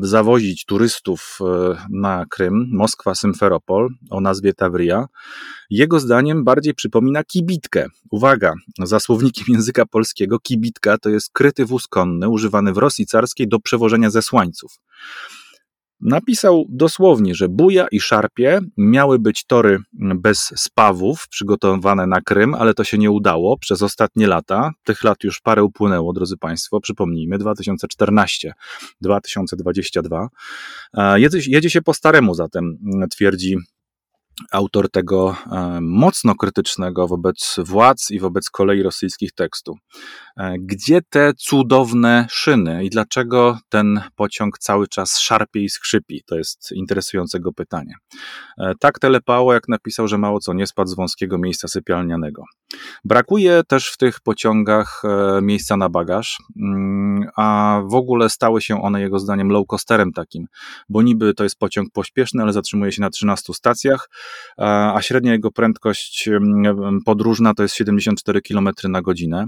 zawozić 0.00 0.64
turystów 0.64 1.38
e, 1.40 1.76
na 1.90 2.24
Krym, 2.30 2.70
Moskwa-Symferopol 2.78 3.88
o 4.10 4.20
nazwie 4.20 4.54
Tawria, 4.54 5.06
jego 5.70 6.00
zdaniem 6.00 6.44
bardziej 6.44 6.74
przypomina 6.74 7.24
kibitkę. 7.24 7.86
Uwaga, 8.10 8.52
za 8.78 9.00
słownikiem 9.00 9.46
języka 9.48 9.86
polskiego 9.86 10.38
kibitka 10.38 10.98
to 10.98 11.10
jest 11.10 11.30
kryty 11.32 11.66
wóz 11.66 11.86
konny 11.86 12.28
używany 12.28 12.72
w 12.72 12.78
Rosji 12.78 13.06
carskiej 13.06 13.48
do 13.48 13.60
przewożenia 13.60 14.10
zesłańców. 14.10 14.72
Napisał 16.02 16.64
dosłownie, 16.68 17.34
że 17.34 17.48
buja 17.48 17.86
i 17.92 18.00
szarpie 18.00 18.60
miały 18.76 19.18
być 19.18 19.44
tory 19.44 19.78
bez 19.92 20.52
spawów 20.56 21.28
przygotowane 21.28 22.06
na 22.06 22.20
Krym, 22.20 22.54
ale 22.54 22.74
to 22.74 22.84
się 22.84 22.98
nie 22.98 23.10
udało 23.10 23.58
przez 23.58 23.82
ostatnie 23.82 24.26
lata. 24.26 24.70
Tych 24.84 25.04
lat 25.04 25.24
już 25.24 25.40
parę 25.40 25.64
upłynęło, 25.64 26.12
drodzy 26.12 26.36
Państwo. 26.36 26.80
Przypomnijmy, 26.80 27.38
2014, 27.38 28.52
2022. 29.00 30.28
Jedzie, 31.14 31.38
jedzie 31.46 31.70
się 31.70 31.82
po 31.82 31.94
staremu 31.94 32.34
zatem, 32.34 32.78
twierdzi 33.10 33.56
autor 34.50 34.90
tego 34.90 35.36
e, 35.52 35.78
mocno 35.80 36.34
krytycznego 36.34 37.08
wobec 37.08 37.56
władz 37.58 38.10
i 38.10 38.20
wobec 38.20 38.50
kolei 38.50 38.82
rosyjskich 38.82 39.32
tekstu. 39.32 39.74
E, 40.36 40.54
gdzie 40.58 41.00
te 41.10 41.32
cudowne 41.34 42.26
szyny 42.30 42.84
i 42.84 42.90
dlaczego 42.90 43.58
ten 43.68 44.00
pociąg 44.16 44.58
cały 44.58 44.88
czas 44.88 45.18
szarpie 45.18 45.60
i 45.60 45.68
skrzypi? 45.68 46.22
To 46.26 46.36
jest 46.36 46.72
interesującego 46.72 47.52
pytanie. 47.52 47.94
E, 48.58 48.72
tak 48.80 48.98
telepało, 48.98 49.54
jak 49.54 49.68
napisał, 49.68 50.08
że 50.08 50.18
mało 50.18 50.40
co 50.40 50.52
nie 50.52 50.66
spadł 50.66 50.90
z 50.90 50.96
wąskiego 50.96 51.38
miejsca 51.38 51.68
sypialnianego. 51.68 52.44
Brakuje 53.04 53.62
też 53.68 53.88
w 53.88 53.96
tych 53.96 54.20
pociągach 54.20 55.02
miejsca 55.42 55.76
na 55.76 55.88
bagaż, 55.88 56.38
mm, 56.62 57.28
a 57.36 57.80
w 57.90 57.94
ogóle 57.94 58.30
stały 58.30 58.62
się 58.62 58.82
one 58.82 59.00
jego 59.00 59.18
zdaniem 59.18 59.48
low 59.48 59.66
costerem 59.66 60.12
takim, 60.12 60.46
bo 60.88 61.02
niby 61.02 61.34
to 61.34 61.44
jest 61.44 61.58
pociąg 61.58 61.92
pośpieszny, 61.92 62.42
ale 62.42 62.52
zatrzymuje 62.52 62.92
się 62.92 63.00
na 63.00 63.10
13 63.10 63.54
stacjach, 63.54 64.08
a 64.58 64.98
średnia 65.02 65.32
jego 65.32 65.50
prędkość 65.50 66.28
podróżna 67.04 67.54
to 67.54 67.62
jest 67.62 67.74
74 67.74 68.42
km 68.42 68.68
na 68.84 69.02
godzinę. 69.02 69.46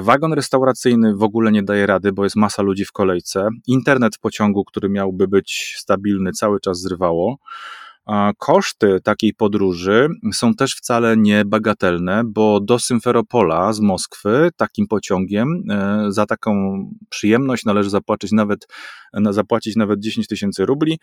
Wagon 0.00 0.32
restauracyjny 0.32 1.16
w 1.16 1.22
ogóle 1.22 1.52
nie 1.52 1.62
daje 1.62 1.86
rady, 1.86 2.12
bo 2.12 2.24
jest 2.24 2.36
masa 2.36 2.62
ludzi 2.62 2.84
w 2.84 2.92
kolejce. 2.92 3.48
Internet 3.66 4.16
w 4.16 4.20
pociągu, 4.20 4.64
który 4.64 4.88
miałby 4.88 5.28
być 5.28 5.74
stabilny, 5.78 6.32
cały 6.32 6.60
czas 6.60 6.80
zrywało. 6.80 7.38
Koszty 8.38 9.00
takiej 9.00 9.34
podróży 9.34 10.08
są 10.32 10.54
też 10.54 10.76
wcale 10.76 11.16
nie 11.16 11.44
bagatelne, 11.44 12.22
bo 12.24 12.60
do 12.60 12.78
Symferopola 12.78 13.72
z 13.72 13.80
Moskwy 13.80 14.50
takim 14.56 14.86
pociągiem 14.86 15.62
e, 15.70 16.06
za 16.08 16.26
taką 16.26 16.78
przyjemność 17.08 17.64
należy 17.64 17.90
zapłacić 17.90 18.32
nawet, 18.32 18.68
zapłacić 19.30 19.76
nawet 19.76 20.00
10 20.00 20.26
tysięcy 20.26 20.66
rubli, 20.66 20.98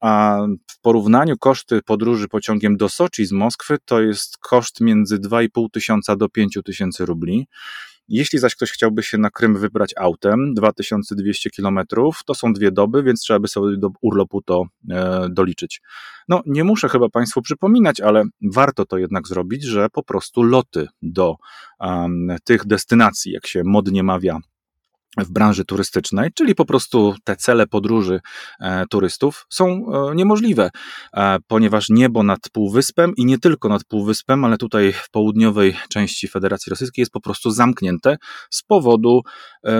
a 0.00 0.38
w 0.70 0.80
porównaniu 0.80 1.38
koszty 1.38 1.80
podróży 1.82 2.28
pociągiem 2.28 2.76
do 2.76 2.88
Soczi 2.88 3.26
z 3.26 3.32
Moskwy 3.32 3.76
to 3.84 4.00
jest 4.00 4.38
koszt 4.38 4.80
między 4.80 5.18
2,5 5.18 5.66
tysiąca 5.72 6.16
do 6.16 6.28
5 6.28 6.58
tysięcy 6.64 7.06
rubli. 7.06 7.46
Jeśli 8.08 8.38
zaś 8.38 8.54
ktoś 8.54 8.70
chciałby 8.70 9.02
się 9.02 9.18
na 9.18 9.30
Krym 9.30 9.58
wybrać 9.58 9.94
autem, 9.96 10.54
2200 10.54 11.50
km, 11.50 11.80
to 12.26 12.34
są 12.34 12.52
dwie 12.52 12.70
doby, 12.70 13.02
więc 13.02 13.20
trzeba 13.20 13.40
by 13.40 13.48
sobie 13.48 13.76
do 13.76 13.90
urlopu 14.00 14.42
to 14.42 14.64
e, 14.90 15.26
doliczyć. 15.30 15.80
No, 16.28 16.42
nie 16.46 16.64
muszę 16.64 16.88
chyba 16.88 17.08
Państwu 17.08 17.42
przypominać, 17.42 18.00
ale 18.00 18.24
warto 18.42 18.84
to 18.84 18.98
jednak 18.98 19.28
zrobić, 19.28 19.64
że 19.64 19.88
po 19.92 20.02
prostu 20.02 20.42
loty 20.42 20.86
do 21.02 21.36
um, 21.80 22.36
tych 22.44 22.66
destynacji, 22.66 23.32
jak 23.32 23.46
się 23.46 23.62
modnie 23.64 24.02
mawia, 24.02 24.38
w 25.18 25.30
branży 25.32 25.64
turystycznej, 25.64 26.30
czyli 26.34 26.54
po 26.54 26.64
prostu 26.64 27.14
te 27.24 27.36
cele 27.36 27.66
podróży 27.66 28.20
e, 28.60 28.84
turystów 28.86 29.46
są 29.50 29.66
e, 29.66 30.14
niemożliwe, 30.14 30.70
e, 31.16 31.38
ponieważ 31.46 31.88
niebo 31.88 32.22
nad 32.22 32.40
Półwyspem 32.52 33.12
i 33.16 33.24
nie 33.24 33.38
tylko 33.38 33.68
nad 33.68 33.84
Półwyspem, 33.84 34.44
ale 34.44 34.58
tutaj 34.58 34.92
w 34.92 35.10
południowej 35.10 35.76
części 35.88 36.28
Federacji 36.28 36.70
Rosyjskiej 36.70 37.02
jest 37.02 37.12
po 37.12 37.20
prostu 37.20 37.50
zamknięte 37.50 38.16
z 38.50 38.62
powodu, 38.62 39.22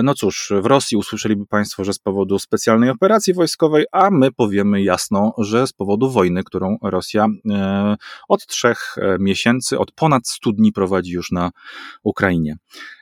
no 0.03 0.13
cóż, 0.13 0.53
w 0.61 0.65
Rosji 0.65 0.97
usłyszeliby 0.97 1.45
Państwo, 1.45 1.83
że 1.83 1.93
z 1.93 1.99
powodu 1.99 2.39
specjalnej 2.39 2.89
operacji 2.89 3.33
wojskowej, 3.33 3.85
a 3.91 4.09
my 4.11 4.31
powiemy 4.31 4.83
jasno, 4.83 5.33
że 5.37 5.67
z 5.67 5.73
powodu 5.73 6.11
wojny, 6.11 6.43
którą 6.43 6.77
Rosja 6.81 7.27
od 8.27 8.45
trzech 8.47 8.95
miesięcy, 9.19 9.79
od 9.79 9.91
ponad 9.91 10.27
100 10.27 10.51
dni 10.51 10.71
prowadzi 10.71 11.11
już 11.11 11.31
na 11.31 11.51
Ukrainie. 12.03 12.55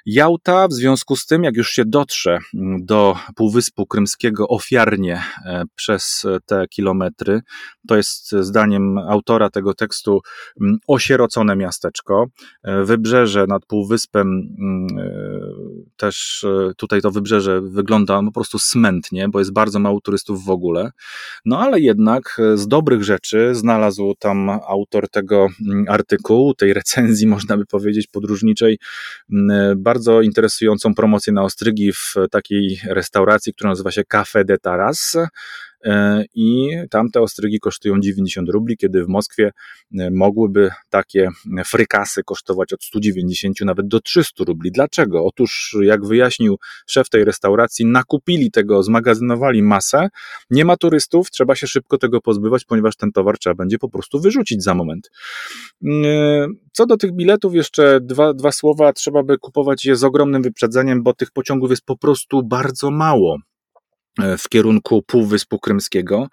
Jałta 0.05 0.67
w 0.67 0.73
związku 0.73 1.15
z 1.15 1.25
tym, 1.25 1.43
jak 1.43 1.55
już 1.55 1.69
się 1.71 1.85
dotrze 1.85 2.20
mm, 2.27 2.85
do 2.85 3.15
Półwyspu 3.35 3.85
Krymskiego 3.85 4.47
ofiarnie 4.47 5.23
e, 5.45 5.63
przez 5.75 6.25
te 6.45 6.67
kilometry, 6.67 7.41
to 7.87 7.97
jest 7.97 8.31
zdaniem 8.31 8.97
autora 8.97 9.49
tego 9.49 9.73
tekstu 9.73 10.21
mm, 10.61 10.77
osierocone 10.87 11.55
miasteczko. 11.55 12.25
E, 12.63 12.83
wybrzeże 12.83 13.45
nad 13.47 13.65
Półwyspem, 13.65 14.27
mm, 14.59 14.87
e, 14.99 15.11
też 15.97 16.45
tutaj 16.77 17.01
to 17.01 17.11
wybrzeże 17.11 17.61
wygląda 17.61 18.21
po 18.23 18.31
prostu 18.31 18.59
smętnie, 18.59 19.29
bo 19.29 19.39
jest 19.39 19.53
bardzo 19.53 19.79
mało 19.79 20.01
turystów 20.01 20.45
w 20.45 20.49
ogóle. 20.49 20.91
No 21.45 21.59
ale 21.59 21.79
jednak 21.79 22.41
z 22.55 22.67
dobrych 22.67 23.03
rzeczy 23.03 23.55
znalazł 23.55 24.15
tam 24.19 24.49
autor 24.49 25.09
tego 25.09 25.47
artykułu, 25.87 26.53
tej 26.53 26.73
recenzji, 26.73 27.27
można 27.35 27.57
by 27.57 27.65
powiedzieć, 27.65 28.07
podróżniczej, 28.07 28.79
bardzo 29.77 30.21
interesującą 30.21 30.95
promocję 30.95 31.33
na 31.33 31.43
ostrygi 31.43 31.93
w 31.93 32.10
takiej 32.31 32.81
restauracji, 32.87 33.53
która 33.53 33.69
nazywa 33.69 33.91
się 33.91 34.01
Café 34.13 34.45
de 34.45 34.57
Taras. 34.57 35.17
E, 35.85 36.23
i 36.35 36.69
tamte 36.89 37.21
ostrygi 37.21 37.59
kosztują 37.59 37.99
90 37.99 38.49
rubli, 38.49 38.77
kiedy 38.77 39.03
w 39.03 39.07
Moskwie 39.07 39.51
e, 39.99 40.11
mogłyby 40.11 40.71
takie 40.89 41.29
frykasy 41.65 42.23
kosztować 42.23 42.73
od 42.73 42.83
190 42.83 43.61
nawet 43.61 43.87
do 43.87 43.99
300 43.99 44.43
rubli. 44.43 44.71
Dlaczego? 44.71 45.25
Otóż, 45.25 45.77
jak 45.81 46.05
wyjaśnił 46.05 46.57
szef 46.87 47.09
tej 47.09 47.25
restauracji, 47.25 47.85
nakupili 47.85 48.51
tego, 48.51 48.83
zmagazynowali 48.83 49.63
masę, 49.63 50.09
nie 50.49 50.65
ma 50.65 50.77
turystów, 50.77 51.31
trzeba 51.31 51.55
się 51.55 51.67
szybko 51.67 51.97
tego 51.97 52.21
pozbywać, 52.21 52.65
ponieważ 52.65 52.95
ten 52.95 53.11
towar 53.11 53.37
trzeba 53.37 53.55
będzie 53.55 53.77
po 53.77 53.89
prostu 53.89 54.19
wyrzucić 54.19 54.63
za 54.63 54.73
moment. 54.73 55.11
E, 55.85 56.47
co 56.71 56.85
do 56.85 56.97
tych 56.97 57.11
biletów, 57.11 57.55
jeszcze 57.55 57.99
dwa, 58.01 58.33
dwa 58.33 58.51
słowa, 58.51 58.93
trzeba 58.93 59.23
by 59.23 59.37
kupować 59.37 59.85
je 59.85 59.95
z 59.95 60.03
ogromnym 60.03 60.41
wyprzedzeniem, 60.41 61.03
bo 61.03 61.13
tych 61.13 61.31
pociągów 61.31 61.69
jest 61.69 61.85
po 61.85 61.97
prostu 61.97 62.43
bardzo 62.43 62.91
mało. 62.91 63.37
E, 64.19 64.37
w 64.37 64.49
kierunku 64.49 65.01
Półwyspu 65.01 65.59
Krymskiego. 65.59 66.27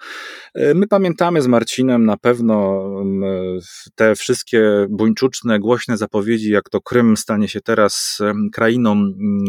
E, 0.54 0.74
my 0.74 0.86
pamiętamy 0.86 1.42
z 1.42 1.46
Marcinem 1.46 2.04
na 2.04 2.16
pewno 2.16 2.88
te 3.94 4.14
wszystkie 4.14 4.86
buńczuczne, 4.90 5.58
głośne 5.58 5.96
zapowiedzi, 5.96 6.50
jak 6.50 6.70
to 6.70 6.80
Krym 6.80 7.16
stanie 7.16 7.48
się 7.48 7.60
teraz 7.60 8.18
krainą 8.52 8.94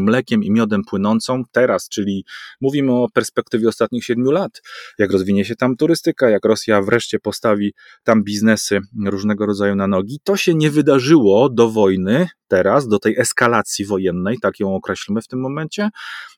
mlekiem 0.02 0.44
i 0.44 0.52
miodem 0.52 0.82
płynącą. 0.90 1.44
Teraz, 1.52 1.90
czyli 1.90 2.26
mówimy 2.62 2.92
o 2.92 3.08
perspektywie 3.14 3.68
ostatnich 3.68 4.06
siedmiu 4.06 4.32
lat. 4.32 4.62
Jak 5.00 5.12
rozwinie 5.12 5.46
się 5.46 5.56
tam 5.56 5.76
turystyka, 5.76 6.30
jak 6.30 6.46
Rosja 6.46 6.82
wreszcie 6.82 7.20
postawi 7.20 7.74
tam 8.04 8.24
biznesy 8.24 8.80
różnego 9.06 9.46
rodzaju 9.46 9.76
na 9.76 9.88
nogi. 9.88 10.20
To 10.24 10.38
się 10.38 10.56
nie 10.56 10.72
wydarzyło 10.72 11.50
do 11.50 11.70
wojny, 11.70 12.28
teraz, 12.50 12.88
do 12.88 13.00
tej 13.00 13.20
eskalacji 13.20 13.86
wojennej, 13.86 14.38
tak 14.42 14.60
ją 14.60 14.76
określmy 14.76 15.22
w 15.22 15.28
tym 15.28 15.40
momencie, 15.42 15.90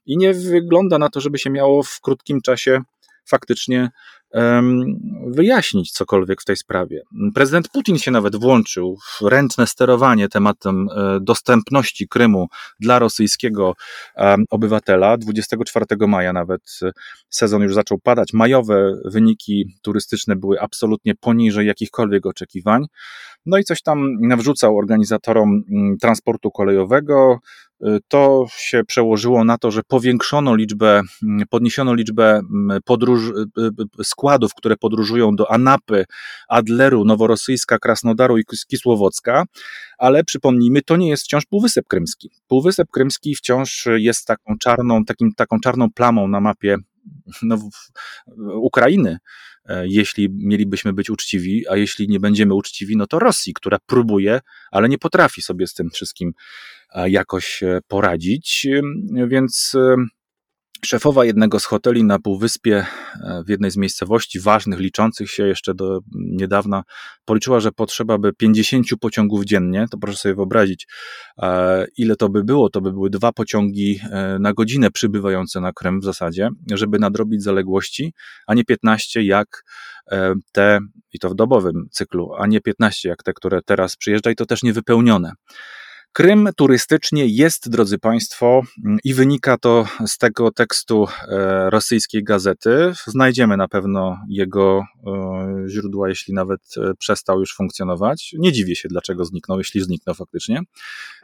i 0.05 0.17
nie 0.17 0.33
wygląda 0.33 0.97
na 0.97 1.09
to, 1.09 1.21
żeby 1.21 1.39
się 1.39 1.49
miało 1.49 1.83
w 1.83 2.01
krótkim 2.01 2.41
czasie 2.41 2.81
faktycznie 3.25 3.89
wyjaśnić 5.27 5.91
cokolwiek 5.91 6.41
w 6.41 6.45
tej 6.45 6.57
sprawie. 6.57 7.01
Prezydent 7.33 7.69
Putin 7.69 7.97
się 7.97 8.11
nawet 8.11 8.35
włączył 8.35 8.97
w 9.19 9.21
ręczne 9.21 9.67
sterowanie 9.67 10.29
tematem 10.29 10.87
e, 10.89 11.19
dostępności 11.21 12.07
Krymu 12.07 12.47
dla 12.79 12.99
rosyjskiego 12.99 13.75
obywatela. 14.49 15.17
24 15.17 15.85
maja 16.07 16.33
nawet 16.33 16.61
e, 16.81 16.91
sezon 17.29 17.61
już 17.61 17.73
zaczął 17.73 17.99
padać. 17.99 18.33
Majowe 18.33 18.93
wyniki 19.05 19.77
turystyczne 19.81 20.35
były 20.35 20.61
absolutnie 20.61 21.15
poniżej 21.15 21.67
jakichkolwiek 21.67 22.25
oczekiwań. 22.25 22.85
No 23.45 23.57
i 23.57 23.63
coś 23.63 23.81
tam 23.81 24.17
nawrzucał 24.21 24.77
organizatorom 24.77 25.63
transportu 26.01 26.51
kolejowego, 26.51 27.39
to 28.07 28.45
się 28.57 28.83
przełożyło 28.83 29.43
na 29.43 29.57
to, 29.57 29.71
że 29.71 29.81
powiększono 29.87 30.55
liczbę, 30.55 31.01
mm, 31.23 31.47
podniesiono 31.49 31.93
liczbę 31.93 32.29
mm, 32.29 32.81
podróż, 32.85 33.21
y, 33.29 33.61
y, 33.61 33.69
y, 34.01 34.03
składów, 34.03 34.53
które 34.53 34.77
podróżują 34.77 35.35
do 35.35 35.51
Anapy, 35.51 36.05
Adleru, 36.47 37.05
Noworosyjska, 37.05 37.79
Krasnodaru 37.79 38.37
i 38.37 38.43
Kisłowocka, 38.67 39.43
ale 39.97 40.23
przypomnijmy, 40.23 40.81
to 40.81 40.97
nie 40.97 41.09
jest 41.09 41.23
wciąż 41.23 41.45
Półwysep 41.45 41.87
Krymski. 41.87 42.31
Półwysep 42.47 42.89
Krymski 42.91 43.35
wciąż 43.35 43.87
jest 43.95 44.25
taką 44.25 44.57
czarną, 44.57 45.05
takim, 45.05 45.33
taką 45.33 45.59
czarną 45.59 45.91
plamą 45.91 46.27
na 46.27 46.41
mapie 46.41 46.77
no, 47.41 47.57
Ukrainy, 48.55 49.17
e, 49.65 49.87
jeśli 49.87 50.29
mielibyśmy 50.29 50.93
być 50.93 51.09
uczciwi, 51.09 51.67
a 51.69 51.75
jeśli 51.75 52.07
nie 52.07 52.19
będziemy 52.19 52.53
uczciwi, 52.53 52.97
no 52.97 53.07
to 53.07 53.19
Rosji, 53.19 53.53
która 53.53 53.77
próbuje, 53.85 54.39
ale 54.71 54.89
nie 54.89 54.97
potrafi 54.97 55.41
sobie 55.41 55.67
z 55.67 55.73
tym 55.73 55.89
wszystkim 55.89 56.33
jakoś 56.95 57.63
e, 57.63 57.79
poradzić. 57.87 58.67
Więc 59.27 59.71
e, 59.75 59.95
szefowa 60.85 61.25
jednego 61.25 61.59
z 61.59 61.65
hoteli 61.65 62.03
na 62.03 62.19
Półwyspie, 62.19 62.85
e, 63.23 63.43
w 63.45 63.49
jednej 63.49 63.71
z 63.71 63.77
miejscowości 63.77 64.39
ważnych, 64.39 64.79
liczących 64.79 65.31
się 65.31 65.47
jeszcze 65.47 65.73
do 65.73 65.99
niedawna, 66.15 66.83
policzyła, 67.25 67.59
że 67.59 67.71
potrzeba 67.71 68.17
by 68.17 68.33
50 68.33 68.87
pociągów 69.01 69.45
dziennie. 69.45 69.85
To 69.91 69.97
proszę 69.97 70.17
sobie 70.17 70.35
wyobrazić, 70.35 70.87
ile 71.97 72.15
to 72.15 72.29
by 72.29 72.43
było. 72.43 72.69
To 72.69 72.81
by 72.81 72.91
były 72.91 73.09
dwa 73.09 73.31
pociągi 73.31 73.99
na 74.39 74.53
godzinę 74.53 74.91
przybywające 74.91 75.61
na 75.61 75.73
Krem 75.73 75.99
w 75.99 76.03
zasadzie, 76.03 76.49
żeby 76.71 76.99
nadrobić 76.99 77.43
zaległości, 77.43 78.13
a 78.47 78.53
nie 78.53 78.63
15 78.63 79.23
jak 79.23 79.63
te, 80.51 80.79
i 81.13 81.19
to 81.19 81.29
w 81.29 81.35
dobowym 81.35 81.87
cyklu, 81.91 82.33
a 82.37 82.47
nie 82.47 82.61
15 82.61 83.09
jak 83.09 83.23
te, 83.23 83.33
które 83.33 83.61
teraz 83.65 83.95
przyjeżdża 83.95 84.31
i 84.31 84.35
to 84.35 84.45
też 84.45 84.63
niewypełnione. 84.63 85.31
Krym 86.13 86.49
turystycznie 86.57 87.25
jest, 87.25 87.69
drodzy 87.69 87.97
Państwo, 87.97 88.61
i 89.03 89.13
wynika 89.13 89.57
to 89.57 89.85
z 90.07 90.17
tego 90.17 90.51
tekstu 90.51 91.07
e, 91.27 91.69
rosyjskiej 91.69 92.23
gazety. 92.23 92.93
Znajdziemy 93.07 93.57
na 93.57 93.67
pewno 93.67 94.17
jego 94.29 94.83
e, 95.07 95.69
źródła, 95.69 96.09
jeśli 96.09 96.33
nawet 96.33 96.61
e, 96.77 96.93
przestał 96.99 97.39
już 97.39 97.55
funkcjonować. 97.55 98.35
Nie 98.37 98.51
dziwię 98.51 98.75
się, 98.75 98.89
dlaczego 98.89 99.25
zniknął, 99.25 99.57
jeśli 99.57 99.81
zniknął 99.81 100.15
faktycznie. 100.15 100.61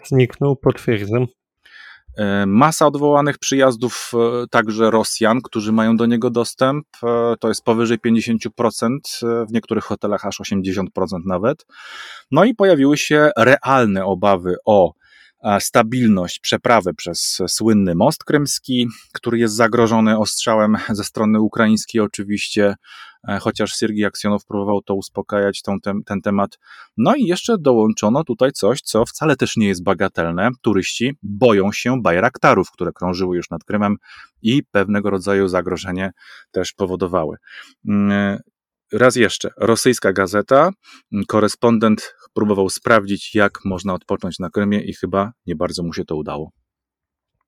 Zniknął, 0.06 0.56
potwierdzam. 0.56 1.28
E, 2.18 2.46
masa 2.46 2.88
odwołanych 2.88 3.38
przyjazdów 3.38 4.12
e, 4.14 4.48
także 4.52 4.92
Rosjan, 4.92 5.42
którzy 5.42 5.72
mają 5.72 5.98
do 5.98 6.06
niego 6.06 6.30
dostęp, 6.30 6.86
e, 7.04 7.36
to 7.40 7.48
jest 7.48 7.64
powyżej 7.64 7.98
50%, 8.00 9.00
w 9.50 9.52
niektórych 9.52 9.84
hotelach 9.84 10.26
aż 10.26 10.40
80% 10.40 10.84
nawet. 11.26 11.66
No 12.32 12.44
i 12.44 12.56
pojawiły 12.56 12.98
się 12.98 13.32
realne 13.38 14.06
obawy 14.06 14.56
o 14.66 14.94
stabilność 15.60 16.40
przeprawy 16.40 16.94
przez 16.94 17.42
słynny 17.48 17.96
most 17.96 18.24
krymski, 18.24 18.88
który 19.14 19.40
jest 19.40 19.56
zagrożony 19.56 20.18
ostrzałem 20.18 20.78
ze 20.90 21.04
strony 21.04 21.42
ukraińskiej 21.42 22.02
oczywiście, 22.02 22.76
chociaż 23.42 23.72
Siergiej 23.72 24.06
Aksjonow 24.06 24.46
próbował 24.46 24.82
to 24.82 24.96
uspokajać, 24.96 25.62
tą, 25.62 25.80
ten, 25.80 26.04
ten 26.04 26.22
temat. 26.22 26.60
No 26.98 27.16
i 27.16 27.24
jeszcze 27.24 27.58
dołączono 27.58 28.24
tutaj 28.24 28.52
coś, 28.52 28.82
co 28.82 29.06
wcale 29.06 29.36
też 29.36 29.58
nie 29.58 29.68
jest 29.68 29.84
bagatelne. 29.84 30.50
Turyści 30.62 31.14
boją 31.24 31.72
się 31.72 32.02
bajraktarów, 32.02 32.72
które 32.72 32.92
krążyły 32.92 33.38
już 33.38 33.50
nad 33.50 33.64
Krymem 33.64 33.96
i 34.42 34.64
pewnego 34.72 35.10
rodzaju 35.10 35.48
zagrożenie 35.48 36.12
też 36.52 36.74
powodowały. 36.74 37.38
Mm, 37.88 38.40
raz 38.94 39.16
jeszcze, 39.16 39.50
rosyjska 39.58 40.14
gazeta, 40.14 40.70
korespondent 41.28 42.16
próbował 42.34 42.70
sprawdzić, 42.70 43.36
jak 43.36 43.60
można 43.66 43.94
odpocząć 43.94 44.40
na 44.40 44.50
Krymie 44.50 44.82
i 44.82 44.94
chyba 44.94 45.32
nie 45.46 45.56
bardzo 45.56 45.84
mu 45.84 45.94
się 45.94 46.06
to 46.06 46.16
udało. 46.16 46.52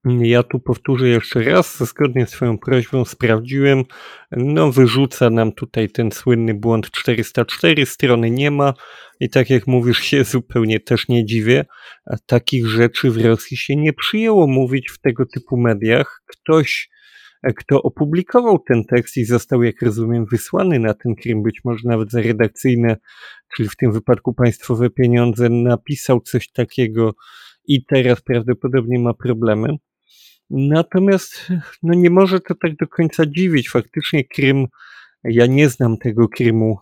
Ja 0.06 0.44
tu 0.44 0.60
powtórzę 0.60 1.08
jeszcze 1.08 1.44
raz, 1.44 1.84
zgodnie 1.84 2.26
z 2.26 2.32
Twoją 2.32 2.58
prośbą 2.58 3.06
sprawdziłem, 3.06 3.84
no 4.32 4.72
wyrzuca 4.72 5.30
nam 5.30 5.52
tutaj 5.52 5.90
ten 5.90 6.12
słynny 6.12 6.54
błąd 6.54 6.92
404, 6.92 7.86
strony 7.86 8.32
nie 8.32 8.52
ma 8.52 8.74
i 9.20 9.30
tak 9.30 9.50
jak 9.50 9.68
mówisz 9.68 10.00
się 10.00 10.24
zupełnie 10.24 10.80
też 10.80 11.08
nie 11.08 11.26
dziwię, 11.26 11.66
a 12.06 12.16
takich 12.26 12.68
rzeczy 12.68 13.12
w 13.12 13.26
Rosji 13.26 13.58
się 13.58 13.76
nie 13.76 13.94
przyjęło 13.94 14.48
mówić 14.48 14.90
w 14.90 15.00
tego 15.00 15.26
typu 15.26 15.58
mediach. 15.58 16.22
Ktoś, 16.26 16.90
kto 17.56 17.82
opublikował 17.82 18.60
ten 18.60 18.84
tekst 18.86 19.18
i 19.18 19.26
został, 19.26 19.64
jak 19.64 19.82
rozumiem, 19.82 20.26
wysłany 20.32 20.80
na 20.80 20.94
ten 20.94 21.16
Krym, 21.16 21.44
być 21.44 21.62
może 21.64 21.90
nawet 21.90 22.12
za 22.12 22.22
redakcyjne, 22.22 22.98
czyli 23.56 23.70
w 23.70 23.76
tym 23.76 23.92
wypadku 23.92 24.34
państwowe 24.34 24.90
pieniądze, 24.90 25.50
napisał 25.50 26.22
coś 26.22 26.52
takiego 26.52 27.14
i 27.68 27.86
teraz 27.86 28.22
prawdopodobnie 28.22 29.00
ma 29.00 29.14
problemy. 29.14 29.78
Natomiast 30.50 31.48
no 31.84 31.94
nie 31.94 32.10
może 32.10 32.40
to 32.40 32.56
tak 32.56 32.76
do 32.76 32.88
końca 32.88 33.26
dziwić. 33.26 33.70
Faktycznie 33.70 34.24
Krym, 34.24 34.68
ja 35.24 35.46
nie 35.46 35.70
znam 35.70 35.98
tego 35.98 36.28
Krymu 36.28 36.78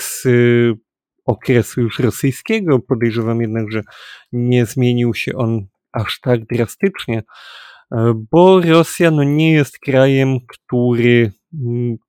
z 0.00 0.26
y, 0.26 0.74
okresu 1.24 1.80
już 1.80 1.98
rosyjskiego. 1.98 2.78
Podejrzewam 2.78 3.40
jednak, 3.40 3.70
że 3.70 3.82
nie 4.32 4.66
zmienił 4.66 5.14
się 5.14 5.36
on 5.36 5.66
aż 5.92 6.20
tak 6.20 6.46
drastycznie, 6.46 7.22
e, 7.92 8.22
bo 8.30 8.60
Rosja 8.60 9.10
no 9.10 9.24
nie 9.24 9.52
jest 9.52 9.78
krajem, 9.78 10.38
który 10.48 11.32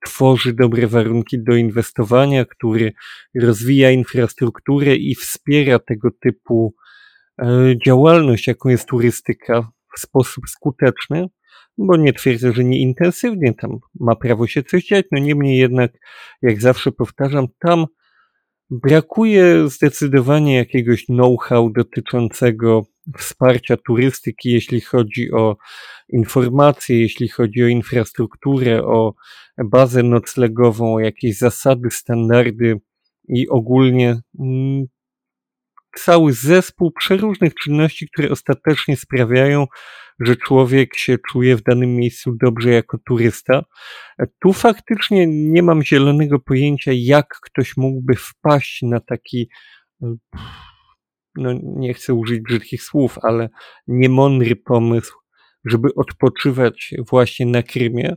tworzy 0.06 0.54
dobre 0.54 0.88
warunki 0.88 1.44
do 1.44 1.56
inwestowania, 1.56 2.46
który 2.46 2.94
rozwija 3.36 3.92
infrastrukturę 3.92 4.96
i 4.96 5.16
wspiera 5.16 5.80
tego 5.80 6.10
typu 6.22 6.76
e, 7.42 7.74
działalność, 7.86 8.48
jaką 8.48 8.70
jest 8.70 8.88
turystyka 8.88 9.72
w 9.96 10.00
sposób 10.00 10.44
skuteczny, 10.50 11.28
bo 11.78 11.98
nie 11.98 12.14
twierdzę, 12.14 12.54
że 12.54 12.64
nie 12.64 12.80
intensywnie, 12.80 13.54
tam 13.54 13.80
ma 14.00 14.16
prawo 14.16 14.48
się 14.48 14.64
coś 14.64 14.86
dziać, 14.86 15.06
no 15.12 15.20
niemniej 15.20 15.58
jednak, 15.58 15.92
jak 16.42 16.62
zawsze 16.62 16.92
powtarzam, 16.92 17.48
tam 17.60 17.86
brakuje 18.70 19.70
zdecydowanie 19.70 20.56
jakiegoś 20.56 21.06
know-how 21.06 21.70
dotyczącego 21.70 22.86
wsparcia 23.18 23.78
turystyki, 23.78 24.52
jeśli 24.52 24.82
chodzi 24.82 25.32
o 25.32 25.58
informacje, 26.10 27.02
jeśli 27.02 27.28
chodzi 27.28 27.64
o 27.64 27.68
infrastrukturę, 27.68 28.84
o 28.84 29.14
bazę 29.64 30.04
noclegową, 30.04 30.96
o 30.96 31.00
jakieś 31.00 31.38
zasady, 31.38 31.92
standardy 31.92 32.80
i 33.28 33.50
ogólnie 33.50 34.22
mm, 34.40 34.86
cały 36.00 36.34
zespół 36.34 36.92
przeróżnych 36.92 37.54
czynności, 37.56 38.08
które 38.14 38.30
ostatecznie 38.30 38.98
sprawiają, 38.98 39.66
że 40.20 40.36
człowiek 40.36 40.98
się 40.98 41.18
czuje 41.30 41.56
w 41.56 41.64
danym 41.64 41.96
miejscu 41.96 42.32
dobrze 42.42 42.70
jako 42.70 42.98
turysta. 43.08 43.64
Tu 44.42 44.54
faktycznie 44.54 45.28
nie 45.28 45.64
mam 45.64 45.84
zielonego 45.84 46.40
pojęcia, 46.40 46.92
jak 46.94 47.28
ktoś 47.42 47.78
mógłby 47.78 48.16
wpaść 48.16 48.82
na 48.82 49.00
taki, 49.00 49.50
no 51.36 51.54
nie 51.64 51.94
chcę 51.94 52.14
użyć 52.14 52.42
brzydkich 52.42 52.84
słów, 52.84 53.18
ale 53.22 53.50
niemądry 53.88 54.56
pomysł, 54.56 55.14
żeby 55.66 55.90
odpoczywać 55.96 56.94
właśnie 57.10 57.46
na 57.46 57.64
Krymie. 57.64 58.16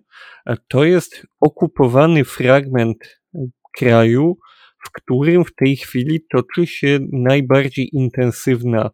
To 0.68 0.85
jest 0.85 1.27
okupowany 1.41 2.24
fragment 2.24 3.20
kraju, 3.77 4.39
w 4.87 4.91
którym 4.91 5.45
w 5.45 5.55
tej 5.55 5.76
chwili 5.76 6.20
toczy 6.30 6.66
się 6.66 6.99
najbardziej 7.12 7.89
intensywna 7.93 8.91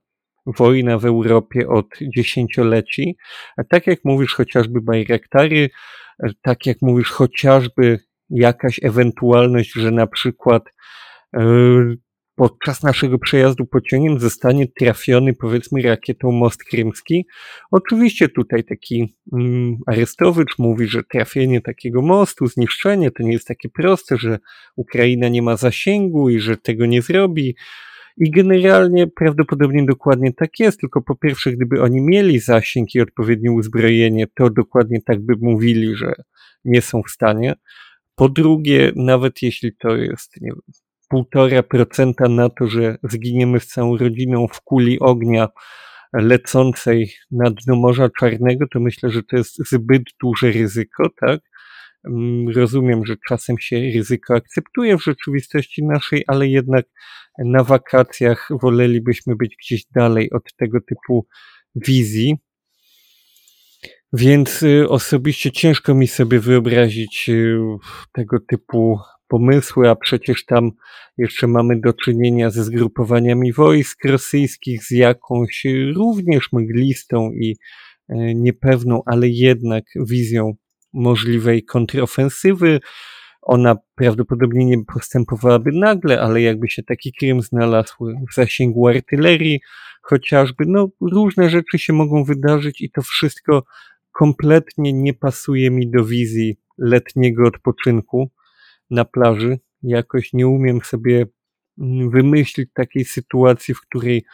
wojna 0.46 0.98
w 0.98 1.04
Europie 1.04 1.68
od 1.68 1.86
dziesięcioleci. 2.16 3.16
A 3.56 3.64
tak 3.64 3.86
jak 3.86 3.98
mówisz, 4.04 4.34
chociażby 4.34 4.80
Bajraktary, 4.80 5.70
tak 6.42 6.66
jak 6.66 6.76
mówisz, 6.82 7.10
chociażby 7.10 7.98
jakaś 8.30 8.80
ewentualność, 8.82 9.72
że 9.72 9.90
na 9.90 10.06
przykład 10.06 10.62
e, 11.36 11.40
podczas 12.34 12.82
naszego 12.82 13.18
przejazdu 13.18 13.66
pociągiem 13.66 14.18
zostanie 14.18 14.66
trafiony, 14.68 15.34
powiedzmy, 15.34 15.82
rakietą 15.82 16.32
most 16.32 16.64
krymski. 16.64 17.26
Oczywiście 17.70 18.28
tutaj 18.28 18.64
taki 18.64 19.16
mm, 19.32 19.76
Arestowicz 19.86 20.58
mówi, 20.58 20.86
że 20.88 21.02
trafienie 21.02 21.60
takiego 21.60 22.02
mostu, 22.02 22.46
zniszczenie 22.46 23.10
to 23.10 23.22
nie 23.22 23.32
jest 23.32 23.46
takie 23.46 23.68
proste, 23.68 24.16
że 24.16 24.38
Ukraina 24.76 25.28
nie 25.28 25.42
ma 25.42 25.56
zasięgu 25.56 26.30
i 26.30 26.40
że 26.40 26.56
tego 26.56 26.86
nie 26.86 27.02
zrobi. 27.02 27.56
I 28.16 28.30
generalnie 28.30 29.06
prawdopodobnie 29.06 29.86
dokładnie 29.86 30.32
tak 30.32 30.50
jest, 30.58 30.80
tylko 30.80 31.02
po 31.02 31.16
pierwsze, 31.16 31.52
gdyby 31.52 31.82
oni 31.82 32.00
mieli 32.00 32.38
zasięg 32.38 32.94
i 32.94 33.00
odpowiednie 33.00 33.52
uzbrojenie, 33.52 34.26
to 34.34 34.50
dokładnie 34.50 35.02
tak 35.06 35.20
by 35.20 35.34
mówili, 35.40 35.96
że 35.96 36.14
nie 36.64 36.82
są 36.82 37.02
w 37.02 37.10
stanie. 37.10 37.54
Po 38.14 38.28
drugie, 38.28 38.92
nawet 38.96 39.42
jeśli 39.42 39.76
to 39.76 39.96
jest 39.96 40.40
nie 40.40 40.50
wiem, 40.50 40.60
półtora 41.12 41.62
procenta 41.62 42.28
na 42.28 42.48
to, 42.48 42.68
że 42.68 42.98
zginiemy 43.02 43.60
z 43.60 43.66
całą 43.66 43.96
rodziną 43.96 44.46
w 44.52 44.60
kuli 44.60 45.00
ognia 45.00 45.48
lecącej 46.12 47.12
na 47.30 47.50
dno 47.50 47.76
Morza 47.76 48.08
Czarnego, 48.20 48.66
to 48.72 48.80
myślę, 48.80 49.10
że 49.10 49.22
to 49.22 49.36
jest 49.36 49.56
zbyt 49.70 50.02
duże 50.22 50.52
ryzyko, 50.52 51.08
tak? 51.20 51.40
Mm, 52.08 52.48
rozumiem, 52.48 53.06
że 53.06 53.16
czasem 53.28 53.56
się 53.60 53.76
ryzyko 53.94 54.34
akceptuje 54.34 54.98
w 54.98 55.04
rzeczywistości 55.04 55.84
naszej, 55.84 56.24
ale 56.26 56.48
jednak 56.48 56.84
na 57.38 57.64
wakacjach 57.64 58.48
wolelibyśmy 58.62 59.36
być 59.36 59.56
gdzieś 59.64 59.84
dalej 59.94 60.30
od 60.30 60.56
tego 60.56 60.78
typu 60.80 61.26
wizji. 61.74 62.36
Więc 64.12 64.62
y, 64.62 64.88
osobiście 64.88 65.52
ciężko 65.52 65.94
mi 65.94 66.08
sobie 66.08 66.40
wyobrazić 66.40 67.28
y, 67.28 67.58
tego 68.12 68.40
typu 68.40 68.98
pomysły, 69.32 69.90
a 69.90 69.96
przecież 69.96 70.44
tam 70.44 70.70
jeszcze 71.18 71.46
mamy 71.46 71.80
do 71.80 71.92
czynienia 71.92 72.50
ze 72.50 72.64
zgrupowaniami 72.64 73.52
wojsk 73.52 74.04
rosyjskich, 74.04 74.84
z 74.84 74.90
jakąś 74.90 75.66
również 75.96 76.52
mglistą 76.52 77.30
i 77.30 77.56
e, 78.08 78.34
niepewną, 78.34 79.02
ale 79.06 79.28
jednak 79.28 79.84
wizją 80.08 80.54
możliwej 80.92 81.64
kontrofensywy. 81.64 82.80
Ona 83.42 83.76
prawdopodobnie 83.94 84.64
nie 84.64 84.84
postępowałaby 84.94 85.70
nagle, 85.72 86.20
ale 86.20 86.42
jakby 86.42 86.68
się 86.68 86.82
taki 86.82 87.12
Krym 87.12 87.42
znalazł 87.42 87.94
w 88.30 88.34
zasięgu 88.34 88.88
artylerii, 88.88 89.60
chociażby, 90.02 90.64
no 90.66 90.88
różne 91.00 91.50
rzeczy 91.50 91.78
się 91.78 91.92
mogą 91.92 92.24
wydarzyć 92.24 92.80
i 92.80 92.90
to 92.90 93.02
wszystko 93.02 93.64
kompletnie 94.12 94.92
nie 94.92 95.14
pasuje 95.14 95.70
mi 95.70 95.90
do 95.90 96.04
wizji 96.04 96.56
letniego 96.78 97.42
odpoczynku 97.46 98.30
na 98.92 99.04
plaży. 99.04 99.58
Jakoś 99.82 100.32
nie 100.32 100.48
umiem 100.48 100.80
sobie 100.80 101.26
wymyślić 102.10 102.70
takiej 102.74 103.04
sytuacji, 103.04 103.74
w 103.74 103.80
której 103.80 104.24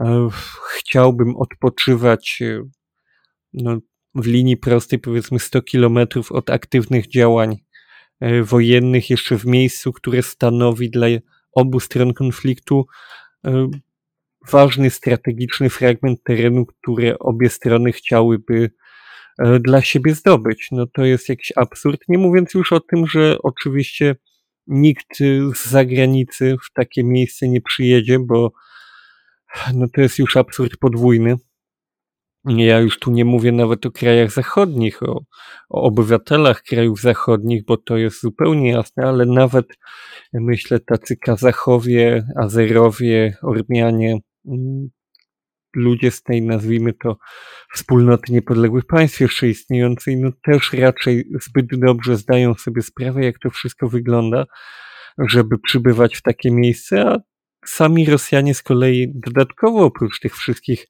e, 0.00 0.28
chciałbym 0.76 1.36
odpoczywać 1.36 2.38
e, 2.42 2.62
no, 3.52 3.78
w 4.14 4.26
linii 4.26 4.56
prostej, 4.56 4.98
powiedzmy 4.98 5.38
100 5.38 5.62
kilometrów 5.62 6.32
od 6.32 6.50
aktywnych 6.50 7.08
działań 7.08 7.56
e, 8.20 8.42
wojennych, 8.42 9.10
jeszcze 9.10 9.38
w 9.38 9.46
miejscu, 9.46 9.92
które 9.92 10.22
stanowi 10.22 10.90
dla 10.90 11.06
obu 11.52 11.80
stron 11.80 12.14
konfliktu 12.14 12.86
ważny 14.50 14.90
strategiczny 14.90 15.70
fragment 15.70 16.22
terenu, 16.24 16.66
które 16.66 17.18
obie 17.18 17.48
strony 17.48 17.92
chciałyby 17.92 18.70
dla 19.38 19.82
siebie 19.82 20.14
zdobyć. 20.14 20.68
No 20.72 20.86
to 20.86 21.04
jest 21.04 21.28
jakiś 21.28 21.52
absurd. 21.56 22.00
Nie 22.08 22.18
mówiąc 22.18 22.54
już 22.54 22.72
o 22.72 22.80
tym, 22.80 23.06
że 23.06 23.36
oczywiście 23.42 24.16
nikt 24.66 25.18
z 25.54 25.66
zagranicy 25.66 26.56
w 26.64 26.72
takie 26.72 27.04
miejsce 27.04 27.48
nie 27.48 27.60
przyjedzie, 27.60 28.18
bo 28.18 28.52
no 29.74 29.86
to 29.94 30.00
jest 30.00 30.18
już 30.18 30.36
absurd 30.36 30.76
podwójny. 30.76 31.36
Ja 32.44 32.80
już 32.80 32.98
tu 32.98 33.10
nie 33.10 33.24
mówię 33.24 33.52
nawet 33.52 33.86
o 33.86 33.90
krajach 33.90 34.30
zachodnich, 34.30 35.02
o, 35.02 35.24
o 35.68 35.82
obywatelach 35.82 36.62
krajów 36.62 37.00
zachodnich, 37.00 37.64
bo 37.64 37.76
to 37.76 37.96
jest 37.96 38.20
zupełnie 38.20 38.70
jasne, 38.70 39.04
ale 39.04 39.26
nawet 39.26 39.66
myślę 40.32 40.80
tacy 40.80 41.16
Kazachowie, 41.16 42.26
Azerowie, 42.36 43.36
Ormianie, 43.42 44.18
mm, 44.46 44.88
ludzie 45.76 46.10
z 46.10 46.22
tej, 46.22 46.42
nazwijmy 46.42 46.92
to, 46.92 47.16
wspólnoty 47.74 48.32
niepodległych 48.32 48.86
państw 48.86 49.20
jeszcze 49.20 49.48
istniejącej, 49.48 50.16
no 50.16 50.30
też 50.44 50.72
raczej 50.72 51.28
zbyt 51.40 51.66
dobrze 51.80 52.16
zdają 52.16 52.54
sobie 52.54 52.82
sprawę, 52.82 53.24
jak 53.24 53.38
to 53.38 53.50
wszystko 53.50 53.88
wygląda, 53.88 54.44
żeby 55.18 55.58
przybywać 55.58 56.16
w 56.16 56.22
takie 56.22 56.50
miejsce, 56.50 57.06
a 57.06 57.18
sami 57.66 58.06
Rosjanie 58.06 58.54
z 58.54 58.62
kolei 58.62 59.12
dodatkowo 59.14 59.84
oprócz 59.84 60.20
tych 60.20 60.36
wszystkich 60.36 60.86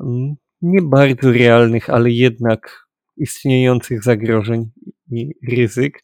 mm, 0.00 0.34
nie 0.62 0.82
bardzo 0.82 1.32
realnych, 1.32 1.90
ale 1.90 2.10
jednak 2.10 2.84
istniejących 3.16 4.02
zagrożeń, 4.02 4.70
i 5.10 5.56
ryzyk, 5.56 6.02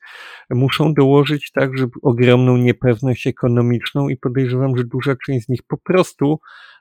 muszą 0.50 0.94
dołożyć 0.94 1.52
także 1.52 1.86
ogromną 2.02 2.56
niepewność 2.56 3.26
ekonomiczną 3.26 4.08
i 4.08 4.16
podejrzewam, 4.16 4.76
że 4.76 4.84
duża 4.84 5.16
część 5.26 5.46
z 5.46 5.48
nich 5.48 5.60
po 5.68 5.78
prostu 5.78 6.40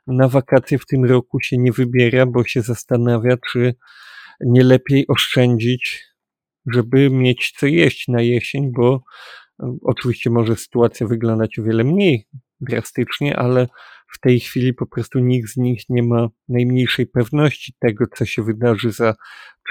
na 0.10 0.28
wakacje 0.28 0.80
w 0.80 0.86
tym 0.86 1.06
roku 1.06 1.40
się 1.40 1.58
nie 1.58 1.72
wybiera, 1.72 2.26
bo 2.26 2.44
się 2.44 2.62
zastanawia, 2.62 3.38
czy 3.52 3.76
nie 4.42 4.64
lepiej 4.64 5.06
oszczędzić, 5.08 6.06
żeby 6.74 7.10
mieć 7.10 7.54
co 7.58 7.68
jeść 7.68 8.08
na 8.08 8.22
jesień, 8.22 8.72
bo 8.72 9.04
oczywiście 9.84 10.30
może 10.30 10.56
sytuacja 10.56 11.08
wyglądać 11.08 11.60
o 11.60 11.64
wiele 11.64 11.84
mniej 11.84 12.28
drastycznie, 12.62 13.38
ale 13.38 13.68
w 14.14 14.20
tej 14.20 14.40
chwili 14.40 14.74
po 14.74 14.88
prostu 14.88 15.20
nikt 15.20 15.50
z 15.50 15.58
nich 15.58 15.82
nie 15.90 16.04
ma 16.04 16.28
najmniejszej 16.50 17.08
pewności 17.08 17.74
tego, 17.80 18.06
co 18.16 18.26
się 18.26 18.44
wydarzy 18.44 18.92
za 18.92 19.16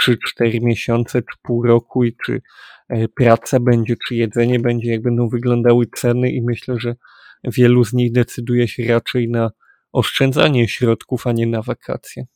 3-4 0.02 0.62
miesiące, 0.62 1.22
czy 1.22 1.36
pół 1.42 1.66
roku 1.66 2.04
i 2.04 2.16
czy 2.24 2.40
e, 2.88 3.08
praca 3.08 3.60
będzie, 3.60 3.94
czy 4.08 4.14
jedzenie 4.14 4.60
będzie, 4.60 4.90
jak 4.90 5.02
będą 5.02 5.28
wyglądały 5.28 5.86
ceny 5.96 6.32
i 6.32 6.42
myślę, 6.42 6.74
że 6.78 6.96
wielu 7.44 7.84
z 7.84 7.92
nich 7.92 8.12
decyduje 8.12 8.68
się 8.68 8.84
raczej 8.84 9.30
na 9.30 9.50
oszczędzanie 9.92 10.68
środków, 10.68 11.26
a 11.26 11.32
nie 11.32 11.46
na 11.46 11.62
wakacje. 11.62 12.26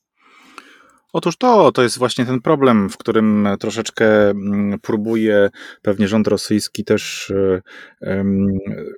Otóż 1.13 1.37
to, 1.37 1.73
to 1.73 1.83
jest 1.83 1.99
właśnie 1.99 2.27
ten 2.27 2.41
problem, 2.41 2.91
w 2.91 2.97
którym 2.97 3.49
troszeczkę 3.61 4.31
mm, 4.31 4.79
próbuje 4.81 5.51
pewnie 5.83 6.09
rząd 6.09 6.29
rosyjski 6.29 6.85
też, 6.85 7.33
e, 8.03 8.25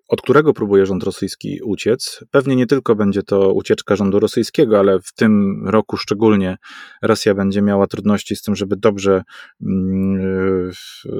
od 0.09 0.23
którego 0.23 0.53
próbuje 0.53 0.87
rząd 0.87 1.03
rosyjski 1.03 1.61
uciec. 1.63 2.25
Pewnie 2.31 2.57
nie 2.57 2.67
tylko 2.67 2.95
będzie 2.95 3.23
to 3.23 3.53
ucieczka 3.53 3.97
rządu 3.97 4.21
rosyjskiego, 4.21 4.79
ale 4.79 5.01
w 5.01 5.13
tym 5.13 5.63
roku 5.69 5.97
szczególnie 5.97 6.57
Rosja 7.03 7.35
będzie 7.35 7.63
miała 7.63 7.87
trudności 7.87 8.37
z 8.37 8.43
tym, 8.43 8.57
żeby 8.57 8.77
dobrze 8.77 9.23
mm, 9.63 10.71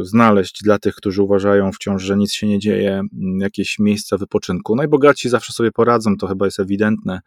znaleźć 0.01 0.63
dla 0.63 0.79
tych, 0.79 0.95
którzy 0.95 1.23
uważają 1.23 1.73
wciąż, 1.73 2.03
że 2.03 2.17
nic 2.17 2.33
się 2.33 2.47
nie 2.47 2.59
dzieje, 2.59 2.93
mm, 2.93 3.41
jakieś 3.41 3.79
miejsca 3.79 4.19
wypoczynku. 4.19 4.77
Najbogatsi 4.77 5.29
zawsze 5.29 5.53
sobie 5.53 5.73
poradzą, 5.73 6.17
to 6.17 6.27
chyba 6.27 6.45
jest 6.45 6.61
ewidentne, 6.61 7.21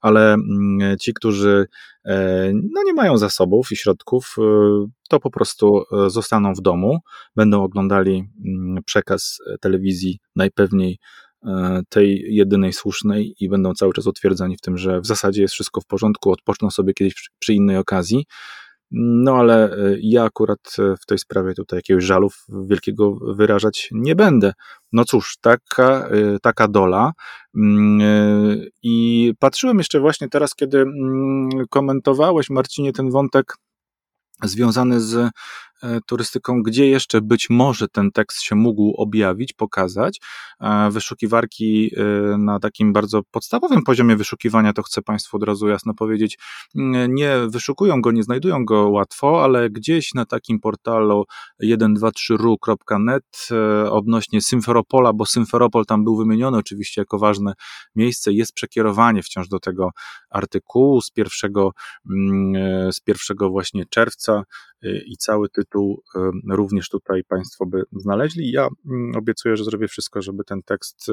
ale 0.00 0.36
ci, 1.00 1.14
którzy 1.14 1.54
E, 1.54 1.66
no 2.52 2.82
nie 2.84 2.94
mają 2.94 3.18
zasobów 3.18 3.72
i 3.72 3.76
środków, 3.76 4.36
e, 4.38 4.42
to 5.08 5.20
po 5.20 5.30
prostu 5.30 5.82
e, 6.06 6.10
zostaną 6.10 6.54
w 6.54 6.60
domu, 6.60 6.98
będą 7.36 7.62
oglądali 7.62 8.24
mm, 8.44 8.82
przekaz 8.84 9.38
telewizji 9.60 10.18
najpewniej 10.36 10.98
tej 11.88 12.34
jedynej 12.34 12.72
słusznej 12.72 13.34
i 13.40 13.48
będą 13.48 13.74
cały 13.74 13.92
czas 13.92 14.06
utwierdzani 14.06 14.56
w 14.56 14.60
tym, 14.60 14.78
że 14.78 15.00
w 15.00 15.06
zasadzie 15.06 15.42
jest 15.42 15.54
wszystko 15.54 15.80
w 15.80 15.86
porządku, 15.86 16.30
odpoczną 16.30 16.70
sobie 16.70 16.94
kiedyś 16.94 17.30
przy 17.38 17.54
innej 17.54 17.76
okazji. 17.76 18.24
No 18.90 19.36
ale 19.36 19.76
ja 20.00 20.24
akurat 20.24 20.76
w 21.02 21.06
tej 21.06 21.18
sprawie 21.18 21.54
tutaj 21.54 21.78
jakiegoś 21.78 22.04
żalu 22.04 22.30
wielkiego 22.48 23.14
wyrażać 23.34 23.88
nie 23.92 24.14
będę. 24.16 24.52
No 24.92 25.04
cóż, 25.04 25.36
taka, 25.40 26.08
taka 26.42 26.68
dola. 26.68 27.12
Mm, 27.56 28.00
I 28.82 29.32
patrzyłem 29.38 29.78
jeszcze 29.78 30.00
właśnie 30.00 30.28
teraz, 30.28 30.54
kiedy 30.54 30.78
mm, 30.78 31.48
komentowałeś, 31.70 32.50
Marcinie, 32.50 32.92
ten 32.92 33.10
wątek 33.10 33.54
związany 34.42 35.00
z 35.00 35.14
E, 35.14 35.30
turystyką, 36.06 36.62
gdzie 36.62 36.86
jeszcze 36.86 37.20
być 37.20 37.50
może 37.50 37.88
ten 37.88 38.12
tekst 38.12 38.42
się 38.42 38.54
mógł 38.54 38.94
objawić, 38.96 39.52
pokazać. 39.52 40.20
E, 40.60 40.90
wyszukiwarki 40.90 41.90
e, 41.96 42.38
na 42.38 42.60
takim 42.60 42.92
bardzo 42.92 43.22
podstawowym 43.30 43.82
poziomie 43.82 44.16
wyszukiwania, 44.16 44.72
to 44.72 44.82
chcę 44.82 45.02
Państwu 45.02 45.36
od 45.36 45.42
razu 45.42 45.68
jasno 45.68 45.94
powiedzieć, 45.94 46.38
nie 47.08 47.36
wyszukują 47.48 48.00
go, 48.00 48.12
nie 48.12 48.22
znajdują 48.22 48.64
go 48.64 48.88
łatwo, 48.88 49.44
ale 49.44 49.70
gdzieś 49.70 50.14
na 50.14 50.24
takim 50.24 50.60
portalu 50.60 51.24
123ru.net 51.62 53.48
odnośnie 53.90 54.42
Symferopola, 54.42 55.12
bo 55.12 55.26
Symferopol 55.26 55.86
tam 55.86 56.04
był 56.04 56.16
wymieniony 56.16 56.58
oczywiście 56.58 57.00
jako 57.00 57.18
ważne 57.18 57.52
miejsce, 57.96 58.32
jest 58.32 58.52
przekierowanie 58.52 59.22
wciąż 59.22 59.48
do 59.48 59.60
tego 59.60 59.90
artykułu 60.30 61.00
z 61.00 61.10
pierwszego, 61.10 61.70
z 62.90 63.00
pierwszego 63.00 63.50
właśnie 63.50 63.84
czerwca 63.90 64.42
i 65.06 65.16
cały 65.16 65.48
tytuł 65.48 66.02
również 66.50 66.88
tutaj 66.88 67.24
Państwo 67.24 67.66
by 67.66 67.82
znaleźli. 67.92 68.50
Ja 68.50 68.68
mm, 68.86 69.16
obiecuję, 69.16 69.56
że 69.56 69.64
zrobię 69.64 69.88
wszystko, 69.88 70.22
żeby 70.22 70.44
ten 70.44 70.62
tekst 70.62 71.06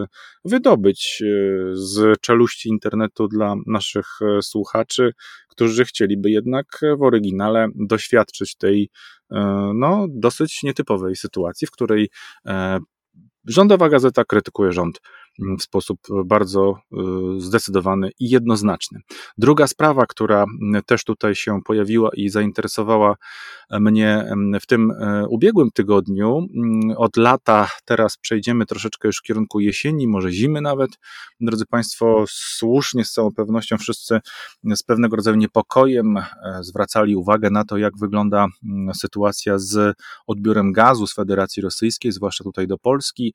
wydobyć 0.46 1.24
e, 1.26 1.26
z 1.74 2.22
czeluści 2.22 2.70
internetu 2.70 3.28
dla 3.28 3.56
naszych 3.68 4.08
e, 4.22 4.42
słuchaczy, 4.42 5.12
którzy 5.50 5.86
chcieliby 5.86 6.32
jednak 6.32 6.66
w 6.98 7.02
oryginale 7.02 7.68
doświadczyć 7.76 8.56
tej 8.56 8.90
e, 9.32 9.72
no, 9.76 10.08
dosyć 10.10 10.64
nietypowej 10.64 11.16
sytuacji, 11.16 11.68
w 11.68 11.72
której 11.72 12.10
rządowa 13.48 13.90
gazeta 13.90 14.26
krytykuje 14.26 14.72
rząd 14.72 15.02
w 15.60 15.64
sposób 15.64 16.00
bardzo 16.26 16.80
y, 17.38 17.42
zdecydowany 17.42 18.10
i 18.20 18.30
jednoznaczny. 18.30 19.00
Druga 19.38 19.68
sprawa, 19.68 20.06
która 20.06 20.46
też 20.86 21.04
tutaj 21.04 21.36
się 21.36 21.62
pojawiła 21.66 22.10
i 22.14 22.30
zainteresowała 22.30 23.16
mnie 23.80 24.34
w 24.62 24.66
tym 24.66 24.92
e, 24.92 25.28
ubiegłym 25.28 25.72
tygodniu, 25.72 26.48
od 26.98 27.18
lata 27.18 27.70
teraz 27.86 28.18
przejdziemy 28.18 28.66
troszeczkę 28.66 29.08
już 29.08 29.18
w 29.18 29.22
kierunku 29.22 29.60
jesieni, 29.60 30.08
może 30.08 30.32
zimy 30.32 30.62
nawet. 30.62 30.92
Drodzy 31.40 31.66
Państwo, 31.66 32.26
słusznie, 32.28 33.06
z 33.06 33.12
całą 33.12 33.32
pewnością 33.32 33.78
wszyscy 33.78 34.20
z 34.76 34.84
pewnego 34.84 35.16
rodzaju 35.16 35.38
niepokojem 35.38 36.16
zwracali 36.62 37.16
uwagę 37.16 37.50
na 37.50 37.64
to, 37.64 37.78
jak 37.78 37.98
wygląda 37.98 38.48
sytuacja 38.94 39.58
z 39.58 39.98
odbiorem 40.28 40.72
gazu 40.72 41.08
z 41.08 41.14
Federacji 41.14 41.64
Rosyjskiej, 41.64 42.12
zwłaszcza 42.12 42.44
tutaj 42.44 42.68
do 42.68 42.78
Polski. 42.78 43.34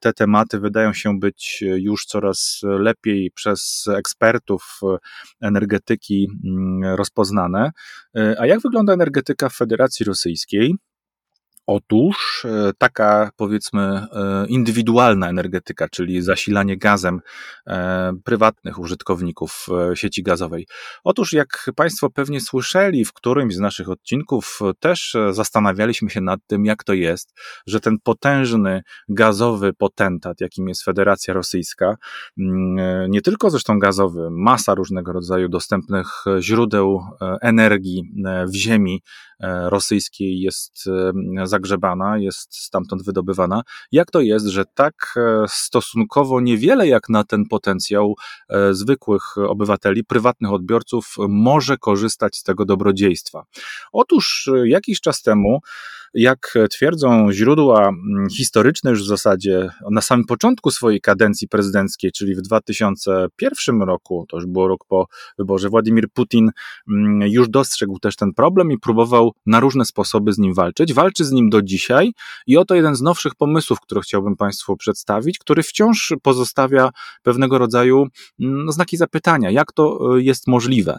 Te 0.00 0.12
tematy 0.12 0.60
wydają 0.60 0.92
się 0.92 1.18
być 1.18 1.25
już 1.60 2.04
coraz 2.04 2.60
lepiej 2.62 3.30
przez 3.34 3.84
ekspertów 3.96 4.80
energetyki 5.40 6.28
mm, 6.44 6.94
rozpoznane. 6.96 7.70
E, 8.16 8.36
a 8.40 8.46
jak 8.46 8.60
wygląda 8.60 8.92
energetyka 8.92 9.48
w 9.48 9.54
Federacji 9.54 10.06
Rosyjskiej? 10.06 10.74
Otóż 11.66 12.44
e, 12.44 12.72
taka 12.78 13.30
powiedzmy 13.36 13.82
e, 13.82 14.46
indywidualna 14.48 15.28
energetyka, 15.28 15.88
czyli 15.88 16.22
zasilanie 16.22 16.76
gazem 16.76 17.20
e, 17.66 18.12
prywatnych 18.24 18.78
użytkowników 18.78 19.66
sieci 19.94 20.22
gazowej. 20.22 20.66
Otóż 21.04 21.32
jak 21.32 21.70
Państwo 21.76 22.10
pewnie 22.10 22.40
słyszeli 22.40 23.04
w 23.04 23.12
którymś 23.12 23.54
z 23.54 23.58
naszych 23.58 23.88
odcinków, 23.88 24.58
też 24.80 25.16
zastanawialiśmy 25.30 26.10
się 26.10 26.20
nad 26.20 26.40
tym, 26.46 26.64
jak 26.64 26.84
to 26.84 26.94
jest, 26.94 27.34
że 27.66 27.80
ten 27.80 27.96
potężny 28.02 28.82
gazowy 29.08 29.72
potentat, 29.72 30.40
jakim 30.40 30.68
jest 30.68 30.84
Federacja 30.84 31.34
Rosyjska, 31.34 31.96
mm, 32.38 33.10
nie 33.10 33.22
tylko 33.22 33.50
zresztą 33.50 33.78
gazowy, 33.78 34.28
masa 34.30 34.74
różnego 34.74 35.12
rodzaju 35.12 35.48
dostępnych 35.48 36.24
źródeł 36.40 37.00
energii 37.42 38.02
w 38.46 38.54
ziemi 38.54 39.02
rosyjskiej 39.68 40.40
jest 40.40 40.84
zagrzebana, 41.44 42.18
jest 42.18 42.54
stamtąd 42.54 43.04
wydobywana. 43.04 43.62
Jak 43.92 44.10
to 44.10 44.20
jest, 44.20 44.46
że 44.46 44.64
tak 44.74 45.14
e, 45.16 45.44
stosunkowo 45.48 46.40
niewiele 46.40 46.88
jak 46.88 47.08
na 47.08 47.24
ten 47.24 47.44
potencjał 47.44 48.14
e, 48.48 48.74
zwykłych 48.74 49.38
obywateli, 49.38 50.04
prywatnych 50.04 50.52
odbiorców 50.52 51.14
może 51.28 51.78
korzystać 51.78 52.36
z 52.36 52.42
tego 52.42 52.64
dobrodziejstwa? 52.64 53.44
Otóż 53.92 54.50
e, 54.54 54.68
jakiś 54.68 55.00
czas 55.00 55.22
temu 55.22 55.60
jak 56.14 56.54
twierdzą 56.70 57.32
źródła 57.32 57.90
historyczne 58.36 58.90
już 58.90 59.02
w 59.02 59.06
zasadzie 59.06 59.70
na 59.90 60.00
samym 60.00 60.26
początku 60.26 60.70
swojej 60.70 61.00
kadencji 61.00 61.48
prezydenckiej, 61.48 62.12
czyli 62.12 62.34
w 62.34 62.40
2001 62.40 63.82
roku, 63.82 64.26
to 64.28 64.36
już 64.36 64.46
było 64.46 64.68
rok 64.68 64.84
po 64.88 65.06
wyborze, 65.38 65.68
Władimir 65.68 66.08
Putin 66.14 66.50
już 67.20 67.48
dostrzegł 67.48 67.98
też 67.98 68.16
ten 68.16 68.32
problem 68.34 68.72
i 68.72 68.78
próbował 68.78 69.25
na 69.46 69.60
różne 69.60 69.84
sposoby 69.84 70.32
z 70.32 70.38
nim 70.38 70.54
walczyć. 70.54 70.92
Walczy 70.92 71.24
z 71.24 71.32
nim 71.32 71.50
do 71.50 71.62
dzisiaj 71.62 72.12
i 72.46 72.56
oto 72.56 72.74
jeden 72.74 72.96
z 72.96 73.02
nowszych 73.02 73.34
pomysłów, 73.34 73.80
który 73.80 74.00
chciałbym 74.00 74.36
Państwu 74.36 74.76
przedstawić, 74.76 75.38
który 75.38 75.62
wciąż 75.62 76.14
pozostawia 76.22 76.90
pewnego 77.22 77.58
rodzaju 77.58 78.06
mm, 78.40 78.72
znaki 78.72 78.96
zapytania, 78.96 79.50
jak 79.50 79.72
to 79.72 79.98
e, 80.16 80.22
jest 80.22 80.46
możliwe. 80.46 80.98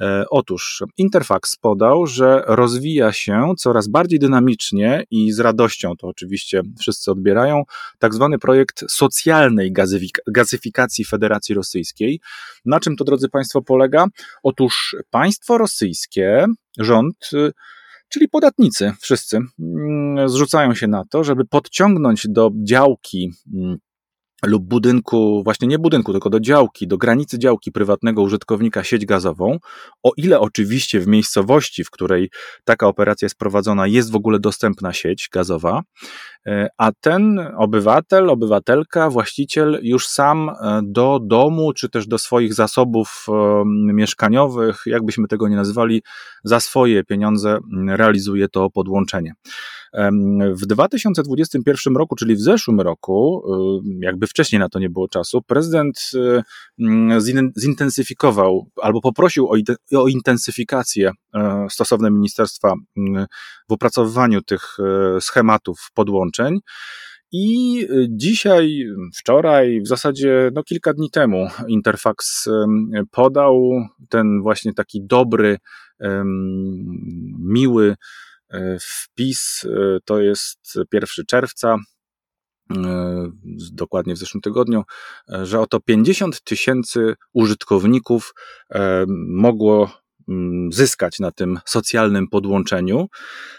E, 0.00 0.24
otóż 0.30 0.82
Interfax 0.96 1.56
podał, 1.56 2.06
że 2.06 2.42
rozwija 2.46 3.12
się 3.12 3.52
coraz 3.58 3.88
bardziej 3.88 4.18
dynamicznie 4.18 5.04
i 5.10 5.32
z 5.32 5.40
radością 5.40 5.96
to 5.98 6.06
oczywiście 6.06 6.62
wszyscy 6.80 7.10
odbierają, 7.10 7.62
tak 7.98 8.14
zwany 8.14 8.38
projekt 8.38 8.84
socjalnej 8.88 9.72
gazyfikacji 10.26 11.04
Federacji 11.04 11.54
Rosyjskiej. 11.54 12.20
Na 12.64 12.80
czym 12.80 12.96
to, 12.96 13.04
drodzy 13.04 13.28
Państwo, 13.28 13.62
polega? 13.62 14.06
Otóż 14.42 14.96
państwo 15.10 15.58
rosyjskie, 15.58 16.46
rząd, 16.78 17.30
y, 17.32 17.52
czyli 18.08 18.28
podatnicy, 18.28 18.92
wszyscy, 19.00 19.38
mm, 19.58 20.28
zrzucają 20.28 20.74
się 20.74 20.86
na 20.86 21.04
to, 21.04 21.24
żeby 21.24 21.44
podciągnąć 21.44 22.26
do 22.28 22.50
działki 22.62 23.32
mm, 23.54 23.78
lub 24.44 24.64
budynku, 24.64 25.42
właśnie 25.44 25.68
nie 25.68 25.78
budynku, 25.78 26.12
tylko 26.12 26.30
do 26.30 26.40
działki, 26.40 26.86
do 26.86 26.98
granicy 26.98 27.38
działki 27.38 27.72
prywatnego 27.72 28.22
użytkownika 28.22 28.84
sieć 28.84 29.06
gazową, 29.06 29.58
o 30.02 30.12
ile 30.16 30.40
oczywiście 30.40 31.00
w 31.00 31.06
miejscowości, 31.06 31.84
w 31.84 31.90
której 31.90 32.30
taka 32.64 32.86
operacja 32.86 33.26
jest 33.26 33.38
prowadzona, 33.38 33.86
jest 33.86 34.12
w 34.12 34.16
ogóle 34.16 34.38
dostępna 34.38 34.92
sieć 34.92 35.28
gazowa, 35.32 35.82
e, 36.46 36.68
a 36.78 36.92
ten 37.00 37.40
obywatel, 37.56 38.30
obywatelka, 38.30 39.10
właściciel 39.10 39.80
już 39.82 40.06
sam 40.06 40.48
e, 40.48 40.80
do 40.84 41.18
domu, 41.22 41.72
czy 41.72 41.88
też 41.88 42.06
do 42.06 42.18
swoich 42.18 42.54
zasobów 42.54 43.26
e, 43.28 43.62
mieszkaniowych, 43.92 44.82
jakbyśmy 44.86 45.28
tego 45.28 45.48
nie 45.48 45.56
nazywali, 45.56 46.02
za 46.44 46.60
swoje 46.60 47.04
pieniądze 47.04 47.58
realizuje 47.88 48.48
to 48.48 48.70
podłączenie. 48.70 49.32
W 50.52 50.66
2021 50.66 51.96
roku, 51.96 52.16
czyli 52.16 52.36
w 52.36 52.40
zeszłym 52.40 52.80
roku, 52.80 53.42
jakby 54.00 54.26
wcześniej 54.26 54.60
na 54.60 54.68
to 54.68 54.78
nie 54.78 54.90
było 54.90 55.08
czasu, 55.08 55.42
prezydent 55.42 56.10
zintensyfikował 57.60 58.70
albo 58.82 59.00
poprosił 59.00 59.48
o 59.96 60.08
intensyfikację 60.08 61.10
stosowne 61.70 62.10
ministerstwa 62.10 62.74
w 63.68 63.72
opracowywaniu 63.72 64.42
tych 64.42 64.76
schematów 65.20 65.90
podłączeń. 65.94 66.58
I 67.32 67.86
dzisiaj, 68.08 68.84
wczoraj, 69.16 69.80
w 69.80 69.88
zasadzie 69.88 70.50
no, 70.54 70.62
kilka 70.62 70.92
dni 70.92 71.10
temu, 71.10 71.48
Interfax 71.68 72.48
podał 73.10 73.70
ten 74.08 74.42
właśnie 74.42 74.74
taki 74.74 75.06
dobry, 75.06 75.58
miły 77.38 77.88
E, 77.90 77.96
wpis 78.80 79.64
e, 79.64 79.98
to 80.04 80.20
jest 80.20 80.78
1 80.92 81.26
czerwca, 81.26 81.76
e, 82.76 83.30
dokładnie 83.72 84.14
w 84.14 84.18
zeszłym 84.18 84.40
tygodniu, 84.40 84.82
że 85.42 85.60
oto 85.60 85.80
50 85.80 86.42
tysięcy 86.42 87.14
użytkowników 87.32 88.34
mogło 89.28 90.05
zyskać 90.70 91.18
na 91.18 91.30
tym 91.30 91.58
socjalnym 91.64 92.28
podłączeniu. 92.28 93.06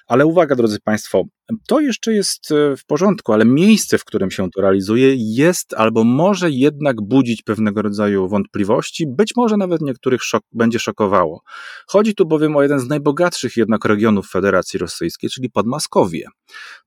Ale 0.08 0.26
uwaga, 0.26 0.56
drodzy 0.56 0.80
Państwo, 0.80 1.24
to 1.68 1.80
jeszcze 1.80 2.14
jest 2.14 2.52
e, 2.52 2.78
w 2.78 2.86
porządku, 2.86 3.34
ale 3.34 3.46
miejsce, 3.46 3.98
w 3.98 4.06
którym 4.06 4.32
się 4.32 4.50
to 4.56 4.62
realizuje, 4.62 5.16
jest 5.18 5.74
albo 5.74 6.04
może 6.04 6.52
jednak 6.52 7.02
budzić 7.02 7.42
pewnego 7.42 7.82
rodzaju 7.82 8.28
wątpliwości, 8.28 9.06
być 9.08 9.36
może 9.36 9.58
nawet 9.58 9.82
niektórych 9.82 10.24
szok, 10.24 10.44
będzie 10.52 10.80
szokowało. 10.80 11.42
Chodzi 11.88 12.16
tu 12.16 12.26
bowiem 12.26 12.56
o 12.56 12.62
jeden 12.62 12.80
z 12.80 12.88
najbogatszych 12.88 13.58
jednak 13.58 13.86
regionów 13.86 14.30
Federacji 14.30 14.80
Rosyjskiej, 14.80 15.30
czyli 15.30 15.50
Podmaskowie. 15.50 16.26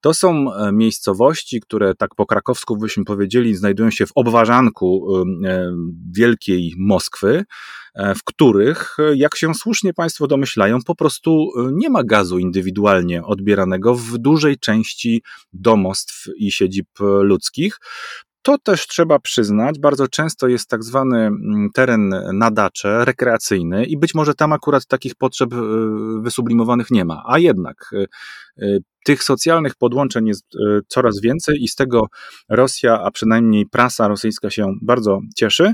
To 0.00 0.14
są 0.14 0.54
e, 0.54 0.72
miejscowości, 0.72 1.60
które 1.60 1.94
tak 1.94 2.14
po 2.14 2.26
krakowsku 2.26 2.76
byśmy 2.76 3.04
powiedzieli, 3.04 3.54
znajdują 3.54 3.90
się 3.90 4.06
w 4.06 4.12
obwarzanku 4.14 5.06
e, 5.46 5.72
wielkiej 6.16 6.74
Moskwy, 6.78 7.44
w 7.94 8.24
których, 8.24 8.96
jak 9.14 9.36
się 9.36 9.54
słusznie 9.54 9.94
Państwo 9.94 10.26
domyślają, 10.26 10.78
po 10.86 10.94
prostu 10.94 11.52
nie 11.72 11.90
ma 11.90 12.04
gazu 12.04 12.38
indywidualnie 12.38 13.24
odbieranego 13.24 13.94
w 13.94 14.18
dużej 14.18 14.58
części 14.58 15.22
domostw 15.52 16.28
i 16.36 16.52
siedzib 16.52 16.86
ludzkich. 17.22 17.78
To 18.42 18.58
też 18.58 18.86
trzeba 18.86 19.18
przyznać, 19.18 19.78
bardzo 19.78 20.08
często 20.08 20.48
jest 20.48 20.68
tak 20.68 20.84
zwany 20.84 21.18
mm, 21.18 21.68
teren 21.74 22.14
nadacze, 22.32 23.04
rekreacyjny 23.04 23.84
i 23.84 23.98
być 23.98 24.14
może 24.14 24.34
tam 24.34 24.52
akurat 24.52 24.86
takich 24.86 25.14
potrzeb 25.14 25.50
wysublimowanych 26.20 26.90
nie 26.90 27.04
ma, 27.04 27.22
a 27.26 27.38
jednak 27.38 27.90
tych 29.04 29.22
socjalnych 29.22 29.74
podłączeń 29.74 30.26
jest 30.26 30.44
e, 30.54 30.80
coraz 30.88 31.20
więcej 31.20 31.62
i 31.62 31.68
z 31.68 31.74
tego 31.74 32.06
Rosja, 32.48 33.00
a 33.00 33.10
przynajmniej 33.10 33.66
prasa 33.66 34.08
rosyjska 34.08 34.50
się 34.50 34.74
bardzo 34.82 35.20
cieszy. 35.36 35.72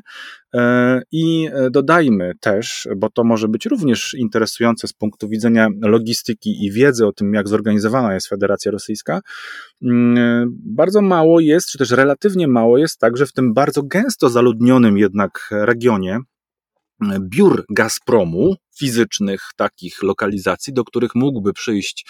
E, 0.54 1.02
I 1.12 1.48
e, 1.52 1.70
dodajmy 1.70 2.32
też, 2.40 2.88
bo 2.96 3.10
to 3.10 3.24
może 3.24 3.48
być 3.48 3.66
również 3.66 4.14
interesujące 4.14 4.88
z 4.88 4.92
punktu 4.92 5.28
widzenia 5.28 5.68
logistyki 5.82 6.64
i 6.64 6.72
wiedzy 6.72 7.06
o 7.06 7.12
tym, 7.12 7.34
jak 7.34 7.48
zorganizowana 7.48 8.14
jest 8.14 8.28
Federacja 8.28 8.72
Rosyjska, 8.72 9.20
mm, 9.82 10.48
bardzo 10.64 11.02
mało 11.02 11.40
jest, 11.40 11.68
czy 11.68 11.78
też 11.78 11.90
relatywnie 11.90 12.48
mało 12.48 12.78
jest 12.78 12.98
także 12.98 13.26
w 13.26 13.32
tym 13.32 13.54
bardzo 13.54 13.82
gęsto 13.82 14.28
zaludnionym 14.28 14.98
jednak 14.98 15.48
regionie, 15.50 16.18
biur 17.20 17.64
Gazpromu, 17.70 18.56
fizycznych 18.78 19.42
takich 19.56 20.02
lokalizacji, 20.02 20.72
do 20.72 20.84
których 20.84 21.14
mógłby 21.14 21.52
przyjść 21.52 22.06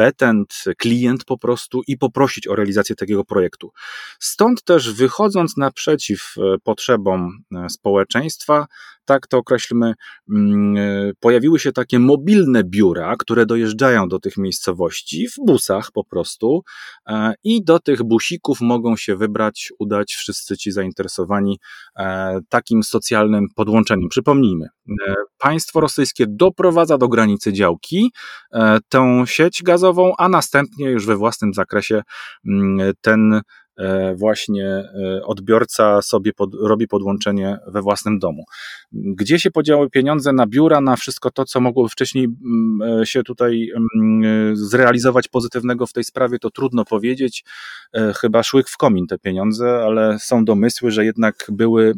petent, 0.00 0.64
klient 0.78 1.24
po 1.24 1.38
prostu 1.38 1.82
i 1.86 1.98
poprosić 1.98 2.48
o 2.48 2.56
realizację 2.56 2.96
takiego 2.96 3.24
projektu. 3.24 3.70
Stąd 4.18 4.64
też 4.64 4.92
wychodząc 4.92 5.56
naprzeciw 5.56 6.34
e, 6.38 6.58
potrzebom 6.64 7.30
e, 7.54 7.68
społeczeństwa, 7.68 8.66
tak 9.04 9.26
to 9.26 9.38
określmy, 9.38 9.94
mm, 10.30 10.76
e, 10.76 11.12
pojawiły 11.20 11.58
się 11.58 11.72
takie 11.72 11.98
mobilne 11.98 12.64
biura, 12.64 13.16
które 13.18 13.46
dojeżdżają 13.46 14.08
do 14.08 14.18
tych 14.18 14.36
miejscowości 14.36 15.28
w 15.28 15.34
busach 15.46 15.92
po 15.92 16.04
prostu 16.04 16.62
i 17.44 17.64
do 17.64 17.78
tych 17.78 18.02
busików 18.02 18.60
mogą 18.60 18.96
się 18.96 19.16
wybrać, 19.16 19.72
udać 19.78 20.12
wszyscy 20.12 20.56
ci 20.56 20.72
zainteresowani 20.72 21.58
takim 22.48 22.82
socjalnym 22.82 23.46
podłączeniem. 23.54 24.08
Przypomnijmy, 24.08 24.66
państwo 25.38 25.80
rosyjskie 25.80 26.09
doprowadza 26.26 26.98
do 26.98 27.08
granicy 27.08 27.52
działki 27.52 28.12
tę 28.88 29.22
sieć 29.26 29.62
gazową, 29.62 30.12
a 30.18 30.28
następnie 30.28 30.86
już 30.90 31.06
we 31.06 31.16
własnym 31.16 31.54
zakresie 31.54 32.02
mm, 32.46 32.92
ten 33.00 33.32
e, 33.34 33.42
właśnie 34.14 34.66
e, 34.66 35.22
odbiorca 35.24 36.02
sobie 36.02 36.32
pod, 36.32 36.54
robi 36.54 36.88
podłączenie 36.88 37.58
we 37.66 37.82
własnym 37.82 38.18
domu. 38.18 38.44
Gdzie 38.92 39.38
się 39.38 39.50
podziały 39.50 39.90
pieniądze 39.90 40.32
na 40.32 40.46
biura, 40.46 40.80
na 40.80 40.96
wszystko 40.96 41.30
to, 41.30 41.44
co 41.44 41.60
mogłoby 41.60 41.88
wcześniej 41.88 42.24
mm, 42.24 43.00
e, 43.00 43.06
się 43.06 43.22
tutaj 43.22 43.70
mm, 43.96 44.56
zrealizować 44.56 45.28
pozytywnego 45.28 45.86
w 45.86 45.92
tej 45.92 46.04
sprawie, 46.04 46.38
to 46.38 46.50
trudno 46.50 46.84
powiedzieć. 46.84 47.44
Chyba 48.16 48.42
szły 48.42 48.62
w 48.66 48.76
komin 48.76 49.06
te 49.06 49.18
pieniądze, 49.18 49.82
ale 49.84 50.18
są 50.18 50.44
domysły, 50.44 50.90
że 50.90 51.04
jednak 51.04 51.46
były 51.48 51.94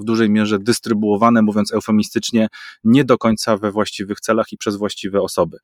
w 0.00 0.04
dużej 0.04 0.30
mierze 0.30 0.58
dystrybuowane, 0.58 1.42
mówiąc 1.42 1.72
eufemistycznie, 1.72 2.48
nie 2.84 3.04
do 3.04 3.18
końca 3.18 3.56
we 3.56 3.70
właściwych 3.70 4.20
celach 4.20 4.52
i 4.52 4.56
przez 4.56 4.76
właściwe 4.76 5.22
osoby. 5.22 5.58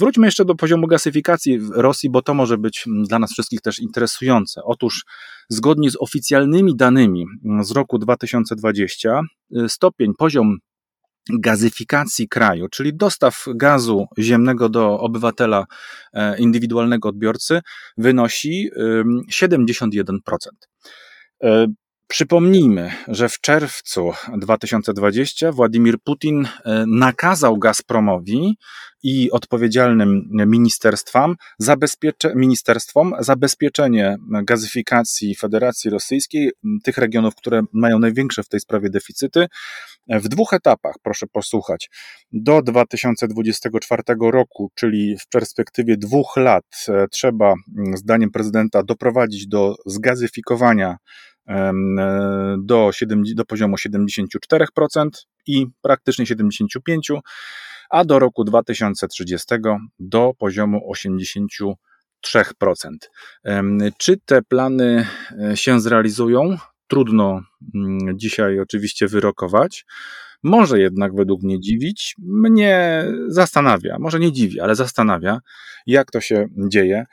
Wróćmy 0.00 0.26
jeszcze 0.26 0.44
do 0.44 0.54
poziomu 0.54 0.86
gasyfikacji 0.86 1.58
w 1.58 1.70
Rosji, 1.70 2.10
bo 2.10 2.22
to 2.22 2.34
może 2.34 2.58
być 2.58 2.86
mm, 2.86 3.04
dla 3.04 3.18
nas 3.18 3.32
wszystkich 3.32 3.60
też 3.60 3.78
interesujące. 3.78 4.60
Otóż, 4.64 5.04
zgodnie 5.48 5.90
z 5.90 5.96
oficjalnymi 6.00 6.76
danymi 6.76 7.26
mm, 7.44 7.64
z 7.64 7.70
roku 7.70 7.98
2020, 7.98 9.20
y, 9.56 9.68
stopień, 9.68 10.12
poziom 10.18 10.56
gazyfikacji 11.32 12.28
kraju, 12.28 12.68
czyli 12.68 12.94
dostaw 12.94 13.44
gazu 13.54 14.06
ziemnego 14.18 14.68
do 14.68 15.00
obywatela 15.00 15.64
e, 16.12 16.38
indywidualnego 16.38 17.08
odbiorcy, 17.08 17.60
wynosi 17.98 18.70
71%. 19.32 20.18
Przypomnijmy, 22.10 22.92
że 23.08 23.28
w 23.28 23.40
czerwcu 23.40 24.12
2020 24.38 25.52
Władimir 25.52 25.98
Putin 26.04 26.44
e, 26.44 26.84
nakazał 26.86 27.58
Gazpromowi 27.58 28.56
i 29.02 29.30
odpowiedzialnym 29.30 30.28
ministerstwom, 30.46 31.36
zabezpiecze, 31.58 32.32
ministerstwom 32.34 33.14
zabezpieczenie 33.18 34.16
gazyfikacji 34.44 35.34
Federacji 35.34 35.90
Rosyjskiej, 35.90 36.50
tych 36.84 36.98
regionów, 36.98 37.34
które 37.34 37.62
mają 37.72 37.98
największe 37.98 38.42
w 38.42 38.48
tej 38.48 38.60
sprawie 38.60 38.90
deficyty, 38.90 39.46
w 40.08 40.28
dwóch 40.28 40.52
etapach, 40.52 40.94
proszę 41.02 41.26
posłuchać. 41.32 41.90
Do 42.32 42.62
2024 42.62 44.02
roku, 44.20 44.70
czyli 44.74 45.16
w 45.18 45.28
perspektywie 45.28 45.96
dwóch 45.96 46.36
lat, 46.36 46.64
e, 46.88 47.06
trzeba, 47.08 47.54
zdaniem 47.94 48.30
prezydenta, 48.30 48.82
doprowadzić 48.82 49.46
do 49.46 49.74
zgazyfikowania 49.86 50.90
E, 50.90 51.29
do, 52.58 52.92
7, 52.92 53.22
do 53.34 53.44
poziomu 53.44 53.76
74% 53.76 55.08
i 55.46 55.66
praktycznie 55.82 56.24
75%, 56.24 57.18
a 57.90 58.04
do 58.04 58.18
roku 58.18 58.44
2030 58.44 59.46
do 59.98 60.32
poziomu 60.38 60.92
83%. 60.94 61.74
Czy 63.98 64.16
te 64.24 64.42
plany 64.42 65.06
e, 65.50 65.56
się 65.56 65.80
zrealizują? 65.80 66.56
Trudno 66.88 67.42
mm, 67.74 68.18
dzisiaj 68.18 68.60
oczywiście 68.60 69.08
wyrokować. 69.08 69.84
Może 70.42 70.80
jednak 70.80 71.14
według 71.14 71.42
mnie 71.42 71.60
dziwić. 71.60 72.14
Mnie 72.18 73.04
zastanawia, 73.28 73.96
może 73.98 74.20
nie 74.20 74.32
dziwi, 74.32 74.60
ale 74.60 74.74
zastanawia, 74.74 75.40
jak 75.86 76.10
to 76.10 76.20
się 76.20 76.48
dzieje 76.68 77.06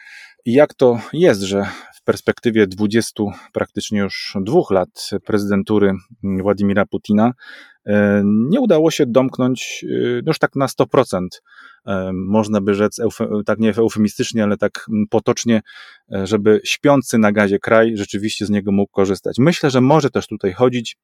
i 0.48 0.54
jak 0.54 0.74
to 0.74 1.00
jest, 1.14 1.42
że 1.42 1.66
perspektywie 2.08 2.68
20 2.68 3.24
praktycznie 3.54 4.00
już 4.00 4.38
dwóch 4.42 4.72
lat 4.72 5.10
prezydentury 5.26 5.94
Władimira 6.24 6.86
Putina 6.86 7.32
nie 8.24 8.62
udało 8.62 8.92
się 8.92 9.06
domknąć 9.06 9.86
no 10.24 10.30
już 10.30 10.40
tak 10.40 10.56
na 10.56 10.66
100%. 10.66 11.20
Można 12.14 12.62
by 12.62 12.74
rzec, 12.74 13.02
tak 13.46 13.60
nie 13.60 13.70
eufemistycznie, 13.70 14.44
ale 14.44 14.58
tak 14.58 14.86
potocznie, 15.10 15.62
żeby 16.10 16.62
śpiący 16.64 17.18
na 17.18 17.32
gazie 17.32 17.60
kraj 17.60 17.98
rzeczywiście 17.98 18.46
z 18.46 18.50
niego 18.50 18.72
mógł 18.72 18.92
korzystać. 18.92 19.36
Myślę, 19.40 19.70
że 19.70 19.82
może 19.82 20.10
też 20.10 20.28
tutaj 20.28 20.54
chodzić 20.54 20.98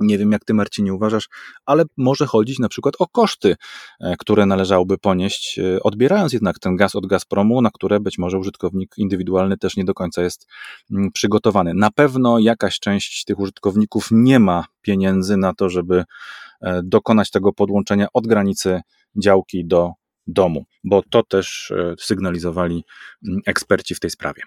nie 0.00 0.18
wiem, 0.18 0.32
jak 0.32 0.44
ty, 0.44 0.54
Marcinie, 0.54 0.94
uważasz, 0.94 1.28
ale 1.64 1.84
może 1.96 2.26
chodzić 2.26 2.58
na 2.58 2.68
przykład 2.68 2.94
o 2.98 3.06
koszty, 3.06 3.56
e, 4.00 4.16
które 4.18 4.46
należałoby 4.46 4.98
ponieść, 4.98 5.58
e, 5.58 5.82
odbierając 5.82 6.32
jednak 6.32 6.58
ten 6.58 6.76
gaz 6.76 6.96
od 6.96 7.06
Gazpromu, 7.06 7.62
na 7.62 7.70
które 7.70 8.00
być 8.00 8.18
może 8.18 8.38
użytkownik 8.38 8.94
indywidualny 8.96 9.56
też 9.58 9.76
nie 9.76 9.84
do 9.84 9.94
końca 9.94 10.22
jest 10.22 10.46
mm, 10.90 11.12
przygotowany. 11.12 11.74
Na 11.74 11.90
pewno 11.90 12.38
jakaś 12.38 12.78
część 12.78 13.24
tych 13.24 13.38
użytkowników 13.38 14.08
nie 14.10 14.38
ma 14.38 14.64
pieniędzy 14.82 15.36
na 15.36 15.54
to, 15.54 15.68
żeby 15.68 16.04
e, 16.60 16.80
dokonać 16.84 17.30
tego 17.30 17.52
podłączenia 17.52 18.06
od 18.12 18.26
granicy 18.26 18.80
działki 19.22 19.66
do 19.66 19.92
domu, 20.26 20.64
bo 20.84 21.02
to 21.10 21.22
też 21.22 21.72
sygnalizowali 21.98 22.84
mm, 23.28 23.40
eksperci 23.46 23.94
w 23.94 24.00
tej 24.00 24.10
sprawie. 24.10 24.42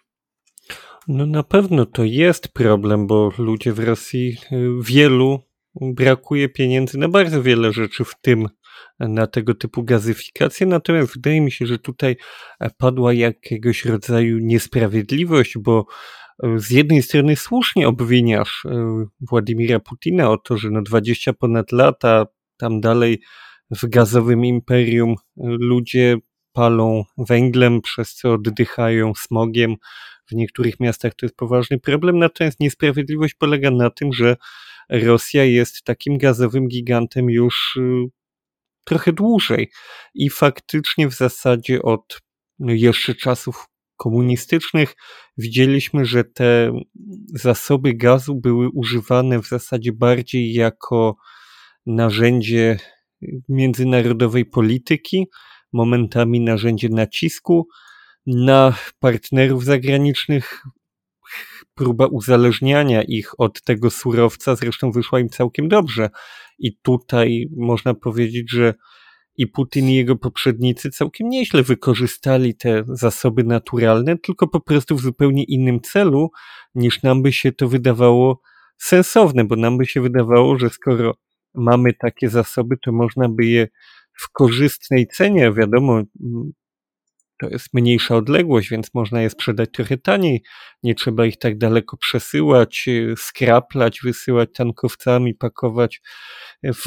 No 1.11 1.25
na 1.25 1.43
pewno 1.43 1.85
to 1.85 2.03
jest 2.03 2.47
problem, 2.47 3.07
bo 3.07 3.31
ludzie 3.37 3.73
w 3.73 3.79
Rosji 3.79 4.37
y, 4.51 4.69
wielu 4.81 5.39
brakuje 5.81 6.49
pieniędzy 6.49 6.97
na 6.97 7.07
bardzo 7.07 7.43
wiele 7.43 7.73
rzeczy, 7.73 8.03
w 8.03 8.13
tym 8.21 8.47
na 8.99 9.27
tego 9.27 9.55
typu 9.55 9.83
gazyfikację. 9.83 10.67
Natomiast 10.67 11.13
wydaje 11.13 11.41
mi 11.41 11.51
się, 11.51 11.65
że 11.65 11.79
tutaj 11.79 12.17
padła 12.77 13.13
jakiegoś 13.13 13.85
rodzaju 13.85 14.37
niesprawiedliwość, 14.39 15.57
bo 15.57 15.85
y, 16.45 16.59
z 16.59 16.69
jednej 16.69 17.01
strony 17.01 17.35
słusznie 17.35 17.87
obwiniasz 17.87 18.65
y, 18.65 18.69
Władimira 19.29 19.79
Putina 19.79 20.29
o 20.31 20.37
to, 20.37 20.57
że 20.57 20.69
no 20.69 20.81
20 20.81 21.33
ponad 21.33 21.71
lata 21.71 22.25
tam 22.57 22.81
dalej 22.81 23.21
w 23.71 23.89
gazowym 23.89 24.45
imperium 24.45 25.15
ludzie 25.37 26.17
palą 26.53 27.03
węglem, 27.17 27.81
przez 27.81 28.13
co 28.13 28.33
oddychają 28.33 29.13
smogiem, 29.15 29.75
w 30.31 30.35
niektórych 30.35 30.79
miastach 30.79 31.15
to 31.15 31.25
jest 31.25 31.35
poważny 31.35 31.79
problem, 31.79 32.19
natomiast 32.19 32.59
niesprawiedliwość 32.59 33.33
polega 33.33 33.71
na 33.71 33.89
tym, 33.89 34.13
że 34.13 34.35
Rosja 34.89 35.45
jest 35.45 35.83
takim 35.83 36.17
gazowym 36.17 36.67
gigantem 36.67 37.29
już 37.29 37.75
y, 37.77 38.05
trochę 38.85 39.13
dłużej. 39.13 39.71
I 40.13 40.29
faktycznie 40.29 41.07
w 41.07 41.13
zasadzie 41.13 41.81
od 41.81 42.21
no 42.59 42.73
jeszcze 42.73 43.15
czasów 43.15 43.65
komunistycznych 43.97 44.95
widzieliśmy, 45.37 46.05
że 46.05 46.23
te 46.23 46.71
zasoby 47.33 47.93
gazu 47.93 48.35
były 48.35 48.69
używane 48.69 49.41
w 49.41 49.47
zasadzie 49.47 49.91
bardziej 49.93 50.53
jako 50.53 51.15
narzędzie 51.85 52.77
międzynarodowej 53.49 54.45
polityki, 54.45 55.27
momentami 55.73 56.39
narzędzie 56.39 56.89
nacisku, 56.89 57.67
na 58.25 58.75
partnerów 58.99 59.63
zagranicznych 59.65 60.63
próba 61.73 62.07
uzależniania 62.07 63.03
ich 63.03 63.39
od 63.39 63.61
tego 63.61 63.89
surowca 63.89 64.55
zresztą 64.55 64.91
wyszła 64.91 65.19
im 65.19 65.29
całkiem 65.29 65.67
dobrze. 65.67 66.09
I 66.59 66.77
tutaj 66.81 67.45
można 67.57 67.93
powiedzieć, 67.93 68.51
że 68.51 68.73
i 69.35 69.47
Putin 69.47 69.89
i 69.89 69.95
jego 69.95 70.15
poprzednicy 70.15 70.89
całkiem 70.89 71.29
nieźle 71.29 71.63
wykorzystali 71.63 72.55
te 72.55 72.83
zasoby 72.87 73.43
naturalne, 73.43 74.17
tylko 74.17 74.47
po 74.47 74.59
prostu 74.59 74.95
w 74.95 75.01
zupełnie 75.01 75.43
innym 75.43 75.81
celu, 75.81 76.31
niż 76.75 77.03
nam 77.03 77.21
by 77.21 77.33
się 77.33 77.51
to 77.51 77.67
wydawało 77.67 78.41
sensowne, 78.77 79.43
bo 79.43 79.55
nam 79.55 79.77
by 79.77 79.85
się 79.85 80.01
wydawało, 80.01 80.59
że 80.59 80.69
skoro 80.69 81.15
mamy 81.53 81.93
takie 81.93 82.29
zasoby, 82.29 82.77
to 82.77 82.91
można 82.91 83.29
by 83.29 83.45
je 83.45 83.67
w 84.13 84.31
korzystnej 84.31 85.07
cenie, 85.07 85.53
wiadomo, 85.53 86.01
to 87.39 87.49
jest 87.49 87.73
mniejsza 87.73 88.15
odległość, 88.15 88.69
więc 88.69 88.93
można 88.93 89.21
je 89.21 89.29
sprzedać 89.29 89.69
trochę 89.73 89.97
taniej. 89.97 90.43
Nie 90.83 90.95
trzeba 90.95 91.25
ich 91.25 91.37
tak 91.37 91.57
daleko 91.57 91.97
przesyłać, 91.97 92.85
y, 92.87 93.13
skraplać, 93.17 93.99
wysyłać 94.03 94.49
tankowcami, 94.53 95.35
pakować 95.35 96.01
w 96.63 96.85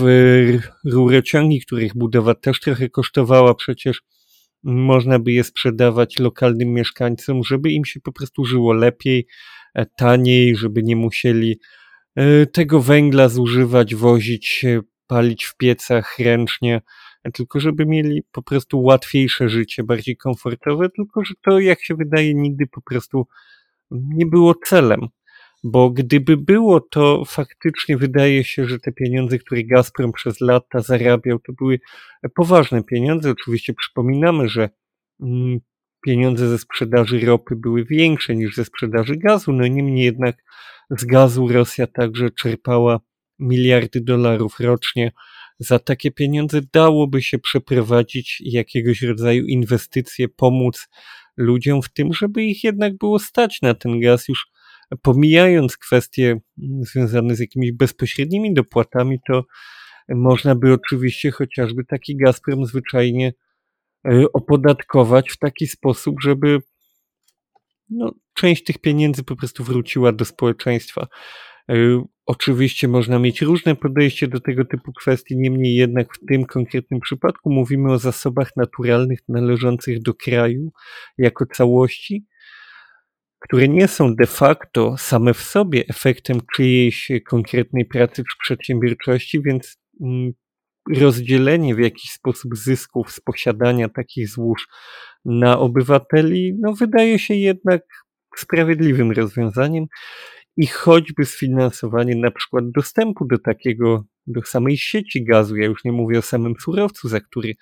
rurociągi, 0.84 1.60
których 1.60 1.96
budowa 1.96 2.34
też 2.34 2.60
trochę 2.60 2.88
kosztowała. 2.88 3.54
Przecież 3.54 4.02
można 4.62 5.18
by 5.18 5.32
je 5.32 5.44
sprzedawać 5.44 6.18
lokalnym 6.18 6.68
mieszkańcom, 6.68 7.44
żeby 7.44 7.70
im 7.70 7.84
się 7.84 8.00
po 8.00 8.12
prostu 8.12 8.44
żyło 8.44 8.72
lepiej, 8.72 9.26
e, 9.74 9.86
taniej, 9.86 10.56
żeby 10.56 10.82
nie 10.82 10.96
musieli 10.96 11.60
e, 12.16 12.46
tego 12.46 12.80
węgla 12.80 13.28
zużywać, 13.28 13.94
wozić, 13.94 14.64
palić 15.06 15.44
w 15.44 15.56
piecach 15.56 16.18
ręcznie 16.18 16.80
tylko 17.30 17.60
żeby 17.60 17.86
mieli 17.86 18.22
po 18.32 18.42
prostu 18.42 18.82
łatwiejsze 18.82 19.48
życie, 19.48 19.84
bardziej 19.84 20.16
komfortowe, 20.16 20.90
tylko 20.90 21.24
że 21.24 21.34
to, 21.42 21.58
jak 21.58 21.82
się 21.82 21.94
wydaje, 21.94 22.34
nigdy 22.34 22.66
po 22.66 22.80
prostu 22.80 23.26
nie 23.90 24.26
było 24.26 24.54
celem. 24.54 25.08
Bo 25.64 25.90
gdyby 25.90 26.36
było, 26.36 26.80
to 26.80 27.24
faktycznie 27.24 27.96
wydaje 27.96 28.44
się, 28.44 28.66
że 28.66 28.78
te 28.78 28.92
pieniądze, 28.92 29.38
które 29.38 29.64
Gazprom 29.64 30.12
przez 30.12 30.40
lata 30.40 30.80
zarabiał, 30.80 31.38
to 31.38 31.52
były 31.52 31.80
poważne 32.34 32.84
pieniądze. 32.84 33.30
Oczywiście 33.30 33.74
przypominamy, 33.74 34.48
że 34.48 34.70
mm, 35.20 35.58
pieniądze 36.06 36.48
ze 36.48 36.58
sprzedaży 36.58 37.20
ropy 37.20 37.56
były 37.56 37.84
większe 37.84 38.36
niż 38.36 38.54
ze 38.54 38.64
sprzedaży 38.64 39.16
gazu, 39.16 39.52
no 39.52 39.66
niemniej 39.66 40.04
jednak 40.04 40.36
z 40.90 41.04
gazu 41.04 41.48
Rosja 41.48 41.86
także 41.86 42.30
czerpała 42.30 43.00
miliardy 43.38 44.00
dolarów 44.00 44.60
rocznie 44.60 45.12
za 45.62 45.78
takie 45.78 46.10
pieniądze 46.10 46.60
dałoby 46.72 47.22
się 47.22 47.38
przeprowadzić 47.38 48.42
jakiegoś 48.44 49.02
rodzaju 49.02 49.46
inwestycje, 49.46 50.28
pomóc 50.28 50.88
ludziom 51.36 51.82
w 51.82 51.92
tym, 51.92 52.12
żeby 52.12 52.42
ich 52.42 52.64
jednak 52.64 52.96
było 52.96 53.18
stać 53.18 53.58
na 53.62 53.74
ten 53.74 54.00
gaz, 54.00 54.28
już 54.28 54.46
pomijając 55.02 55.76
kwestie 55.76 56.40
związane 56.80 57.36
z 57.36 57.40
jakimiś 57.40 57.72
bezpośrednimi 57.72 58.54
dopłatami, 58.54 59.18
to 59.26 59.44
można 60.08 60.54
by 60.54 60.72
oczywiście 60.72 61.30
chociażby 61.30 61.84
taki 61.84 62.16
Gazprom 62.16 62.66
zwyczajnie 62.66 63.32
e, 64.06 64.24
opodatkować 64.32 65.30
w 65.30 65.38
taki 65.38 65.66
sposób, 65.66 66.16
żeby 66.22 66.58
no, 67.90 68.14
część 68.34 68.64
tych 68.64 68.78
pieniędzy 68.78 69.24
po 69.24 69.36
prostu 69.36 69.64
wróciła 69.64 70.12
do 70.12 70.24
społeczeństwa. 70.24 71.06
E, 71.72 72.04
oczywiście 72.26 72.88
można 72.88 73.18
mieć 73.18 73.42
różne 73.42 73.76
podejście 73.76 74.28
do 74.28 74.40
tego 74.40 74.64
typu 74.64 74.92
kwestii, 74.92 75.36
niemniej 75.36 75.74
jednak 75.74 76.14
w 76.14 76.26
tym 76.28 76.44
konkretnym 76.44 77.00
przypadku 77.00 77.50
mówimy 77.50 77.92
o 77.92 77.98
zasobach 77.98 78.50
naturalnych 78.56 79.18
należących 79.28 80.02
do 80.02 80.14
kraju 80.14 80.72
jako 81.18 81.46
całości, 81.46 82.26
które 83.40 83.68
nie 83.68 83.88
są 83.88 84.14
de 84.14 84.26
facto 84.26 84.96
same 84.98 85.34
w 85.34 85.40
sobie 85.40 85.84
efektem 85.88 86.38
czyjejś 86.54 87.10
konkretnej 87.28 87.84
pracy 87.84 88.22
czy 88.22 88.36
przedsiębiorczości, 88.40 89.42
więc 89.42 89.78
mm, 90.02 90.32
rozdzielenie 90.96 91.74
w 91.74 91.78
jakiś 91.78 92.10
sposób 92.10 92.56
zysków 92.56 93.12
z 93.12 93.20
posiadania 93.20 93.88
takich 93.88 94.28
złóż 94.28 94.68
na 95.24 95.58
obywateli, 95.58 96.56
no 96.60 96.72
wydaje 96.72 97.18
się 97.18 97.34
jednak 97.34 97.82
sprawiedliwym 98.36 99.12
rozwiązaniem 99.12 99.84
i 100.56 100.66
choćby 100.66 101.24
sfinansowanie 101.24 102.16
na 102.16 102.30
przykład 102.30 102.64
dostępu 102.70 103.26
do 103.26 103.38
takiego, 103.38 104.04
do 104.26 104.42
samej 104.42 104.76
sieci 104.76 105.24
gazu. 105.24 105.56
Ja 105.56 105.66
już 105.66 105.84
nie 105.84 105.92
mówię 105.92 106.18
o 106.18 106.22
samym 106.22 106.54
surowcu, 106.60 107.08
za 107.08 107.20
który 107.20 107.54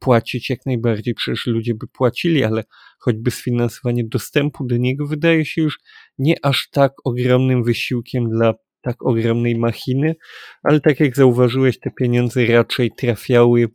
płacić 0.00 0.50
jak 0.50 0.66
najbardziej, 0.66 1.14
przecież 1.14 1.46
ludzie 1.46 1.74
by 1.74 1.86
płacili, 1.86 2.44
ale 2.44 2.64
choćby 2.98 3.30
sfinansowanie 3.30 4.04
dostępu 4.04 4.66
do 4.66 4.76
niego 4.76 5.06
wydaje 5.06 5.44
się 5.44 5.62
już 5.62 5.78
nie 6.18 6.34
aż 6.42 6.68
tak 6.70 6.92
ogromnym 7.04 7.64
wysiłkiem 7.64 8.30
dla 8.30 8.54
tak 8.80 9.06
ogromnej 9.06 9.58
machiny, 9.58 10.16
ale 10.62 10.80
tak 10.80 11.00
jak 11.00 11.16
zauważyłeś, 11.16 11.78
te 11.78 11.90
pieniądze 11.90 12.46
raczej 12.46 12.90
trafiały 12.96 13.68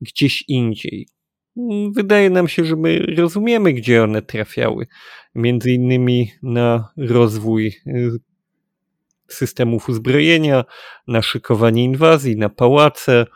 gdzieś 0.00 0.44
indziej. 0.48 1.08
Wydaje 1.96 2.30
nam 2.30 2.48
się, 2.48 2.64
że 2.64 2.76
my 2.76 2.98
rozumiemy, 2.98 3.72
gdzie 3.72 4.04
one 4.04 4.22
trafiały. 4.22 4.86
Między 5.34 5.70
innymi 5.70 6.32
na 6.42 6.92
rozwój 6.96 7.66
y, 7.86 8.10
systemów 9.28 9.88
uzbrojenia, 9.88 10.64
na 11.08 11.22
szykowanie 11.22 11.84
inwazji, 11.84 12.36
na 12.36 12.48
pałace, 12.48 13.26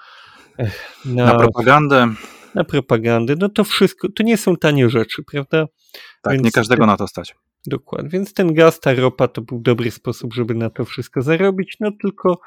na, 1.05 1.24
na 1.24 1.38
propagandę. 1.38 2.09
Na 2.55 2.64
propagandę. 2.64 3.34
No 3.38 3.49
to 3.49 3.64
wszystko, 3.64 4.09
to 4.09 4.22
nie 4.22 4.36
są 4.36 4.57
tanie 4.57 4.90
rzeczy, 4.90 5.22
prawda? 5.30 5.66
Tak, 6.22 6.32
Więc 6.32 6.44
nie 6.44 6.51
każdego 6.51 6.82
ten, 6.82 6.86
na 6.86 6.96
to 6.96 7.09
stać. 7.09 7.34
Dokładnie. 7.66 8.11
Więc 8.11 8.34
ten 8.34 8.55
gaz, 8.55 8.80
ta 8.80 8.94
ropa 8.94 9.28
to 9.28 9.42
był 9.42 9.61
dobry 9.61 9.90
sposób, 9.90 10.34
żeby 10.34 10.55
na 10.55 10.70
to 10.70 10.84
wszystko 10.84 11.22
zarobić, 11.22 11.76
no 11.80 11.90
tylko 12.03 12.40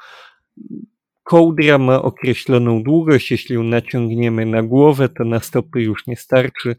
Kołdra 1.22 1.78
ma 1.78 2.02
określoną 2.02 2.82
długość, 2.82 3.30
jeśli 3.30 3.54
ją 3.54 3.62
naciągniemy 3.62 4.46
na 4.46 4.62
głowę, 4.62 5.08
to 5.08 5.24
na 5.24 5.40
stopy 5.40 5.82
już 5.82 6.06
nie 6.06 6.16
starczy. 6.16 6.76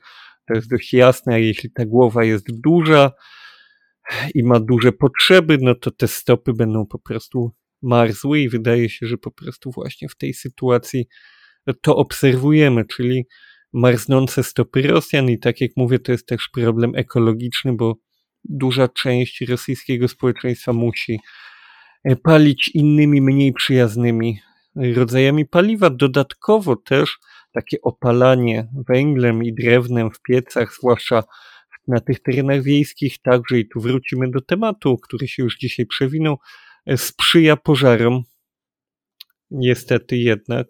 To 0.47 0.53
jest 0.53 0.69
dość 0.69 0.93
jasne, 0.93 1.41
jeśli 1.41 1.71
ta 1.71 1.85
głowa 1.85 2.23
jest 2.23 2.61
duża 2.61 3.11
i 4.35 4.43
ma 4.43 4.59
duże 4.59 4.91
potrzeby, 4.91 5.57
no 5.61 5.75
to 5.75 5.91
te 5.91 6.07
stopy 6.07 6.53
będą 6.53 6.85
po 6.85 6.99
prostu 6.99 7.51
marzły 7.81 8.39
i 8.39 8.49
wydaje 8.49 8.89
się, 8.89 9.07
że 9.07 9.17
po 9.17 9.31
prostu 9.31 9.71
właśnie 9.71 10.09
w 10.09 10.15
tej 10.15 10.33
sytuacji 10.33 11.05
to 11.81 11.95
obserwujemy, 11.95 12.85
czyli 12.85 13.25
marznące 13.73 14.43
stopy 14.43 14.81
Rosjan 14.81 15.29
i 15.29 15.39
tak 15.39 15.61
jak 15.61 15.71
mówię, 15.77 15.99
to 15.99 16.11
jest 16.11 16.27
też 16.27 16.49
problem 16.53 16.91
ekologiczny, 16.95 17.73
bo 17.73 17.95
duża 18.43 18.87
część 18.87 19.41
rosyjskiego 19.41 20.07
społeczeństwa 20.07 20.73
musi 20.73 21.19
palić 22.23 22.71
innymi, 22.73 23.21
mniej 23.21 23.53
przyjaznymi 23.53 24.39
rodzajami 24.75 25.45
paliwa. 25.45 25.89
Dodatkowo 25.89 26.75
też 26.75 27.19
takie 27.51 27.81
opalanie 27.81 28.67
węglem 28.87 29.43
i 29.43 29.53
drewnem 29.53 30.11
w 30.11 30.21
piecach, 30.21 30.73
zwłaszcza 30.73 31.23
na 31.87 31.99
tych 31.99 32.19
terenach 32.19 32.63
wiejskich, 32.63 33.21
także 33.21 33.59
i 33.59 33.67
tu 33.67 33.81
wrócimy 33.81 34.31
do 34.31 34.41
tematu, 34.41 34.97
który 34.97 35.27
się 35.27 35.43
już 35.43 35.57
dzisiaj 35.57 35.85
przewinął, 35.85 36.37
e, 36.85 36.97
sprzyja 36.97 37.57
pożarom. 37.57 38.23
Niestety 39.51 40.17
jednak 40.17 40.67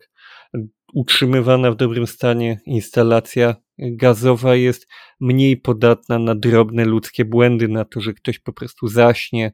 utrzymywana 0.93 1.71
w 1.71 1.75
dobrym 1.75 2.07
stanie 2.07 2.61
instalacja 2.65 3.55
gazowa 3.77 4.55
jest 4.55 4.87
mniej 5.19 5.57
podatna 5.57 6.19
na 6.19 6.35
drobne 6.35 6.85
ludzkie 6.85 7.25
błędy, 7.25 7.67
na 7.67 7.85
to, 7.85 8.01
że 8.01 8.13
ktoś 8.13 8.39
po 8.39 8.53
prostu 8.53 8.87
zaśnie, 8.87 9.51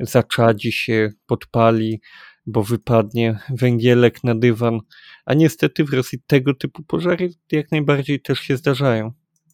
zaczadzi 0.00 0.72
się, 0.72 1.12
podpali, 1.26 2.00
bo 2.46 2.62
wypadnie 2.62 3.38
węgielek 3.50 4.24
na 4.24 4.34
dywan. 4.34 4.80
A 5.24 5.34
niestety 5.34 5.84
w 5.84 5.92
Rosji 5.92 6.18
tego 6.26 6.54
typu 6.54 6.82
pożary 6.82 7.30
jak 7.52 7.70
najbardziej 7.70 8.20
też 8.20 8.40
się 8.40 8.56
zdarzają. 8.56 9.12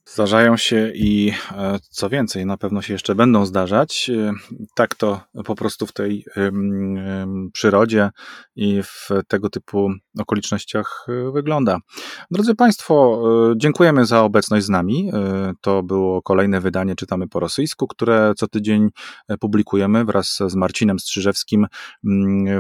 Zdarzają 0.09 0.57
się 0.57 0.93
i 0.95 1.33
e, 1.53 1.79
co 1.91 2.09
więcej, 2.09 2.47
na 2.47 2.57
pewno 2.57 2.83
się 2.83 2.93
jeszcze 2.93 3.15
będą 3.15 3.47
zdarzać. 3.47 4.11
E, 4.11 4.33
tak 4.75 4.95
to 4.95 5.21
po 5.45 5.55
prostu 5.55 5.87
w 5.87 5.93
tej 5.93 6.25
przyrodzie 7.53 8.11
i 8.57 8.83
w 8.83 9.09
tego 9.29 9.51
typu 9.51 9.91
okolicznościach 10.19 11.07
e, 11.09 11.33
wygląda. 11.33 11.79
Drodzy 12.31 12.55
Państwo, 12.55 13.23
dziękujemy 13.57 14.07
za 14.07 14.23
obecność 14.23 14.67
z 14.67 14.69
nami. 14.69 15.11
To 15.61 15.83
było 15.83 16.23
kolejne 16.23 16.61
wydanie 16.61 16.97
Czytamy 16.97 17.29
po 17.29 17.41
rosyjsku, 17.41 17.87
które 17.87 18.33
co 18.37 18.49
tydzień 18.49 18.89
publikujemy 19.41 20.05
wraz 20.05 20.39
z 20.47 20.55
Marcinem 20.55 20.99
Strzyżewskim 20.99 21.67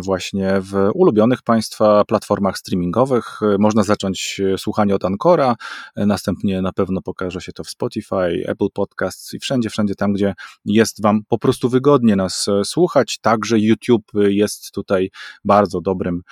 właśnie 0.00 0.60
w 0.60 0.90
ulubionych 0.94 1.42
Państwa 1.42 2.04
platformach 2.04 2.58
streamingowych. 2.58 3.40
Można 3.58 3.82
zacząć 3.82 4.40
słuchanie 4.56 4.94
od 4.94 5.04
Ancora, 5.04 5.54
następnie 5.96 6.62
na 6.62 6.72
pewno 6.72 7.02
pokażę 7.02 7.35
się 7.40 7.52
to 7.52 7.64
w 7.64 7.70
Spotify, 7.70 8.44
Apple 8.46 8.68
Podcasts 8.74 9.34
i 9.34 9.38
wszędzie, 9.38 9.70
wszędzie 9.70 9.94
tam, 9.94 10.12
gdzie 10.12 10.34
jest 10.64 11.02
Wam 11.02 11.20
po 11.28 11.38
prostu 11.38 11.68
wygodnie 11.68 12.16
nas 12.16 12.48
e, 12.48 12.64
słuchać. 12.64 13.18
Także 13.18 13.58
YouTube 13.58 14.12
jest 14.14 14.72
tutaj 14.72 15.10
bardzo 15.44 15.80
dobrym 15.80 16.22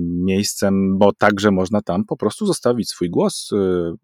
miejscem, 0.00 0.98
bo 0.98 1.12
także 1.12 1.50
można 1.50 1.82
tam 1.82 2.04
po 2.04 2.16
prostu 2.16 2.46
zostawić 2.46 2.88
swój 2.88 3.10
głos, 3.10 3.52
um, 3.52 3.96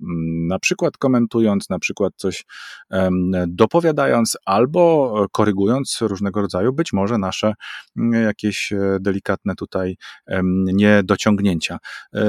na 0.46 0.58
przykład 0.58 0.96
komentując, 0.96 1.70
na 1.70 1.78
przykład 1.78 2.12
coś 2.16 2.44
dopowiadając 3.48 4.36
albo 4.46 5.12
korygując 5.32 5.98
różnego 6.00 6.40
rodzaju 6.40 6.72
być 6.72 6.92
może 6.92 7.18
nasze 7.18 7.54
jakieś 8.12 8.72
e, 8.72 8.98
delikatne 9.00 9.54
tutaj 9.54 9.96
niedociągnięcia. 10.72 11.78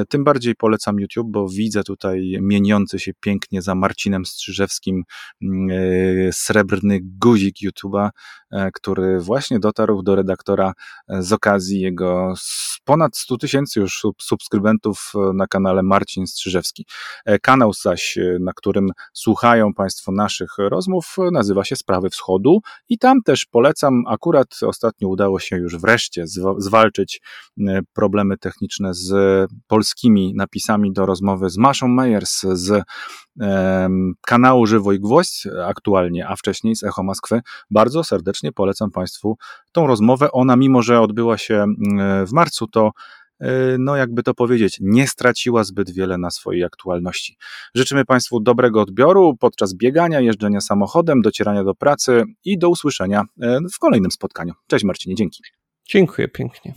Tym 0.10 0.24
bardziej 0.24 0.56
polecam 0.56 1.00
YouTube, 1.00 1.28
bo 1.32 1.50
widzę 1.50 1.84
tutaj 1.84 2.38
mieniący 2.42 3.00
się 3.00 3.12
pięknie 3.20 3.53
pięknie 3.54 3.62
za 3.62 3.76
Marcinem 3.76 4.26
Strzyżewskim 4.26 5.04
mm, 5.42 5.68
e, 5.72 6.34
srebrny 6.34 7.00
guzik 7.04 7.56
YouTube'a, 7.62 8.10
e, 8.52 8.72
który 8.72 9.20
właśnie 9.20 9.60
dotarł 9.60 10.04
do 10.04 10.16
redaktora 10.16 10.74
e, 11.08 11.24
z 11.24 11.34
okazji 11.34 11.82
jego 11.82 12.34
ponad 12.86 13.18
100 13.18 13.38
tysięcy 13.38 13.80
już 13.80 14.02
subskrybentów 14.22 15.14
na 15.34 15.48
kanale 15.48 15.84
Marcin 15.84 16.28
Strzyżewski. 16.28 16.86
Kanał 17.42 17.74
zaś, 17.74 18.18
na 18.40 18.54
którym 18.54 18.90
słuchają 19.14 19.74
Państwo 19.74 20.12
naszych 20.12 20.50
rozmów, 20.58 21.16
nazywa 21.32 21.64
się 21.64 21.76
Sprawy 21.76 22.10
Wschodu 22.10 22.60
i 22.90 22.98
tam 22.98 23.22
też 23.22 23.46
polecam, 23.46 24.04
akurat 24.08 24.48
ostatnio 24.62 25.08
udało 25.08 25.40
się 25.40 25.58
już 25.58 25.78
wreszcie 25.78 26.26
zwalczyć 26.58 27.22
problemy 27.94 28.38
techniczne 28.38 28.94
z 28.94 29.12
polskimi 29.68 30.34
napisami 30.36 30.94
do 30.94 31.06
rozmowy 31.06 31.50
z 31.50 31.58
Maszą 31.58 31.88
Meyers, 31.88 32.42
z 32.42 32.84
kanału 34.22 34.66
Żywo 34.66 34.94
i 34.94 35.00
Gwoźdź 35.00 35.48
aktualnie, 35.66 36.28
a 36.28 36.36
wcześniej 36.36 36.76
z 36.76 36.84
Echo 36.84 37.04
Moskwy. 37.04 37.42
Bardzo 37.72 38.04
serdecznie 38.04 38.52
polecam 38.52 38.92
Państwu 38.92 39.38
tą 39.72 39.88
rozmowę. 39.88 40.32
Ona, 40.32 40.56
mimo 40.56 40.82
że 40.82 41.02
odbyła 41.02 41.38
się 41.38 41.56
mm, 41.56 42.28
w 42.28 42.32
marcu, 42.32 42.68
to 42.68 42.92
e, 43.40 43.50
no 43.80 43.96
jakby 43.96 44.24
to 44.24 44.34
powiedzieć, 44.34 44.78
nie 44.82 45.08
straciła 45.08 45.64
zbyt 45.64 45.92
wiele 45.92 46.18
na 46.18 46.32
swojej 46.32 46.64
aktualności. 46.64 47.38
Życzymy 47.76 48.06
Państwu 48.06 48.40
dobrego 48.40 48.82
odbioru 48.82 49.38
podczas 49.40 49.74
biegania, 49.74 50.20
jeżdżenia 50.20 50.62
samochodem, 50.62 51.22
docierania 51.22 51.64
do 51.64 51.76
pracy 51.76 52.24
i 52.46 52.58
do 52.58 52.70
usłyszenia 52.70 53.24
e, 53.42 53.60
w 53.74 53.80
kolejnym 53.80 54.12
spotkaniu. 54.12 54.54
Cześć 54.68 54.86
Marcinie, 54.86 55.16
dzięki. 55.16 55.44
Dziękuję 55.86 56.28
pięknie. 56.28 56.74